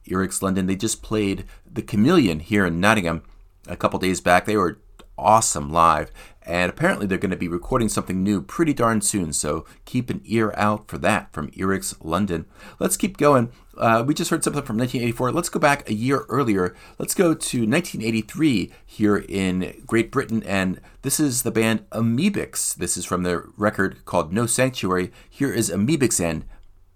Eryx 0.08 0.40
London, 0.40 0.68
they 0.68 0.76
just 0.76 1.02
played 1.02 1.46
The 1.66 1.82
Chameleon 1.82 2.42
here 2.42 2.64
in 2.64 2.80
Nottingham 2.80 3.24
a 3.68 3.76
couple 3.76 3.98
days 3.98 4.22
back. 4.22 4.46
They 4.46 4.56
were 4.56 4.78
awesome 5.18 5.72
live, 5.72 6.12
and 6.44 6.70
apparently 6.70 7.08
they're 7.08 7.18
going 7.18 7.32
to 7.32 7.36
be 7.36 7.48
recording 7.48 7.90
something 7.90 8.22
new 8.22 8.40
pretty 8.40 8.72
darn 8.72 9.02
soon, 9.02 9.34
so 9.34 9.66
keep 9.86 10.12
an 10.12 10.22
ear 10.26 10.54
out 10.56 10.88
for 10.88 11.00
that 11.00 11.34
from 11.34 11.50
Eryx 11.54 11.96
London. 12.04 12.46
Let's 12.78 12.96
keep 12.96 13.18
going. 13.18 13.52
Uh, 13.80 14.04
we 14.06 14.14
just 14.14 14.30
heard 14.30 14.44
something 14.44 14.64
from 14.64 14.78
1984. 14.78 15.32
Let's 15.32 15.50
go 15.50 15.60
back 15.60 15.90
a 15.90 15.94
year 15.94 16.26
earlier. 16.28 16.76
Let's 16.98 17.16
go 17.16 17.34
to 17.34 17.58
1983 17.60 18.72
here 18.86 19.18
in 19.18 19.84
Great 19.88 20.12
Britain, 20.12 20.44
and 20.44 20.82
this 21.02 21.20
is 21.20 21.44
the 21.44 21.52
band 21.52 21.90
Amebix. 21.92 22.76
This 22.76 22.98
is 22.98 23.06
from 23.06 23.24
their 23.24 23.46
record 23.56 24.04
called 24.06 24.34
No 24.34 24.46
Sanctuary. 24.46 25.12
Here 25.30 25.54
is 25.54 25.70
Amebix 25.70 26.20
and 26.20 26.46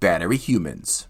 Battery 0.02 0.38
Humans. 0.38 1.08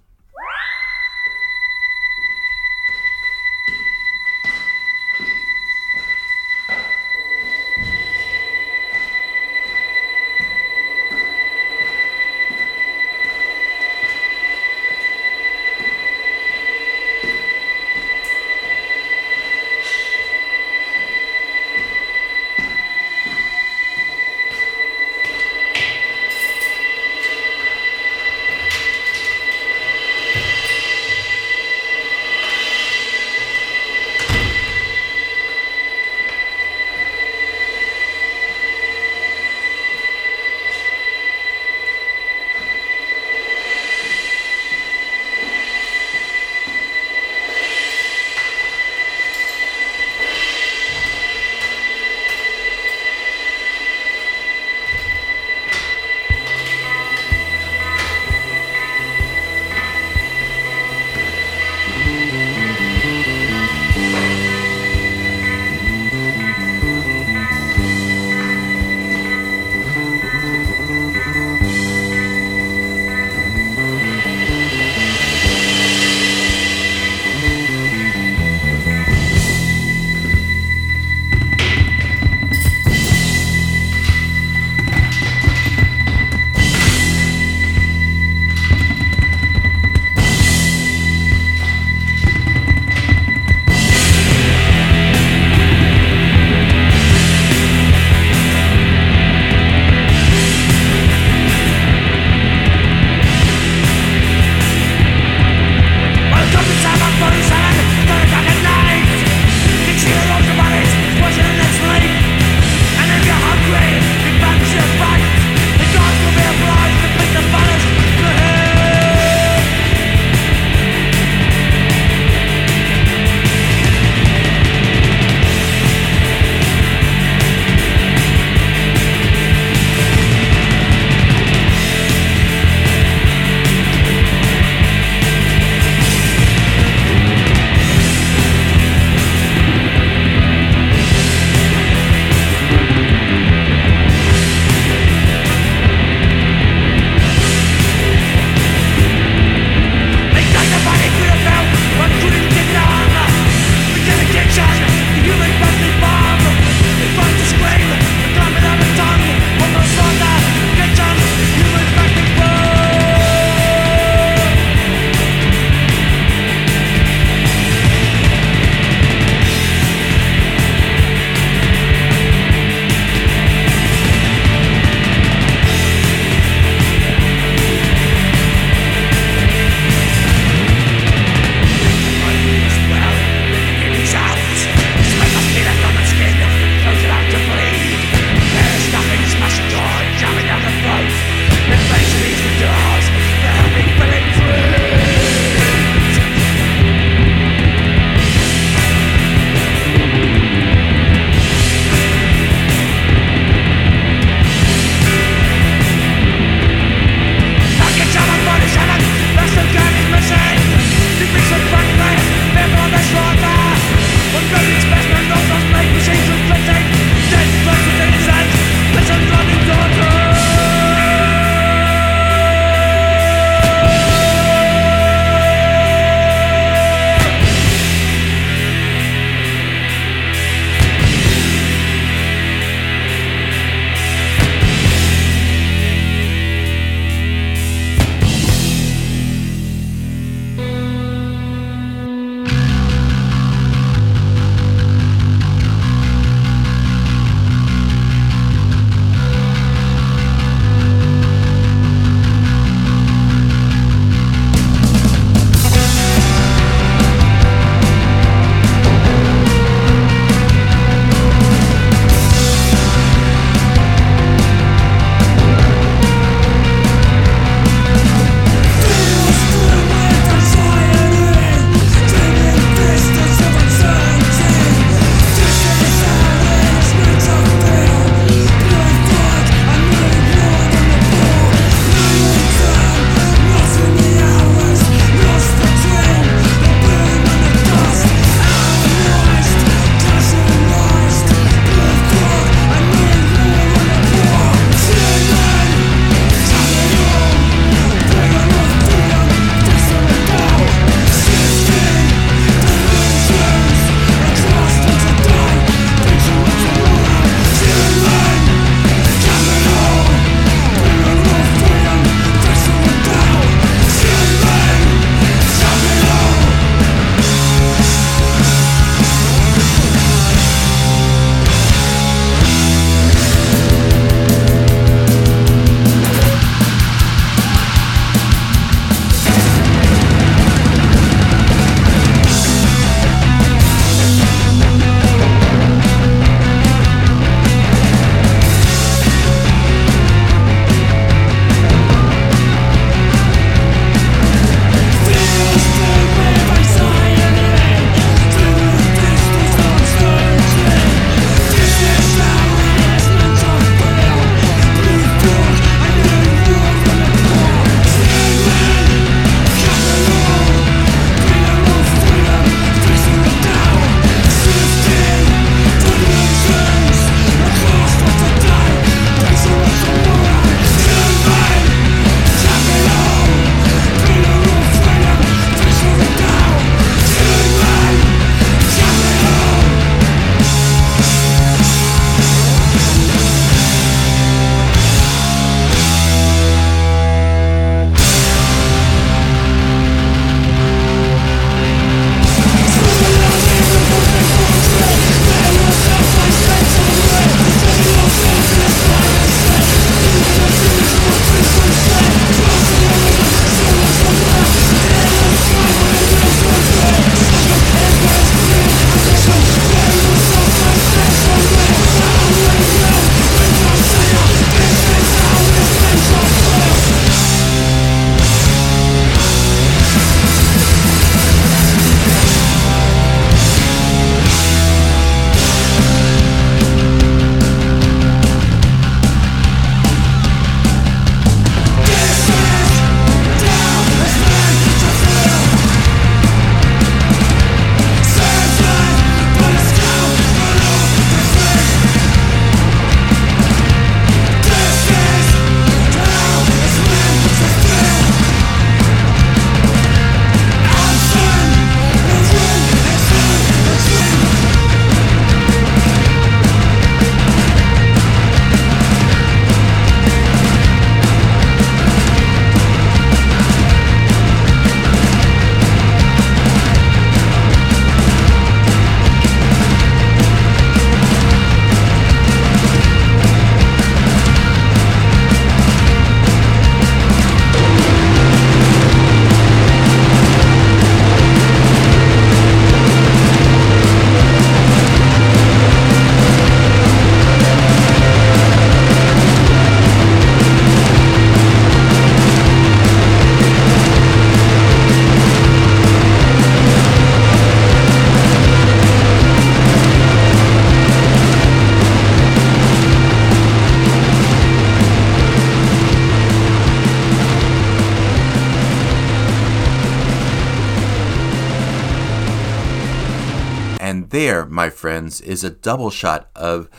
My 514.54 514.70
friends, 514.70 515.20
is 515.20 515.44
a 515.44 515.50
double 515.50 515.90
shot 515.90 516.30
of 516.36 516.70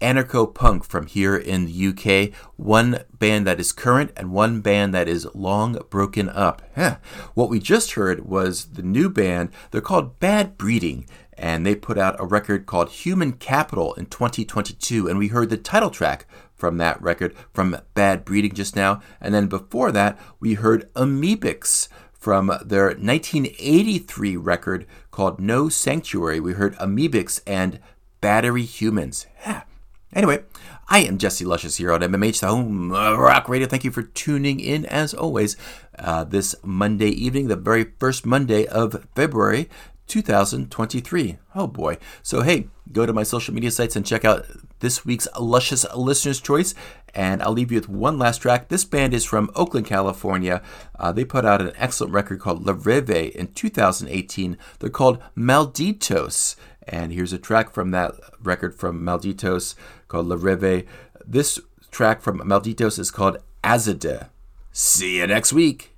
anarcho 0.00 0.52
punk 0.52 0.82
from 0.82 1.06
here 1.06 1.36
in 1.36 1.64
the 1.64 1.86
UK. 1.86 2.34
One 2.56 3.04
band 3.16 3.46
that 3.46 3.60
is 3.60 3.70
current 3.70 4.10
and 4.16 4.32
one 4.32 4.60
band 4.60 4.92
that 4.94 5.06
is 5.08 5.32
long 5.32 5.78
broken 5.90 6.28
up. 6.28 6.60
Huh. 6.74 6.96
What 7.34 7.48
we 7.48 7.60
just 7.60 7.92
heard 7.92 8.26
was 8.26 8.72
the 8.72 8.82
new 8.82 9.08
band. 9.08 9.50
They're 9.70 9.80
called 9.80 10.18
Bad 10.18 10.58
Breeding. 10.58 11.06
And 11.38 11.64
they 11.64 11.76
put 11.76 11.98
out 11.98 12.20
a 12.20 12.26
record 12.26 12.66
called 12.66 12.90
Human 12.90 13.34
Capital 13.34 13.94
in 13.94 14.06
2022. 14.06 15.06
And 15.06 15.16
we 15.16 15.28
heard 15.28 15.50
the 15.50 15.56
title 15.56 15.90
track 15.90 16.26
from 16.56 16.78
that 16.78 17.00
record 17.00 17.32
from 17.54 17.76
Bad 17.94 18.24
Breeding 18.24 18.54
just 18.54 18.74
now. 18.74 19.00
And 19.20 19.32
then 19.32 19.46
before 19.46 19.92
that, 19.92 20.18
we 20.40 20.54
heard 20.54 20.92
Amebix 20.94 21.86
from 22.12 22.48
their 22.64 22.86
1983 22.88 24.36
record 24.36 24.86
called 25.20 25.38
No 25.38 25.68
Sanctuary. 25.68 26.40
We 26.40 26.54
heard 26.54 26.74
Amebix 26.76 27.42
and 27.46 27.78
Battery 28.22 28.62
Humans. 28.62 29.26
Yeah. 29.44 29.64
Anyway, 30.14 30.44
I 30.88 31.00
am 31.00 31.18
Jesse 31.18 31.44
Luscious 31.44 31.76
here 31.76 31.92
on 31.92 32.00
MMH, 32.00 32.40
the 32.40 32.46
home 32.46 32.90
of 32.90 33.18
rock 33.18 33.46
radio. 33.46 33.68
Thank 33.68 33.84
you 33.84 33.90
for 33.90 34.02
tuning 34.02 34.60
in 34.60 34.86
as 34.86 35.12
always 35.12 35.58
uh, 35.98 36.24
this 36.24 36.54
Monday 36.62 37.10
evening, 37.10 37.48
the 37.48 37.56
very 37.56 37.92
first 37.98 38.24
Monday 38.24 38.64
of 38.64 39.06
February 39.14 39.68
2023. 40.06 41.36
Oh 41.54 41.66
boy. 41.66 41.98
So, 42.22 42.40
hey, 42.40 42.68
go 42.90 43.04
to 43.04 43.12
my 43.12 43.22
social 43.22 43.52
media 43.52 43.70
sites 43.70 43.96
and 43.96 44.06
check 44.06 44.24
out 44.24 44.46
this 44.80 45.04
week's 45.04 45.28
Luscious 45.38 45.86
Listener's 45.94 46.40
Choice. 46.40 46.74
And 47.14 47.42
I'll 47.42 47.52
leave 47.52 47.72
you 47.72 47.78
with 47.78 47.88
one 47.88 48.18
last 48.18 48.38
track. 48.38 48.68
This 48.68 48.84
band 48.84 49.14
is 49.14 49.24
from 49.24 49.50
Oakland, 49.54 49.86
California. 49.86 50.62
Uh, 50.98 51.12
they 51.12 51.24
put 51.24 51.44
out 51.44 51.60
an 51.60 51.72
excellent 51.76 52.12
record 52.12 52.40
called 52.40 52.66
La 52.66 52.74
Reve 52.76 53.34
in 53.34 53.48
2018. 53.54 54.56
They're 54.78 54.90
called 54.90 55.18
Malditos. 55.36 56.56
And 56.86 57.12
here's 57.12 57.32
a 57.32 57.38
track 57.38 57.70
from 57.70 57.90
that 57.92 58.14
record 58.42 58.74
from 58.74 59.02
Malditos 59.02 59.74
called 60.08 60.26
La 60.26 60.36
Reve. 60.38 60.86
This 61.26 61.58
track 61.90 62.20
from 62.20 62.40
Malditos 62.40 62.98
is 62.98 63.10
called 63.10 63.38
Azade. 63.62 64.28
See 64.72 65.18
you 65.18 65.26
next 65.26 65.52
week. 65.52 65.94